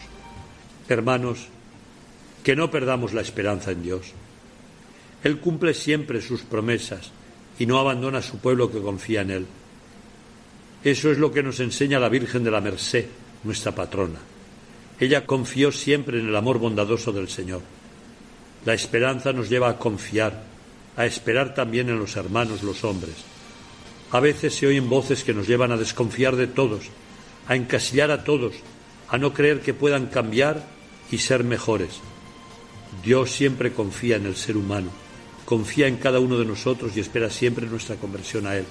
Hermanos, 0.87 1.47
que 2.43 2.55
no 2.55 2.71
perdamos 2.71 3.11
la 3.11 3.21
esperanza 3.21 3.71
en 3.71 3.83
Dios. 3.83 4.13
Él 5.21 5.39
cumple 5.39 5.73
siempre 5.73 6.21
sus 6.21 6.43
promesas 6.43 7.11
y 7.59 7.65
no 7.65 7.77
abandona 7.77 8.19
a 8.19 8.23
su 8.23 8.39
pueblo 8.39 8.71
que 8.71 8.81
confía 8.81 9.21
en 9.21 9.31
Él. 9.31 9.45
Eso 10.83 11.11
es 11.11 11.17
lo 11.17 11.31
que 11.31 11.43
nos 11.43 11.59
enseña 11.59 11.99
la 11.99 12.09
Virgen 12.09 12.45
de 12.45 12.51
la 12.51 12.61
Merced, 12.61 13.05
nuestra 13.43 13.75
patrona. 13.75 14.19
Ella 14.97 15.25
confió 15.25 15.73
siempre 15.73 16.19
en 16.19 16.29
el 16.29 16.35
amor 16.35 16.57
bondadoso 16.57 17.11
del 17.11 17.27
Señor. 17.27 17.61
La 18.65 18.73
esperanza 18.73 19.33
nos 19.33 19.49
lleva 19.49 19.69
a 19.69 19.77
confiar, 19.77 20.43
a 20.95 21.05
esperar 21.05 21.53
también 21.53 21.89
en 21.89 21.99
los 21.99 22.15
hermanos, 22.15 22.63
los 22.63 22.83
hombres. 22.83 23.15
A 24.11 24.19
veces 24.19 24.55
se 24.55 24.67
oyen 24.67 24.89
voces 24.89 25.23
que 25.23 25.33
nos 25.33 25.47
llevan 25.47 25.71
a 25.71 25.77
desconfiar 25.77 26.35
de 26.35 26.47
todos, 26.47 26.83
a 27.47 27.55
encasillar 27.55 28.11
a 28.11 28.23
todos, 28.23 28.55
a 29.09 29.17
no 29.17 29.33
creer 29.33 29.61
que 29.61 29.73
puedan 29.73 30.07
cambiar 30.07 30.63
y 31.11 31.17
ser 31.17 31.43
mejores. 31.43 31.99
Dios 33.03 33.31
siempre 33.31 33.71
confía 33.71 34.17
en 34.17 34.25
el 34.25 34.35
ser 34.35 34.57
humano, 34.57 34.89
confía 35.45 35.87
en 35.87 35.97
cada 35.97 36.19
uno 36.19 36.37
de 36.37 36.45
nosotros 36.45 36.91
y 36.95 36.99
espera 36.99 37.29
siempre 37.29 37.67
nuestra 37.67 37.95
conversión 37.95 38.45
a 38.47 38.57
Él. 38.57 38.65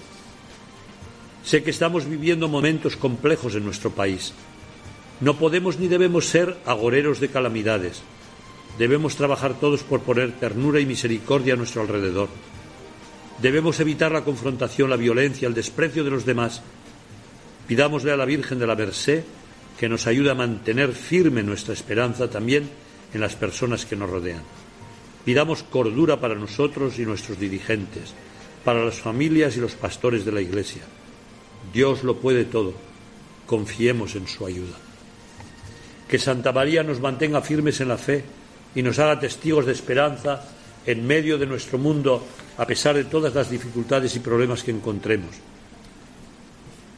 Sé 1.43 1.63
que 1.63 1.71
estamos 1.71 2.07
viviendo 2.07 2.49
momentos 2.49 2.97
complejos 2.97 3.55
en 3.55 3.65
nuestro 3.65 3.91
país, 3.91 4.35
no 5.21 5.37
podemos 5.37 5.79
ni 5.79 5.89
debemos 5.89 6.27
ser 6.27 6.57
agoreros 6.65 7.21
de 7.21 7.29
calamidades. 7.29 8.03
Debemos 8.81 9.15
trabajar 9.15 9.61
todos 9.61 9.83
por 9.83 10.01
poner 10.01 10.33
ternura 10.41 10.81
y 10.81 10.87
misericordia 10.87 11.53
a 11.53 11.57
nuestro 11.59 11.83
alrededor. 11.83 12.31
Debemos 13.37 13.79
evitar 13.79 14.11
la 14.11 14.25
confrontación, 14.25 14.89
la 14.89 14.97
violencia, 14.97 15.47
el 15.47 15.53
desprecio 15.53 16.03
de 16.03 16.09
los 16.09 16.25
demás. 16.25 16.63
Pidámosle 17.69 18.11
a 18.11 18.17
la 18.17 18.25
Virgen 18.25 18.59
de 18.59 18.67
la 18.67 18.77
Merced 18.77 19.23
que 19.79 19.87
nos 19.87 20.07
ayude 20.07 20.31
a 20.31 20.35
mantener 20.35 20.95
firme 20.95 21.43
nuestra 21.43 21.75
esperanza 21.75 22.31
también 22.31 22.71
en 23.13 23.21
las 23.21 23.37
personas 23.37 23.85
que 23.85 23.97
nos 23.97 24.09
rodean. 24.09 24.41
Pidamos 25.27 25.63
cordura 25.63 26.19
para 26.19 26.35
nosotros 26.35 26.99
y 26.99 27.05
nuestros 27.05 27.39
dirigentes, 27.39 28.15
para 28.65 28.83
las 28.83 28.99
familias 28.99 29.59
y 29.59 29.61
los 29.61 29.75
pastores 29.75 30.25
de 30.25 30.33
la 30.33 30.41
Iglesia. 30.41 30.85
Dios 31.71 32.03
lo 32.03 32.17
puede 32.17 32.47
todo. 32.47 32.73
Confiemos 33.45 34.15
en 34.15 34.27
su 34.27 34.47
ayuda 34.47 34.79
que 36.09 36.19
Santa 36.19 36.51
María 36.51 36.83
nos 36.83 36.99
mantenga 36.99 37.41
firmes 37.41 37.81
en 37.81 37.87
la 37.87 37.97
fe 37.97 38.25
y 38.75 38.83
nos 38.83 38.99
haga 38.99 39.21
testigos 39.21 39.67
de 39.67 39.73
esperanza 39.73 40.43
en 40.87 41.07
medio 41.07 41.39
de 41.39 41.47
nuestro 41.47 41.79
mundo, 41.79 42.27
a 42.57 42.67
pesar 42.67 42.97
de 42.97 43.05
todas 43.05 43.35
las 43.35 43.51
dificultades 43.51 44.15
y 44.17 44.21
problemas 44.21 44.63
que 44.63 44.71
encontremos. 44.71 45.35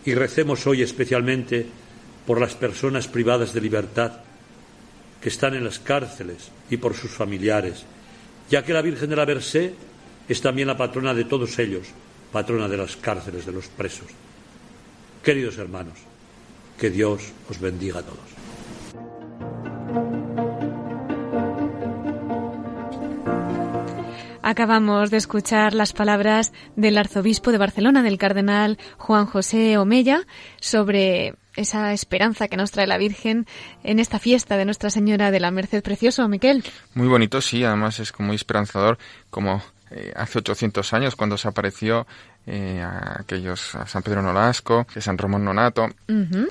Y 0.05 0.15
recemos 0.15 0.67
hoy 0.67 0.83
especialmente 0.83 1.67
por 2.27 2.41
las 2.41 2.55
personas 2.55 3.09
privadas 3.09 3.53
de 3.53 3.61
libertad 3.61 4.13
que 5.21 5.29
están 5.29 5.55
en 5.55 5.65
las 5.65 5.79
cárceles 5.79 6.51
y 6.71 6.77
por 6.77 6.95
sus 6.95 7.11
familiares, 7.11 7.85
ya 8.51 8.65
que 8.65 8.73
la 8.73 8.83
Virgen 8.83 9.11
de 9.11 9.17
la 9.17 9.25
Versé 9.25 9.75
es 10.29 10.41
también 10.41 10.69
la 10.69 10.77
patrona 10.77 11.15
de 11.15 11.25
todos 11.25 11.59
ellos, 11.59 11.89
patrona 12.33 12.69
de 12.69 12.77
las 12.77 12.97
cárceles 12.97 13.47
de 13.47 13.53
los 13.53 13.69
presos. 13.69 14.09
Queridos 15.23 15.59
hermanos, 15.59 15.99
que 16.79 16.91
Dios 16.91 17.23
os 17.49 17.61
bendiga 17.61 18.01
a 18.01 18.03
todos. 18.03 18.32
Acabamos 24.43 25.11
de 25.11 25.19
escuchar 25.19 25.73
las 25.73 25.93
palabras 25.93 26.53
del 26.75 26.99
arzobispo 26.99 27.53
de 27.53 27.59
Barcelona, 27.59 28.03
del 28.03 28.19
cardenal 28.19 28.77
Juan 28.99 29.27
José 29.27 29.79
Omeya, 29.79 30.27
sobre 30.61 31.37
esa 31.55 31.93
esperanza 31.93 32.49
que 32.49 32.57
nos 32.57 32.73
trae 32.73 32.89
la 32.89 32.99
Virgen 32.99 33.47
en 33.85 34.01
esta 34.01 34.19
fiesta 34.19 34.57
de 34.57 34.65
Nuestra 34.65 34.91
Señora 34.91 35.31
de 35.31 35.39
la 35.39 35.53
Merced 35.53 35.83
Precioso, 35.83 36.27
Miquel. 36.29 36.65
Muy 36.95 37.07
bonito, 37.07 37.41
sí, 37.41 37.63
además 37.63 38.01
es 38.01 38.11
como 38.11 38.29
muy 38.29 38.37
esperanzador, 38.37 38.99
como 39.31 39.63
eh, 39.93 40.13
hace 40.17 40.39
800 40.39 40.93
años 40.93 41.17
cuando 41.17 41.37
se 41.37 41.47
apareció 41.47 42.07
eh, 42.47 42.83
a 42.83 43.21
aquellos 43.21 43.75
a 43.75 43.87
San 43.87 44.03
Pedro 44.03 44.23
Nolasco, 44.23 44.87
a 44.95 45.01
San 45.01 45.19
Román 45.19 45.45
Nonato 45.45 45.89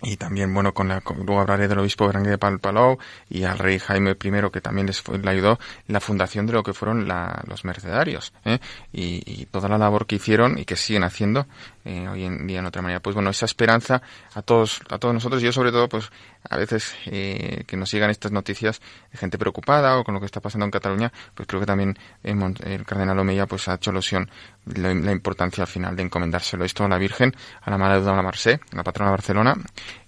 y 0.02 0.18
también 0.18 0.54
bueno 0.54 0.74
con, 0.74 0.88
la, 0.88 1.04
luego 1.16 1.39
hablaré 1.39 1.68
del 1.68 1.80
obispo 1.80 2.08
Grande 2.08 2.30
de 2.30 2.38
Palpalou 2.38 2.98
y 3.30 3.44
al 3.44 3.60
rey 3.60 3.80
Jaime 3.80 4.12
I 4.12 4.50
que 4.52 4.62
también 4.62 4.88
les 4.88 5.04
le 5.08 5.30
ayudó 5.30 5.60
la 5.88 6.00
fundación 6.00 6.48
de 6.48 6.54
lo 6.54 6.64
que 6.64 6.74
fueron 6.74 7.08
los 7.48 7.66
mercedarios 7.66 8.34
¿eh? 8.46 8.60
y, 8.92 9.46
toda 9.52 9.68
la 9.68 9.78
labor 9.78 10.06
que 10.06 10.16
hicieron 10.16 10.58
y 10.58 10.66
que 10.66 10.76
siguen 10.76 11.04
haciendo 11.04 11.46
eh, 11.84 12.08
hoy 12.08 12.24
en 12.24 12.48
día 12.48 12.60
en 12.60 12.66
otra 12.66 12.82
manera 12.82 13.02
pues 13.02 13.14
bueno 13.14 13.30
esa 13.30 13.46
esperanza 13.46 14.02
a 14.34 14.42
todos 14.42 14.82
a 14.89 14.98
todos 14.98 15.14
nosotros 15.14 15.42
yo 15.42 15.52
sobre 15.52 15.72
todo 15.72 15.89
pues 15.89 16.10
a 16.50 16.58
veces 16.58 16.96
eh, 17.06 17.64
que 17.68 17.78
nos 17.78 17.92
llegan 17.92 18.10
estas 18.10 18.32
noticias 18.32 18.82
de 19.12 19.18
gente 19.18 19.38
preocupada 19.38 19.98
o 19.98 20.04
con 20.04 20.14
lo 20.14 20.20
que 20.20 20.26
está 20.26 20.39
pasando 20.39 20.66
en 20.66 20.72
Cataluña, 20.72 21.12
pues 21.36 21.48
creo 21.48 21.60
que 21.60 21.66
también 21.66 21.98
el 22.24 22.86
cardenal 22.86 23.20
Omeya 23.20 23.46
pues 23.46 23.68
ha 23.68 23.76
hecho 23.76 23.92
alusión 23.92 24.30
la, 24.66 24.93
la, 24.93 25.12
importancia 25.12 25.64
al 25.64 25.68
final 25.68 25.95
de 25.95 26.03
encomendárselo 26.03 26.66
esto 26.66 26.84
a 26.84 26.88
la 26.88 26.97
Virgen, 26.97 27.34
a 27.62 27.72
la 27.72 27.78
Madre 27.78 28.01
de 28.01 28.05
la 28.05 28.22
Marse, 28.22 28.59
la 28.74 28.84
patrona 28.84 29.12
de 29.12 29.18
Barcelona, 29.18 29.55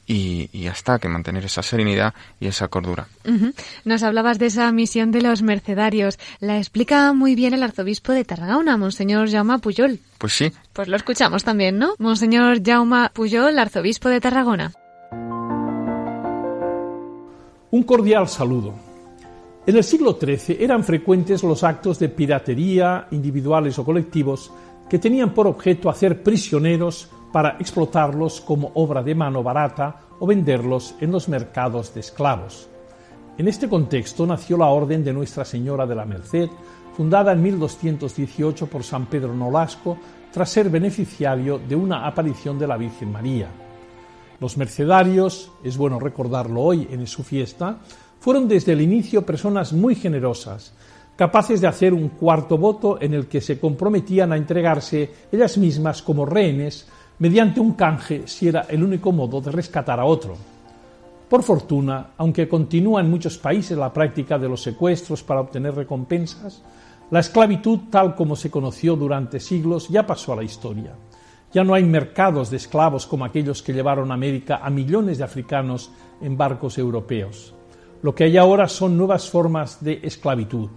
y, 0.05 0.49
y 0.51 0.67
hasta 0.67 0.99
que 0.99 1.07
mantener 1.07 1.45
esa 1.45 1.63
serenidad 1.63 2.13
y 2.39 2.47
esa 2.47 2.67
cordura. 2.67 3.07
Nos 3.85 4.03
hablabas 4.03 4.39
de 4.39 4.47
esa 4.47 4.71
misión 4.71 5.11
de 5.11 5.21
los 5.21 5.41
mercedarios. 5.41 6.19
La 6.39 6.57
explica 6.57 7.13
muy 7.13 7.35
bien 7.35 7.53
el 7.53 7.63
arzobispo 7.63 8.11
de 8.11 8.25
Tarragona, 8.25 8.77
Monseñor 8.77 9.29
Jaume 9.29 9.59
Puyol. 9.59 9.99
Pues 10.17 10.33
sí. 10.33 10.51
Pues 10.73 10.87
lo 10.87 10.97
escuchamos 10.97 11.43
también, 11.43 11.79
¿no? 11.79 11.93
Monseñor 11.99 12.61
Jaume 12.63 13.09
Puyol, 13.13 13.57
arzobispo 13.57 14.09
de 14.09 14.21
Tarragona. 14.21 14.73
Un 17.71 17.83
cordial 17.83 18.27
saludo. 18.27 18.92
En 19.65 19.77
el 19.77 19.83
siglo 19.85 20.17
XIII 20.19 20.57
eran 20.59 20.83
frecuentes 20.83 21.41
los 21.41 21.63
actos 21.63 21.97
de 21.97 22.09
piratería, 22.09 23.07
individuales 23.11 23.79
o 23.79 23.85
colectivos, 23.85 24.51
que 24.89 24.99
tenían 24.99 25.33
por 25.33 25.47
objeto 25.47 25.89
hacer 25.89 26.21
prisioneros 26.21 27.09
para 27.31 27.55
explotarlos 27.59 28.41
como 28.41 28.71
obra 28.73 29.01
de 29.01 29.15
mano 29.15 29.41
barata 29.41 30.01
o 30.19 30.27
venderlos 30.27 30.95
en 30.99 31.13
los 31.13 31.29
mercados 31.29 31.93
de 31.93 32.01
esclavos. 32.01 32.67
En 33.37 33.47
este 33.47 33.69
contexto 33.69 34.27
nació 34.27 34.57
la 34.57 34.67
Orden 34.67 35.01
de 35.01 35.13
Nuestra 35.13 35.45
Señora 35.45 35.87
de 35.87 35.95
la 35.95 36.03
Merced, 36.03 36.49
fundada 36.97 37.31
en 37.31 37.41
1218 37.41 38.67
por 38.67 38.83
San 38.83 39.05
Pedro 39.05 39.33
Nolasco, 39.33 39.97
tras 40.33 40.49
ser 40.49 40.69
beneficiario 40.69 41.57
de 41.57 41.75
una 41.77 42.05
aparición 42.05 42.59
de 42.59 42.67
la 42.67 42.75
Virgen 42.75 43.13
María. 43.13 43.47
Los 44.41 44.57
mercedarios, 44.57 45.51
es 45.63 45.77
bueno 45.77 45.99
recordarlo 45.99 46.61
hoy 46.61 46.85
en 46.91 47.07
su 47.07 47.23
fiesta, 47.23 47.79
fueron 48.23 48.47
desde 48.47 48.71
el 48.71 48.79
inicio 48.79 49.25
personas 49.25 49.73
muy 49.73 49.95
generosas, 49.95 50.71
capaces 51.17 51.59
de 51.59 51.67
hacer 51.67 51.93
un 51.93 52.07
cuarto 52.07 52.57
voto 52.57 52.97
en 53.01 53.13
el 53.13 53.27
que 53.27 53.41
se 53.41 53.59
comprometían 53.59 54.31
a 54.31 54.37
entregarse 54.37 55.11
ellas 55.29 55.57
mismas 55.57 56.01
como 56.01 56.25
rehenes 56.25 56.87
mediante 57.19 57.59
un 57.59 57.73
canje 57.73 58.21
si 58.25 58.47
era 58.47 58.61
el 58.69 58.81
único 58.81 59.11
modo 59.11 59.41
de 59.41 59.51
rescatar 59.51 59.99
a 59.99 60.05
otro. 60.05 60.37
Por 61.27 61.43
fortuna, 61.43 62.11
aunque 62.15 62.47
continúa 62.47 63.01
en 63.01 63.09
muchos 63.09 63.37
países 63.37 63.77
la 63.77 63.91
práctica 63.91 64.39
de 64.39 64.47
los 64.47 64.63
secuestros 64.63 65.21
para 65.21 65.41
obtener 65.41 65.75
recompensas, 65.75 66.63
la 67.11 67.19
esclavitud 67.19 67.89
tal 67.89 68.15
como 68.15 68.37
se 68.37 68.49
conoció 68.49 68.95
durante 68.95 69.41
siglos 69.41 69.89
ya 69.89 70.07
pasó 70.07 70.31
a 70.31 70.37
la 70.37 70.43
historia. 70.43 70.93
Ya 71.51 71.65
no 71.65 71.73
hay 71.73 71.83
mercados 71.83 72.49
de 72.49 72.55
esclavos 72.55 73.05
como 73.05 73.25
aquellos 73.25 73.61
que 73.61 73.73
llevaron 73.73 74.11
a 74.11 74.13
América 74.13 74.61
a 74.63 74.69
millones 74.69 75.17
de 75.17 75.25
africanos 75.25 75.91
en 76.21 76.37
barcos 76.37 76.77
europeos. 76.77 77.53
Lo 78.03 78.13
que 78.13 78.25
hay 78.25 78.35
ahora 78.35 78.67
son 78.67 78.97
nuevas 78.97 79.29
formas 79.29 79.81
de 79.81 80.01
esclavitud. 80.03 80.69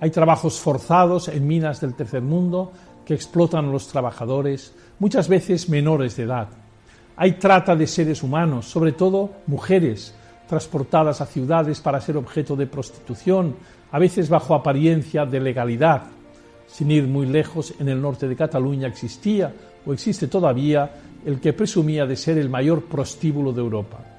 Hay 0.00 0.10
trabajos 0.10 0.58
forzados 0.58 1.28
en 1.28 1.46
minas 1.46 1.82
del 1.82 1.94
tercer 1.94 2.22
mundo 2.22 2.72
que 3.04 3.12
explotan 3.12 3.66
a 3.66 3.70
los 3.70 3.86
trabajadores, 3.86 4.74
muchas 4.98 5.28
veces 5.28 5.68
menores 5.68 6.16
de 6.16 6.22
edad. 6.22 6.48
Hay 7.16 7.32
trata 7.32 7.76
de 7.76 7.86
seres 7.86 8.22
humanos, 8.22 8.64
sobre 8.64 8.92
todo 8.92 9.30
mujeres, 9.46 10.14
transportadas 10.48 11.20
a 11.20 11.26
ciudades 11.26 11.82
para 11.82 12.00
ser 12.00 12.16
objeto 12.16 12.56
de 12.56 12.66
prostitución, 12.66 13.56
a 13.92 13.98
veces 13.98 14.30
bajo 14.30 14.54
apariencia 14.54 15.26
de 15.26 15.40
legalidad. 15.40 16.04
Sin 16.66 16.90
ir 16.90 17.06
muy 17.06 17.26
lejos, 17.26 17.74
en 17.78 17.90
el 17.90 18.00
norte 18.00 18.26
de 18.26 18.36
Cataluña 18.36 18.88
existía 18.88 19.52
o 19.84 19.92
existe 19.92 20.28
todavía 20.28 20.90
el 21.26 21.40
que 21.40 21.52
presumía 21.52 22.06
de 22.06 22.16
ser 22.16 22.38
el 22.38 22.48
mayor 22.48 22.84
prostíbulo 22.84 23.52
de 23.52 23.60
Europa. 23.60 24.13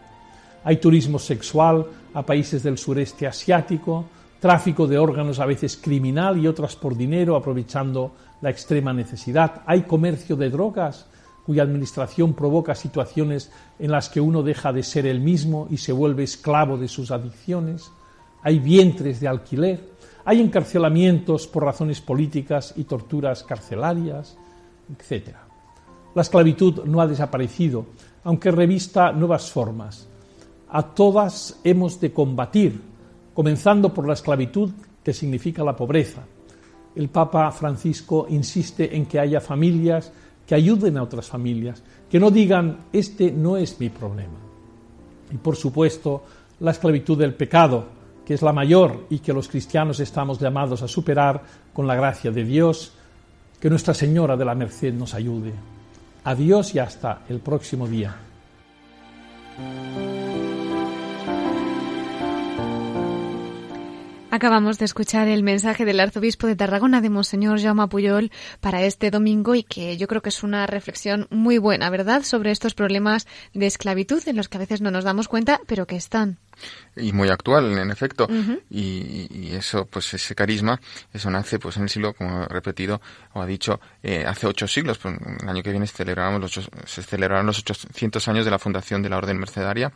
Hay 0.65 0.77
turismo 0.77 1.19
sexual 1.19 1.85
a 2.15 2.25
países 2.25 2.63
del 2.63 2.79
sureste 2.79 3.27
asiático, 3.27 4.05
tráfico 4.39 4.87
de 4.87 4.97
órganos 4.97 5.39
a 5.39 5.45
veces 5.45 5.77
criminal 5.77 6.39
y 6.39 6.47
otras 6.47 6.75
por 6.75 6.97
dinero 6.97 7.35
aprovechando 7.35 8.15
la 8.41 8.49
extrema 8.49 8.91
necesidad. 8.91 9.61
Hay 9.67 9.83
comercio 9.83 10.35
de 10.35 10.49
drogas 10.49 11.05
cuya 11.45 11.61
administración 11.61 12.33
provoca 12.33 12.73
situaciones 12.73 13.51
en 13.77 13.91
las 13.91 14.09
que 14.09 14.19
uno 14.19 14.41
deja 14.41 14.73
de 14.73 14.81
ser 14.81 15.05
el 15.05 15.19
mismo 15.19 15.67
y 15.69 15.77
se 15.77 15.91
vuelve 15.93 16.23
esclavo 16.23 16.79
de 16.79 16.87
sus 16.87 17.11
adicciones. 17.11 17.91
Hay 18.41 18.57
vientres 18.57 19.19
de 19.19 19.27
alquiler. 19.27 19.91
Hay 20.25 20.41
encarcelamientos 20.41 21.45
por 21.45 21.63
razones 21.63 22.01
políticas 22.01 22.73
y 22.75 22.85
torturas 22.85 23.43
carcelarias, 23.43 24.35
etc. 24.89 25.35
La 26.15 26.23
esclavitud 26.23 26.85
no 26.85 27.01
ha 27.01 27.05
desaparecido, 27.05 27.85
aunque 28.23 28.49
revista 28.49 29.11
nuevas 29.11 29.51
formas. 29.51 30.07
A 30.69 30.83
todas 30.83 31.59
hemos 31.63 31.99
de 31.99 32.11
combatir, 32.11 32.81
comenzando 33.33 33.93
por 33.93 34.07
la 34.07 34.13
esclavitud 34.13 34.71
que 35.03 35.13
significa 35.13 35.63
la 35.63 35.75
pobreza. 35.75 36.23
El 36.95 37.09
Papa 37.09 37.51
Francisco 37.51 38.25
insiste 38.29 38.95
en 38.95 39.05
que 39.05 39.19
haya 39.19 39.41
familias 39.41 40.11
que 40.45 40.55
ayuden 40.55 40.97
a 40.97 41.03
otras 41.03 41.27
familias, 41.27 41.81
que 42.09 42.19
no 42.19 42.29
digan, 42.29 42.77
este 42.93 43.31
no 43.31 43.57
es 43.57 43.79
mi 43.79 43.89
problema. 43.89 44.37
Y 45.31 45.37
por 45.37 45.55
supuesto, 45.55 46.23
la 46.59 46.71
esclavitud 46.71 47.17
del 47.17 47.33
pecado, 47.33 47.85
que 48.25 48.35
es 48.35 48.41
la 48.41 48.53
mayor 48.53 49.05
y 49.09 49.19
que 49.19 49.33
los 49.33 49.47
cristianos 49.47 49.99
estamos 49.99 50.39
llamados 50.39 50.81
a 50.81 50.87
superar 50.87 51.41
con 51.73 51.87
la 51.87 51.95
gracia 51.95 52.31
de 52.31 52.43
Dios, 52.43 52.93
que 53.59 53.69
Nuestra 53.69 53.93
Señora 53.93 54.37
de 54.37 54.45
la 54.45 54.55
Merced 54.55 54.93
nos 54.93 55.13
ayude. 55.13 55.53
Adiós 56.23 56.73
y 56.75 56.79
hasta 56.79 57.23
el 57.29 57.39
próximo 57.39 57.87
día. 57.87 58.15
Acabamos 64.35 64.79
de 64.79 64.83
escuchar 64.83 65.29
el 65.29 65.43
mensaje 65.43 65.85
del 65.85 66.01
arzobispo 66.01 66.45
de 66.45 66.57
Tarragona, 66.57 66.99
de 66.99 67.09
Monseñor 67.09 67.61
Jaume 67.61 67.87
Puyol, 67.87 68.31
para 68.59 68.83
este 68.83 69.09
domingo 69.09 69.55
y 69.55 69.63
que 69.63 69.95
yo 69.95 70.07
creo 70.07 70.21
que 70.21 70.27
es 70.27 70.43
una 70.43 70.67
reflexión 70.67 71.27
muy 71.29 71.57
buena, 71.57 71.89
¿verdad?, 71.89 72.23
sobre 72.23 72.51
estos 72.51 72.73
problemas 72.73 73.27
de 73.53 73.65
esclavitud 73.65 74.21
en 74.27 74.35
los 74.35 74.49
que 74.49 74.57
a 74.57 74.59
veces 74.59 74.81
no 74.81 74.91
nos 74.91 75.05
damos 75.05 75.29
cuenta, 75.29 75.61
pero 75.67 75.87
que 75.87 75.95
están 75.95 76.37
y 76.95 77.13
muy 77.13 77.29
actual 77.29 77.77
en 77.77 77.91
efecto. 77.91 78.27
Y, 78.69 79.53
eso 79.55 79.85
pues 79.85 80.13
ese 80.13 80.35
carisma 80.35 80.79
eso 81.13 81.29
nace 81.29 81.59
pues 81.59 81.77
en 81.77 81.83
el 81.83 81.89
siglo 81.89 82.13
como 82.13 82.43
he 82.43 82.47
repetido 82.47 83.01
o 83.33 83.41
ha 83.41 83.45
dicho 83.45 83.79
eh, 84.03 84.25
hace 84.27 84.47
ocho 84.47 84.67
siglos. 84.67 84.97
Pues, 84.97 85.15
el 85.41 85.47
año 85.47 85.63
que 85.63 85.71
viene 85.71 85.87
celebramos 85.87 86.41
los, 86.41 86.69
se 86.85 87.03
celebrarán 87.03 87.45
los 87.45 87.59
800 87.59 88.27
años 88.27 88.45
de 88.45 88.51
la 88.51 88.59
fundación 88.59 89.01
de 89.01 89.09
la 89.09 89.17
orden 89.17 89.37
mercedaria 89.37 89.91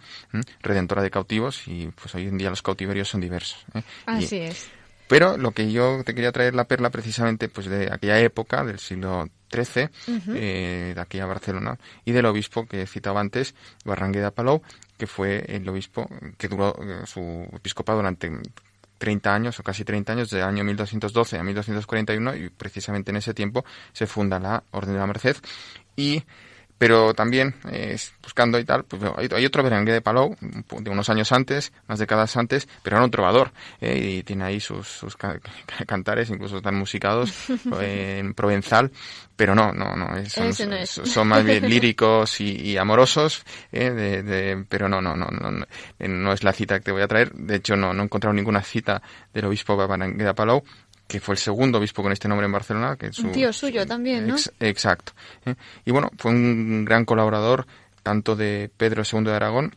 redentora 0.61 1.01
de 1.01 1.11
cautivos 1.11 1.67
y 1.67 1.87
pues 1.87 2.15
hoy 2.15 2.27
en 2.27 2.37
día 2.37 2.49
los 2.49 2.61
cautiverios 2.61 3.09
son 3.09 3.21
diversos 3.21 3.65
¿eh? 3.73 3.83
así 4.05 4.37
es 4.37 4.69
pero 5.09 5.37
lo 5.37 5.51
que 5.51 5.71
yo 5.71 6.03
te 6.05 6.13
quería 6.13 6.31
traer 6.31 6.53
la 6.53 6.65
perla 6.65 6.91
precisamente 6.91 7.49
pues 7.49 7.65
de 7.65 7.89
aquella 7.91 8.19
época 8.19 8.63
del 8.63 8.77
siglo 8.77 9.27
XIII, 9.51 9.89
eh, 10.35 10.91
de 10.93 11.01
aquella 11.01 11.25
Barcelona, 11.25 11.79
y 12.05 12.11
del 12.11 12.27
obispo 12.27 12.67
que 12.67 12.85
citaba 12.85 13.19
antes, 13.19 13.55
Barrangueda 13.83 14.29
Palou, 14.29 14.61
que 14.99 15.07
fue 15.07 15.43
el 15.47 15.67
obispo 15.67 16.07
que 16.37 16.47
duró 16.47 16.75
eh, 16.83 17.07
su 17.07 17.49
episcopado 17.51 17.97
durante 17.97 18.31
30 18.99 19.33
años 19.33 19.59
o 19.59 19.63
casi 19.63 19.83
30 19.83 20.13
años, 20.13 20.29
del 20.29 20.43
año 20.43 20.63
1212 20.63 21.39
a 21.39 21.43
1241, 21.43 22.35
y 22.35 22.49
precisamente 22.49 23.09
en 23.09 23.17
ese 23.17 23.33
tiempo 23.33 23.65
se 23.91 24.05
funda 24.05 24.39
la 24.39 24.63
Orden 24.69 24.93
de 24.93 24.99
la 24.99 25.07
Merced. 25.07 25.37
Y 25.95 26.23
pero 26.79 27.13
también 27.13 27.53
eh, 27.69 27.97
buscando 28.23 28.57
y 28.57 28.63
tal, 28.63 28.85
pues 28.85 29.01
hay, 29.17 29.45
otro 29.45 29.61
Berenguer 29.61 29.95
de 29.95 30.01
Palou, 30.01 30.35
de 30.39 30.89
unos 30.89 31.09
años 31.09 31.31
antes, 31.33 31.73
unas 31.87 31.99
décadas 31.99 32.35
antes, 32.37 32.67
pero 32.81 32.95
era 32.95 33.05
un 33.05 33.11
trovador, 33.11 33.51
eh, 33.81 34.19
y 34.19 34.23
tiene 34.23 34.45
ahí 34.45 34.59
sus, 34.61 34.87
sus 34.87 35.17
cantares, 35.17 36.29
incluso 36.29 36.57
están 36.57 36.75
musicados 36.75 37.31
en 37.81 38.33
provenzal, 38.33 38.91
pero 39.35 39.53
no, 39.53 39.73
no, 39.73 39.95
no, 39.95 40.07
son, 40.25 40.53
son 40.87 41.27
más 41.27 41.43
bien 41.43 41.65
líricos 41.69 42.39
y, 42.39 42.77
amorosos, 42.77 43.43
eh, 43.73 43.91
de, 43.91 44.65
pero 44.69 44.87
no, 44.87 45.01
no, 45.01 45.15
no, 45.15 45.27
no, 45.27 45.65
no 45.99 46.33
es 46.33 46.43
la 46.45 46.53
cita 46.53 46.79
que 46.79 46.85
te 46.85 46.91
voy 46.93 47.01
a 47.01 47.07
traer, 47.07 47.33
de 47.33 47.57
hecho 47.57 47.75
no, 47.75 47.93
no 47.93 48.03
he 48.03 48.05
encontrado 48.05 48.33
ninguna 48.33 48.61
cita 48.61 49.01
del 49.33 49.45
obispo 49.45 49.75
Berenguer 49.75 50.27
de 50.27 50.33
Palou, 50.33 50.63
que 51.09 51.19
fue 51.19 51.33
el 51.33 51.39
segundo 51.39 51.79
obispo 51.79 52.03
con 52.03 52.11
este 52.11 52.27
nombre 52.27 52.45
en 52.45 52.51
Barcelona. 52.51 52.95
Que 52.95 53.09
un 53.21 53.31
tío 53.31 53.51
suyo 53.51 53.85
también, 53.87 54.27
¿no? 54.27 54.35
exacto. 54.59 55.13
¿eh? 55.43 55.55
Y 55.83 55.91
bueno, 55.91 56.11
fue 56.19 56.29
un 56.29 56.85
gran 56.85 57.03
colaborador 57.03 57.65
tanto 58.03 58.35
de 58.35 58.69
Pedro 58.77 59.01
II 59.11 59.23
de 59.23 59.33
Aragón, 59.33 59.75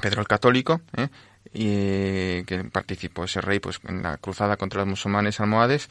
Pedro 0.00 0.20
el 0.20 0.28
Católico, 0.28 0.80
¿eh? 0.96 1.08
y 1.52 2.44
que 2.44 2.62
participó 2.70 3.24
ese 3.24 3.40
rey 3.40 3.58
pues 3.58 3.80
en 3.88 4.04
la 4.04 4.16
cruzada 4.18 4.56
contra 4.56 4.82
los 4.82 4.88
musulmanes 4.88 5.40
almohades 5.40 5.90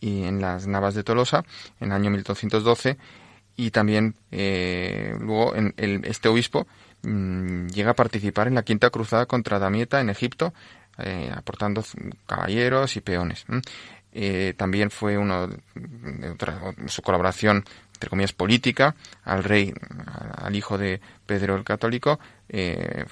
y 0.00 0.24
en 0.24 0.40
las 0.40 0.66
Navas 0.66 0.94
de 0.94 1.04
Tolosa 1.04 1.44
en 1.78 1.92
el 1.92 1.92
año 1.92 2.10
1212 2.10 2.98
y 3.56 3.70
también 3.70 4.16
eh, 4.32 5.14
luego 5.20 5.54
en 5.54 5.74
el, 5.76 6.04
este 6.04 6.28
obispo 6.28 6.66
mm, 7.02 7.68
llega 7.68 7.92
a 7.92 7.94
participar 7.94 8.48
en 8.48 8.56
la 8.56 8.64
quinta 8.64 8.90
cruzada 8.90 9.26
contra 9.26 9.60
Damieta 9.60 10.00
en 10.00 10.10
Egipto 10.10 10.52
eh, 10.98 11.32
aportando 11.34 11.84
caballeros 12.26 12.96
y 12.96 13.00
peones 13.00 13.46
eh, 14.20 14.52
también 14.56 14.90
fue 14.90 15.16
uno 15.16 15.46
de 15.46 16.36
su 16.88 17.02
colaboración 17.02 17.64
entre 17.94 18.10
comillas 18.10 18.32
política 18.32 18.96
al 19.22 19.44
rey 19.44 19.72
al 20.36 20.56
hijo 20.56 20.76
de 20.76 21.00
Pedro 21.24 21.54
el 21.54 21.62
Católico 21.62 22.18
eh, 22.48 23.04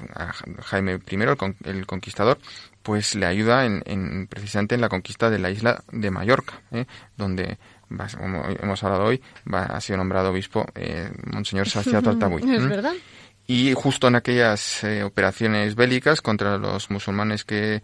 Jaime 0.63 0.99
I 1.09 1.17
el, 1.65 1.87
conquistador 1.87 2.39
pues 2.83 3.15
le 3.15 3.27
ayuda 3.27 3.67
en, 3.67 4.27
precisamente 4.29 4.75
en 4.75 4.81
la 4.81 4.89
conquista 4.89 5.31
de 5.31 5.39
la 5.39 5.51
isla 5.51 5.85
de 5.93 6.11
Mallorca 6.11 6.61
¿eh? 6.73 6.87
donde 7.17 7.59
como 8.19 8.45
hemos 8.45 8.83
hablado 8.83 9.05
hoy 9.05 9.23
va, 9.53 9.63
ha 9.63 9.81
sido 9.81 9.99
nombrado 9.99 10.31
obispo 10.31 10.67
eh, 10.75 11.09
Monseñor 11.33 11.69
Sacia 11.69 12.03
Tartabuy 12.03 12.43
¿Es 12.53 12.69
verdad? 12.69 12.95
y 13.47 13.75
justo 13.75 14.09
en 14.09 14.17
aquellas 14.17 14.85
operaciones 15.05 15.77
bélicas 15.77 16.21
contra 16.21 16.59
los 16.59 16.91
musulmanes 16.91 17.45
que 17.45 17.81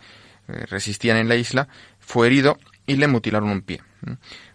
resistían 0.48 1.18
en 1.18 1.28
la 1.28 1.36
isla 1.36 1.68
fue 2.00 2.26
herido 2.26 2.58
y 2.86 2.96
le 2.96 3.06
mutilaron 3.06 3.50
un 3.50 3.62
pie. 3.62 3.82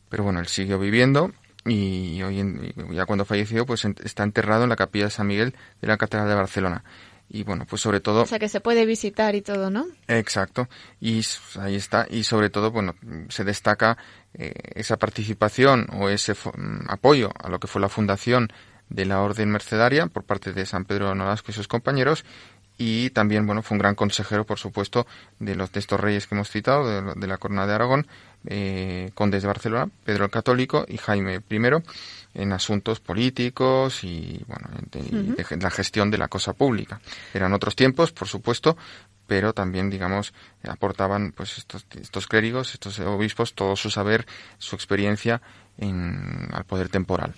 Pero 0.10 0.24
bueno, 0.24 0.40
él 0.40 0.48
siguió 0.48 0.80
viviendo 0.80 1.32
y 1.66 2.22
hoy 2.24 2.40
en, 2.40 2.74
ya 2.94 3.06
cuando 3.06 3.26
falleció 3.26 3.66
pues 3.66 3.86
está 3.86 4.24
enterrado 4.24 4.64
en 4.64 4.70
la 4.70 4.76
capilla 4.76 5.06
de 5.06 5.12
San 5.12 5.28
Miguel 5.28 5.56
de 5.82 5.88
la 5.88 5.98
Catedral 5.98 6.30
de 6.30 6.36
Barcelona. 6.36 6.84
Y 7.30 7.44
bueno, 7.44 7.66
pues 7.70 7.82
sobre 7.82 8.00
todo... 8.00 8.22
O 8.22 8.26
sea, 8.26 8.40
que 8.40 8.48
se 8.48 8.62
puede 8.62 8.86
visitar 8.86 9.36
y 9.36 9.42
todo, 9.42 9.70
¿no? 9.70 9.86
Exacto. 10.08 10.70
Y 11.02 11.22
ahí 11.60 11.76
está. 11.76 12.08
Y 12.10 12.24
sobre 12.24 12.50
todo, 12.50 12.72
bueno, 12.72 12.96
se 13.28 13.44
destaca 13.44 13.98
eh, 14.34 14.54
esa 14.76 14.96
participación 14.96 15.88
o 15.92 16.08
ese 16.08 16.34
mm, 16.34 16.86
apoyo 16.88 17.32
a 17.44 17.50
lo 17.50 17.60
que 17.60 17.68
fue 17.68 17.82
la 17.82 17.90
fundación 17.90 18.48
de 18.90 19.06
la 19.06 19.22
Orden 19.22 19.52
Mercedaria 19.52 20.08
por 20.08 20.24
parte 20.24 20.54
de 20.54 20.66
San 20.66 20.86
Pedro 20.86 21.14
Nolasco 21.16 21.52
y 21.52 21.54
sus 21.54 21.68
compañeros 21.68 22.24
y 22.78 23.10
también 23.10 23.46
bueno 23.46 23.64
fue 23.64 23.76
un 23.76 23.80
gran 23.80 23.96
consejero 23.96 24.46
por 24.46 24.60
supuesto 24.60 25.08
de 25.40 25.56
los 25.56 25.72
de 25.72 25.80
estos 25.80 26.00
reyes 26.00 26.28
que 26.28 26.36
hemos 26.36 26.50
citado 26.50 27.16
de, 27.16 27.28
la 27.28 27.38
corona 27.38 27.66
de 27.66 27.74
Aragón 27.74 28.08
eh, 28.46 29.12
condes 29.16 29.42
de 29.42 29.48
Barcelona 29.48 29.90
Pedro 30.06 30.26
el 30.26 30.32
Católico 30.32 30.86
y 30.88 30.98
Jaime 30.98 31.42
I 31.50 31.60
en 32.36 32.54
asuntos 32.54 33.00
políticos 33.00 34.04
y 34.04 34.44
bueno 34.48 34.68
de, 34.92 35.58
la 35.60 35.72
gestión 35.72 36.12
de 36.12 36.18
la 36.20 36.28
cosa 36.28 36.54
pública. 36.54 37.02
Eran 37.34 37.54
otros 37.54 37.76
tiempos 37.76 38.12
por 38.12 38.28
supuesto 38.28 38.78
pero 39.26 39.54
también 39.54 39.90
digamos 39.90 40.34
aportaban 40.64 41.34
pues 41.36 41.58
estos, 41.58 41.86
estos 42.00 42.28
clérigos 42.28 42.74
estos 42.74 43.00
obispos 43.00 43.54
todo 43.56 43.76
su 43.76 43.90
saber 43.90 44.28
su 44.60 44.76
experiencia 44.76 45.42
al 45.80 46.66
poder 46.66 46.90
temporal. 46.90 47.34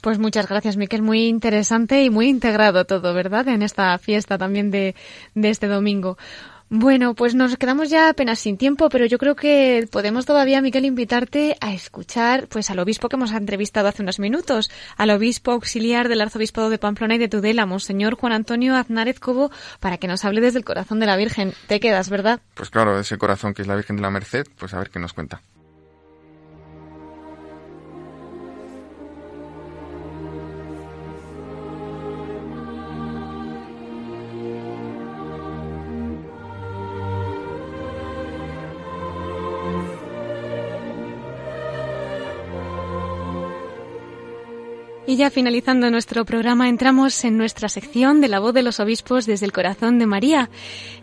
Pues 0.00 0.18
muchas 0.18 0.48
gracias, 0.48 0.76
Miquel. 0.76 1.02
Muy 1.02 1.26
interesante 1.26 2.02
y 2.02 2.10
muy 2.10 2.28
integrado 2.28 2.84
todo, 2.84 3.14
¿verdad? 3.14 3.48
En 3.48 3.62
esta 3.62 3.96
fiesta 3.98 4.38
también 4.38 4.70
de, 4.70 4.94
de 5.34 5.50
este 5.50 5.66
domingo. 5.66 6.16
Bueno, 6.70 7.14
pues 7.14 7.34
nos 7.34 7.56
quedamos 7.56 7.88
ya 7.88 8.10
apenas 8.10 8.40
sin 8.40 8.58
tiempo, 8.58 8.90
pero 8.90 9.06
yo 9.06 9.16
creo 9.16 9.34
que 9.34 9.88
podemos 9.90 10.26
todavía, 10.26 10.60
Miquel, 10.60 10.84
invitarte 10.84 11.56
a 11.62 11.72
escuchar 11.72 12.46
pues 12.48 12.68
al 12.68 12.78
obispo 12.78 13.08
que 13.08 13.16
hemos 13.16 13.32
entrevistado 13.32 13.88
hace 13.88 14.02
unos 14.02 14.18
minutos, 14.18 14.70
al 14.98 15.08
obispo 15.08 15.52
auxiliar 15.52 16.08
del 16.08 16.20
arzobispado 16.20 16.68
de 16.68 16.76
Pamplona 16.76 17.14
y 17.14 17.18
de 17.18 17.28
Tudela, 17.28 17.64
Monseñor 17.64 18.16
Juan 18.16 18.34
Antonio 18.34 18.76
Aznárez 18.76 19.18
Cobo, 19.18 19.50
para 19.80 19.96
que 19.96 20.08
nos 20.08 20.26
hable 20.26 20.42
desde 20.42 20.58
el 20.58 20.66
corazón 20.66 21.00
de 21.00 21.06
la 21.06 21.16
Virgen. 21.16 21.54
Te 21.68 21.80
quedas, 21.80 22.10
¿verdad? 22.10 22.40
Pues 22.52 22.68
claro, 22.68 23.00
ese 23.00 23.16
corazón 23.16 23.54
que 23.54 23.62
es 23.62 23.68
la 23.68 23.74
Virgen 23.74 23.96
de 23.96 24.02
la 24.02 24.10
Merced, 24.10 24.46
pues 24.58 24.74
a 24.74 24.78
ver 24.78 24.90
qué 24.90 24.98
nos 24.98 25.14
cuenta. 25.14 25.40
Y 45.08 45.16
ya 45.16 45.30
finalizando 45.30 45.90
nuestro 45.90 46.26
programa, 46.26 46.68
entramos 46.68 47.24
en 47.24 47.38
nuestra 47.38 47.70
sección 47.70 48.20
de 48.20 48.28
la 48.28 48.40
voz 48.40 48.52
de 48.52 48.62
los 48.62 48.78
obispos 48.78 49.24
desde 49.24 49.46
el 49.46 49.54
corazón 49.54 49.98
de 49.98 50.04
María. 50.04 50.50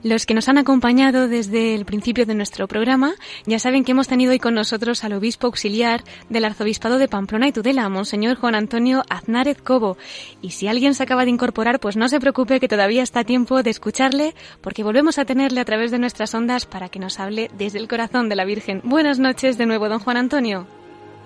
Los 0.03 0.27
que 0.27 0.35
nos 0.35 0.47
han 0.47 0.59
acompañado 0.59 1.27
desde 1.27 1.73
el 1.73 1.85
principio 1.85 2.27
de 2.27 2.35
nuestro 2.35 2.67
programa 2.67 3.15
ya 3.47 3.57
saben 3.57 3.83
que 3.83 3.93
hemos 3.93 4.07
tenido 4.07 4.31
hoy 4.31 4.37
con 4.37 4.53
nosotros 4.53 5.03
al 5.03 5.13
obispo 5.13 5.47
auxiliar 5.47 6.03
del 6.29 6.45
arzobispado 6.45 6.99
de 6.99 7.07
Pamplona 7.07 7.47
y 7.47 7.51
Tudela, 7.51 7.89
Monseñor 7.89 8.37
Juan 8.37 8.53
Antonio 8.53 9.01
Aznárez 9.09 9.59
Cobo. 9.59 9.97
Y 10.39 10.51
si 10.51 10.67
alguien 10.67 10.93
se 10.93 11.01
acaba 11.01 11.25
de 11.25 11.31
incorporar, 11.31 11.79
pues 11.79 11.97
no 11.97 12.07
se 12.07 12.19
preocupe 12.19 12.59
que 12.59 12.67
todavía 12.67 13.01
está 13.01 13.23
tiempo 13.23 13.63
de 13.63 13.71
escucharle, 13.71 14.35
porque 14.61 14.83
volvemos 14.83 15.17
a 15.17 15.25
tenerle 15.25 15.61
a 15.61 15.65
través 15.65 15.89
de 15.89 15.97
nuestras 15.97 16.35
ondas 16.35 16.67
para 16.67 16.89
que 16.89 16.99
nos 16.99 17.19
hable 17.19 17.49
desde 17.57 17.79
el 17.79 17.87
corazón 17.87 18.29
de 18.29 18.35
la 18.35 18.45
Virgen. 18.45 18.81
Buenas 18.83 19.17
noches 19.17 19.57
de 19.57 19.65
nuevo, 19.65 19.89
don 19.89 19.97
Juan 19.97 20.17
Antonio. 20.17 20.67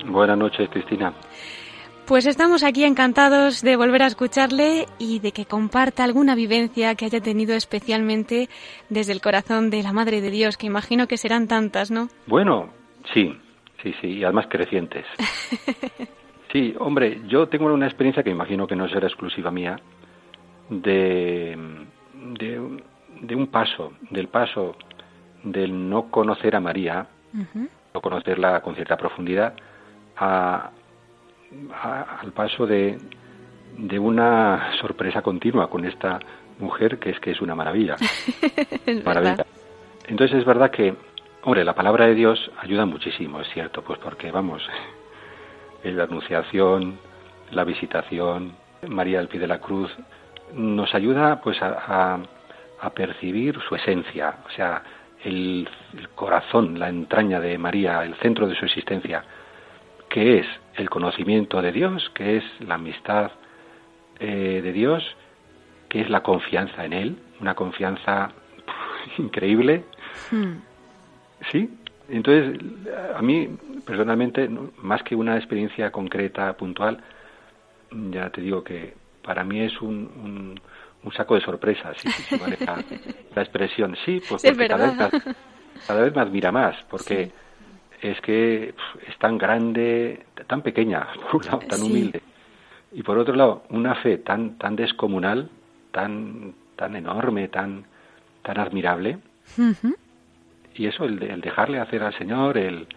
Buenas 0.06 0.38
noches, 0.38 0.70
Cristina. 0.70 1.14
Pues 2.10 2.26
estamos 2.26 2.64
aquí 2.64 2.86
encantados 2.86 3.62
de 3.62 3.76
volver 3.76 4.02
a 4.02 4.08
escucharle 4.08 4.88
y 4.98 5.20
de 5.20 5.32
que 5.32 5.46
comparta 5.46 6.04
alguna 6.04 6.34
vivencia 6.34 6.96
que 6.96 7.06
haya 7.06 7.22
tenido 7.22 7.56
especialmente 7.56 8.50
desde 8.90 9.14
el 9.14 9.22
corazón 9.22 9.70
de 9.70 9.84
la 9.84 9.94
Madre 9.94 10.20
de 10.20 10.32
Dios, 10.32 10.58
que 10.58 10.66
imagino 10.66 11.06
que 11.06 11.18
serán 11.18 11.48
tantas, 11.48 11.92
¿no? 11.92 12.08
Bueno, 12.26 12.70
sí, 13.14 13.38
sí, 13.84 13.94
sí, 14.02 14.08
y 14.08 14.24
además 14.24 14.48
crecientes. 14.50 15.06
Sí, 16.52 16.74
hombre, 16.80 17.22
yo 17.28 17.48
tengo 17.48 17.72
una 17.72 17.86
experiencia 17.86 18.24
que 18.24 18.32
imagino 18.32 18.66
que 18.66 18.76
no 18.76 18.90
será 18.90 19.06
exclusiva 19.06 19.52
mía, 19.52 19.80
de, 20.68 21.56
de, 22.40 23.36
un 23.36 23.48
paso, 23.52 23.94
del 24.10 24.30
paso 24.30 24.76
del 25.44 25.88
no 25.88 26.10
conocer 26.10 26.56
a 26.56 26.60
María, 26.60 27.06
no 27.94 28.02
conocerla 28.02 28.62
con 28.62 28.74
cierta 28.74 28.98
profundidad, 28.98 29.54
a, 30.18 30.72
al 31.82 32.32
paso 32.32 32.66
de, 32.66 32.98
de 33.78 34.00
una 34.00 34.74
sorpresa 34.80 35.22
continua 35.22 35.70
con 35.70 35.86
esta 35.86 36.20
mujer 36.60 37.00
que 37.00 37.12
es 37.12 37.20
que 37.20 37.32
es 37.32 37.42
una 37.42 37.56
maravilla. 37.56 37.96
maravilla. 39.06 39.46
Entonces 40.08 40.40
es 40.40 40.46
verdad 40.46 40.72
que, 40.72 40.94
hombre, 41.44 41.64
la 41.64 41.76
palabra 41.76 42.08
de 42.08 42.16
Dios 42.16 42.52
ayuda 42.60 42.86
muchísimo, 42.86 43.42
es 43.42 43.48
cierto, 43.50 43.84
pues 43.84 44.00
porque 44.00 44.32
vamos, 44.32 44.62
la 45.84 46.04
anunciación, 46.04 47.00
la 47.52 47.64
visitación, 47.64 48.54
María 48.88 49.20
al 49.20 49.28
pie 49.28 49.40
de 49.40 49.48
la 49.48 49.60
cruz, 49.60 49.92
nos 50.54 50.94
ayuda 50.96 51.42
pues 51.42 51.62
a, 51.62 52.20
a, 52.82 52.90
percibir 52.92 53.60
su 53.68 53.76
esencia, 53.76 54.36
o 54.48 54.52
sea, 54.52 54.82
el, 55.24 55.70
el, 55.98 56.10
corazón, 56.10 56.80
la 56.80 56.90
entraña 56.90 57.40
de 57.40 57.58
María, 57.58 58.04
el 58.04 58.16
centro 58.16 58.48
de 58.48 58.56
su 58.56 58.66
existencia, 58.66 59.24
que 60.10 60.40
es 60.40 60.48
el 60.80 60.90
conocimiento 60.90 61.62
de 61.62 61.72
Dios, 61.72 62.10
que 62.14 62.38
es 62.38 62.44
la 62.60 62.76
amistad 62.76 63.32
eh, 64.20 64.62
de 64.64 64.72
Dios, 64.72 65.04
que 65.90 66.02
es 66.02 66.10
la 66.10 66.24
confianza 66.24 66.86
en 66.86 66.94
Él, 66.94 67.18
una 67.40 67.56
confianza 67.56 68.32
increíble. 69.18 69.84
Hmm. 70.32 70.56
Sí, 71.52 71.70
entonces 72.10 72.60
a 73.16 73.22
mí 73.22 73.50
personalmente, 73.86 74.50
más 74.78 75.04
que 75.04 75.16
una 75.16 75.38
experiencia 75.38 75.92
concreta, 75.92 76.54
puntual, 76.54 77.02
ya 78.12 78.30
te 78.30 78.42
digo 78.42 78.64
que 78.64 78.94
para 79.24 79.44
mí 79.44 79.62
es 79.62 79.82
un, 79.82 80.60
un, 81.04 81.14
saco 81.14 81.36
de 81.36 81.42
sorpresas, 81.42 81.98
si, 81.98 82.38
la, 83.36 83.42
expresión. 83.42 83.96
Sí, 84.06 84.22
pues 84.28 84.44
cada, 84.44 84.92
vez 84.92 85.24
cada 85.88 86.02
vez 86.02 86.16
me 86.16 86.22
admira 86.22 86.52
más, 86.52 86.76
porque 86.90 87.32
es 88.02 88.20
que 88.22 88.74
es 89.08 89.18
tan 89.18 89.38
grande, 89.38 90.26
tan 90.48 90.62
pequeña, 90.62 91.08
por 91.32 91.42
un 91.42 91.46
lado, 91.46 91.60
tan 91.60 91.82
humilde, 91.82 92.22
y 92.92 93.04
por 93.04 93.18
otro 93.18 93.36
lado, 93.36 93.64
una 93.70 93.96
fe 93.96 94.18
tan, 94.18 94.58
tan 94.58 94.76
descomunal, 94.76 95.50
tan, 95.92 96.54
tan 96.76 96.96
enorme, 96.96 97.48
tan, 97.48 97.86
tan 98.42 98.60
admirable. 98.60 99.20
Y 100.76 100.86
eso, 100.88 101.06
el, 101.06 101.22
el, 101.22 101.42
dejarle 101.42 101.80
hacer 101.80 102.04
al 102.04 102.18
Señor, 102.18 102.58
el, 102.58 102.88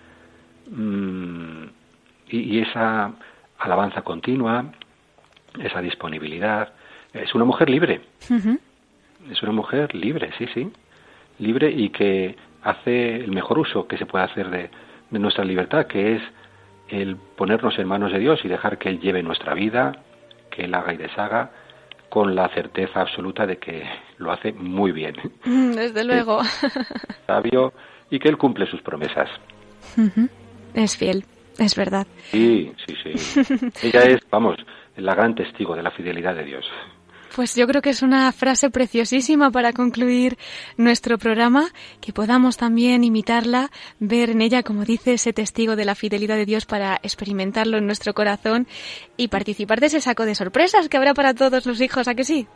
mm, 0.71 1.65
y, 2.29 2.61
esa 2.61 3.13
alabanza 3.59 4.03
continua, 4.03 4.67
esa 5.59 5.81
disponibilidad. 5.81 6.73
Es 7.13 7.35
una 7.35 7.45
mujer 7.45 7.69
libre. 7.69 8.01
Es 9.31 9.43
una 9.43 9.53
mujer 9.53 9.95
libre, 9.95 10.31
sí, 10.39 10.47
sí. 10.55 10.71
Libre 11.39 11.71
y 11.71 11.91
que 11.91 12.37
hace 12.63 13.17
el 13.17 13.33
mejor 13.33 13.59
uso 13.59 13.87
que 13.87 13.99
se 13.99 14.07
puede 14.07 14.25
hacer 14.25 14.51
de, 14.51 14.71
de 15.13 15.19
nuestra 15.21 15.45
libertad, 15.45 15.87
que 15.87 16.17
es 16.17 16.23
el 16.89 17.17
ponernos 17.17 17.79
en 17.79 17.87
manos 17.87 18.13
de 18.13 18.19
Dios 18.19 18.41
y 18.45 18.49
dejar 18.49 18.79
que 18.79 18.89
Él 18.89 18.99
lleve 18.99 19.23
nuestra 19.23 19.55
vida, 19.55 19.93
que 20.51 20.65
Él 20.65 20.75
haga 20.75 20.93
y 20.93 20.97
deshaga, 20.97 21.51
con 22.09 22.35
la 22.35 22.49
certeza 22.51 23.01
absoluta 23.01 23.47
de 23.47 23.57
que 23.57 23.85
lo 24.19 24.33
hace 24.33 24.53
muy 24.53 24.93
bien. 24.93 25.15
Desde 25.45 26.05
luego. 26.05 26.43
sabio 27.27 27.73
y 28.11 28.19
que 28.19 28.29
él 28.29 28.37
cumple 28.37 28.67
sus 28.67 28.83
promesas. 28.83 29.31
Es 30.75 30.99
fiel, 30.99 31.25
es 31.59 31.75
verdad. 31.75 32.07
Sí, 32.31 32.71
sí, 32.87 32.95
sí. 33.03 33.59
Ella 33.83 34.03
es, 34.03 34.21
vamos, 34.31 34.57
la 34.97 35.15
gran 35.15 35.35
testigo 35.35 35.75
de 35.75 35.83
la 35.83 35.91
fidelidad 35.91 36.35
de 36.35 36.45
Dios. 36.45 36.67
Pues 37.35 37.57
yo 37.57 37.67
creo 37.67 37.81
que 37.81 37.91
es 37.91 38.03
una 38.03 38.31
frase 38.33 38.69
preciosísima 38.69 39.51
para 39.51 39.73
concluir 39.73 40.37
nuestro 40.77 41.17
programa, 41.17 41.69
que 42.01 42.13
podamos 42.13 42.59
también 42.59 43.05
imitarla, 43.05 43.71
ver 44.01 44.31
en 44.31 44.43
ella, 44.43 44.63
como 44.63 44.85
dice, 44.85 45.15
ese 45.15 45.33
testigo 45.33 45.75
de 45.75 45.87
la 45.87 45.95
fidelidad 45.95 46.37
de 46.37 46.45
Dios 46.45 46.67
para 46.67 46.97
experimentarlo 47.03 47.79
en 47.79 47.87
nuestro 47.87 48.13
corazón 48.13 48.67
y 49.17 49.29
participar 49.29 49.81
de 49.81 49.87
ese 49.87 50.01
saco 50.01 50.27
de 50.27 50.35
sorpresas 50.35 50.89
que 50.89 50.97
habrá 50.99 51.15
para 51.15 51.33
todos 51.33 51.65
los 51.65 51.81
hijos, 51.81 52.07
¿a 52.07 52.15
que 52.15 52.25
sí? 52.25 52.47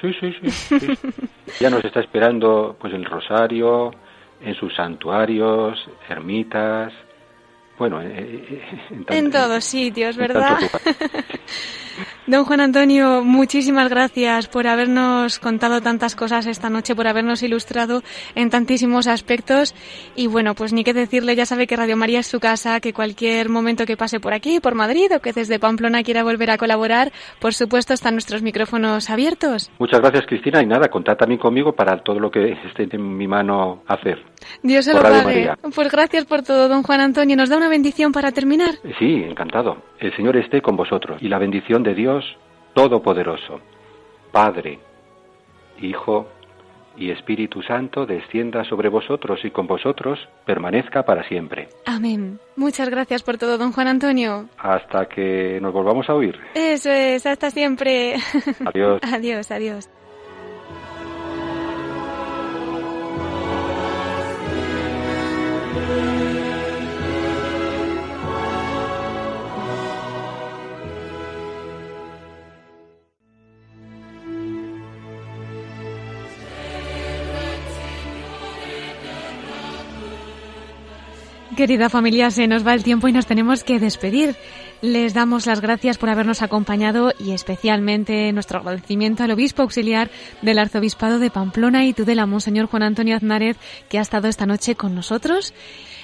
Sí, 0.00 0.12
sí, 0.20 0.50
sí. 0.50 0.86
ya 1.60 1.70
nos 1.70 1.84
está 1.84 2.00
esperando 2.00 2.76
pues 2.78 2.92
el 2.92 3.04
rosario, 3.04 3.92
en 4.42 4.54
sus 4.56 4.74
santuarios, 4.74 5.78
ermitas, 6.08 6.92
bueno, 7.78 8.02
eh, 8.02 8.12
eh, 8.14 8.62
en, 8.90 9.06
en 9.08 9.30
todos 9.30 9.64
sitios, 9.64 10.16
¿verdad? 10.16 10.58
Don 12.24 12.44
Juan 12.44 12.60
Antonio, 12.60 13.24
muchísimas 13.24 13.90
gracias 13.90 14.46
por 14.46 14.68
habernos 14.68 15.40
contado 15.40 15.80
tantas 15.80 16.14
cosas 16.14 16.46
esta 16.46 16.70
noche, 16.70 16.94
por 16.94 17.08
habernos 17.08 17.42
ilustrado 17.42 18.02
en 18.36 18.48
tantísimos 18.48 19.08
aspectos. 19.08 19.74
Y 20.14 20.28
bueno, 20.28 20.54
pues 20.54 20.72
ni 20.72 20.84
qué 20.84 20.94
decirle, 20.94 21.34
ya 21.34 21.46
sabe 21.46 21.66
que 21.66 21.74
Radio 21.74 21.96
María 21.96 22.20
es 22.20 22.28
su 22.28 22.38
casa, 22.38 22.78
que 22.78 22.92
cualquier 22.92 23.48
momento 23.48 23.86
que 23.86 23.96
pase 23.96 24.20
por 24.20 24.34
aquí, 24.34 24.60
por 24.60 24.76
Madrid 24.76 25.10
o 25.16 25.18
que 25.18 25.32
desde 25.32 25.58
Pamplona 25.58 26.04
quiera 26.04 26.22
volver 26.22 26.52
a 26.52 26.58
colaborar, 26.58 27.10
por 27.40 27.54
supuesto 27.54 27.92
están 27.92 28.14
nuestros 28.14 28.40
micrófonos 28.40 29.10
abiertos. 29.10 29.72
Muchas 29.80 30.00
gracias, 30.00 30.24
Cristina. 30.26 30.62
Y 30.62 30.66
nada, 30.66 30.88
contad 30.88 31.16
también 31.16 31.40
conmigo 31.40 31.72
para 31.72 32.04
todo 32.04 32.20
lo 32.20 32.30
que 32.30 32.52
esté 32.52 32.86
en 32.88 33.16
mi 33.16 33.26
mano 33.26 33.82
hacer. 33.88 34.22
Dios 34.62 34.84
se 34.84 34.94
lo 34.94 35.02
pague. 35.02 35.50
Pues 35.74 35.90
gracias 35.90 36.24
por 36.26 36.42
todo, 36.42 36.68
don 36.68 36.84
Juan 36.84 37.00
Antonio. 37.00 37.36
¿Nos 37.36 37.48
da 37.48 37.56
una 37.56 37.68
bendición 37.68 38.12
para 38.12 38.30
terminar? 38.30 38.74
Sí, 39.00 39.24
encantado. 39.28 39.82
El 39.98 40.14
Señor 40.16 40.36
esté 40.36 40.60
con 40.60 40.76
vosotros 40.76 41.20
y 41.20 41.28
la 41.28 41.38
bendición 41.38 41.82
de 41.82 41.94
Dios 41.94 42.11
Todopoderoso, 42.74 43.60
Padre, 44.30 44.78
Hijo 45.80 46.26
y 46.96 47.10
Espíritu 47.10 47.62
Santo 47.62 48.06
descienda 48.06 48.64
sobre 48.64 48.88
vosotros 48.88 49.40
y 49.44 49.50
con 49.50 49.66
vosotros 49.66 50.18
permanezca 50.44 51.04
para 51.04 51.26
siempre. 51.28 51.68
Amén. 51.86 52.38
Muchas 52.56 52.88
gracias 52.90 53.22
por 53.22 53.38
todo, 53.38 53.58
don 53.58 53.72
Juan 53.72 53.88
Antonio. 53.88 54.48
Hasta 54.58 55.06
que 55.06 55.58
nos 55.60 55.72
volvamos 55.72 56.08
a 56.08 56.14
oír. 56.14 56.38
Eso 56.54 56.90
es, 56.90 57.24
hasta 57.26 57.50
siempre. 57.50 58.16
Adiós. 58.64 59.00
adiós, 59.12 59.50
adiós. 59.50 59.90
Querida 81.56 81.90
familia, 81.90 82.30
se 82.30 82.46
nos 82.46 82.66
va 82.66 82.72
el 82.72 82.82
tiempo 82.82 83.08
y 83.08 83.12
nos 83.12 83.26
tenemos 83.26 83.62
que 83.62 83.78
despedir. 83.78 84.36
Les 84.80 85.12
damos 85.12 85.44
las 85.44 85.60
gracias 85.60 85.98
por 85.98 86.08
habernos 86.08 86.40
acompañado 86.40 87.12
y 87.18 87.32
especialmente 87.32 88.32
nuestro 88.32 88.60
agradecimiento 88.60 89.22
al 89.22 89.32
obispo 89.32 89.60
auxiliar 89.60 90.10
del 90.40 90.58
Arzobispado 90.58 91.18
de 91.18 91.30
Pamplona 91.30 91.84
y 91.84 91.92
Tudela, 91.92 92.24
Monseñor 92.24 92.66
Juan 92.66 92.84
Antonio 92.84 93.16
Aznárez, 93.16 93.58
que 93.90 93.98
ha 93.98 94.02
estado 94.02 94.28
esta 94.28 94.46
noche 94.46 94.76
con 94.76 94.94
nosotros. 94.94 95.52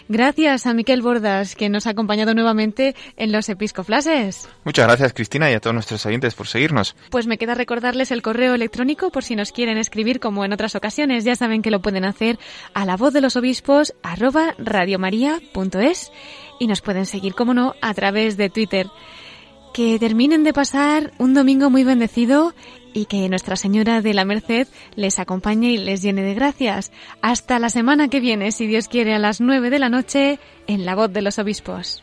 Gracias 0.09 0.67
a 0.67 0.73
Miquel 0.73 1.03
Bordas, 1.03 1.55
que 1.55 1.69
nos 1.69 1.87
ha 1.87 1.91
acompañado 1.91 2.33
nuevamente 2.33 2.97
en 3.17 3.31
los 3.31 3.49
Episcoflases. 3.51 4.49
Muchas 4.65 4.87
gracias, 4.87 5.13
Cristina, 5.13 5.51
y 5.51 5.55
a 5.55 5.61
todos 5.61 5.75
nuestros 5.75 6.05
oyentes 6.07 6.35
por 6.35 6.47
seguirnos. 6.47 6.97
Pues 7.11 7.27
me 7.27 7.37
queda 7.37 7.55
recordarles 7.55 8.11
el 8.11 8.23
correo 8.23 8.55
electrónico 8.55 9.11
por 9.11 9.23
si 9.23 9.37
nos 9.37 9.53
quieren 9.53 9.77
escribir 9.77 10.19
como 10.19 10.47
en 10.47 10.55
otras 10.55 10.75
ocasiones. 10.75 11.25
Ya 11.25 11.37
saben 11.37 11.61
que 11.61 11.71
lo 11.71 11.83
pueden 11.83 12.07
hacer 12.07 12.39
a 12.73 12.87
la 12.87 12.97
voz 12.97 13.13
de 13.13 13.21
los 13.21 13.37
obispos 13.37 13.95
arroba 14.03 14.55
radiomaria.es 14.57 16.11
y 16.59 16.67
nos 16.67 16.81
pueden 16.81 17.05
seguir, 17.05 17.35
como 17.35 17.53
no, 17.53 17.75
a 17.83 17.93
través 17.93 18.39
de 18.39 18.49
Twitter. 18.49 18.87
Que 19.75 19.99
terminen 19.99 20.43
de 20.43 20.55
pasar 20.55 21.13
un 21.19 21.35
domingo 21.35 21.69
muy 21.69 21.85
bendecido 21.85 22.55
y 22.99 23.07
que 23.07 23.29
Nuestra 23.29 23.55
Señora 23.55 24.03
de 24.03 24.13
la 24.13 24.25
Merced 24.25 24.67
les 24.97 25.21
acompañe 25.21 25.71
y 25.71 25.79
les 25.79 26.03
llene 26.03 26.23
de 26.23 26.35
gracias. 26.35 26.91
Hasta 27.23 27.61
la 27.61 27.71
semana 27.71 28.09
que 28.09 28.19
viene, 28.19 28.51
si 28.51 28.67
Dios 28.67 28.89
quiere, 28.89 29.15
a 29.15 29.21
las 29.21 29.41
nueve 29.41 29.71
de 29.71 29.79
la 29.79 29.89
noche, 29.89 30.41
en 30.67 30.85
la 30.85 30.97
voz 30.97 31.13
de 31.13 31.23
los 31.23 31.39
obispos. 31.39 32.03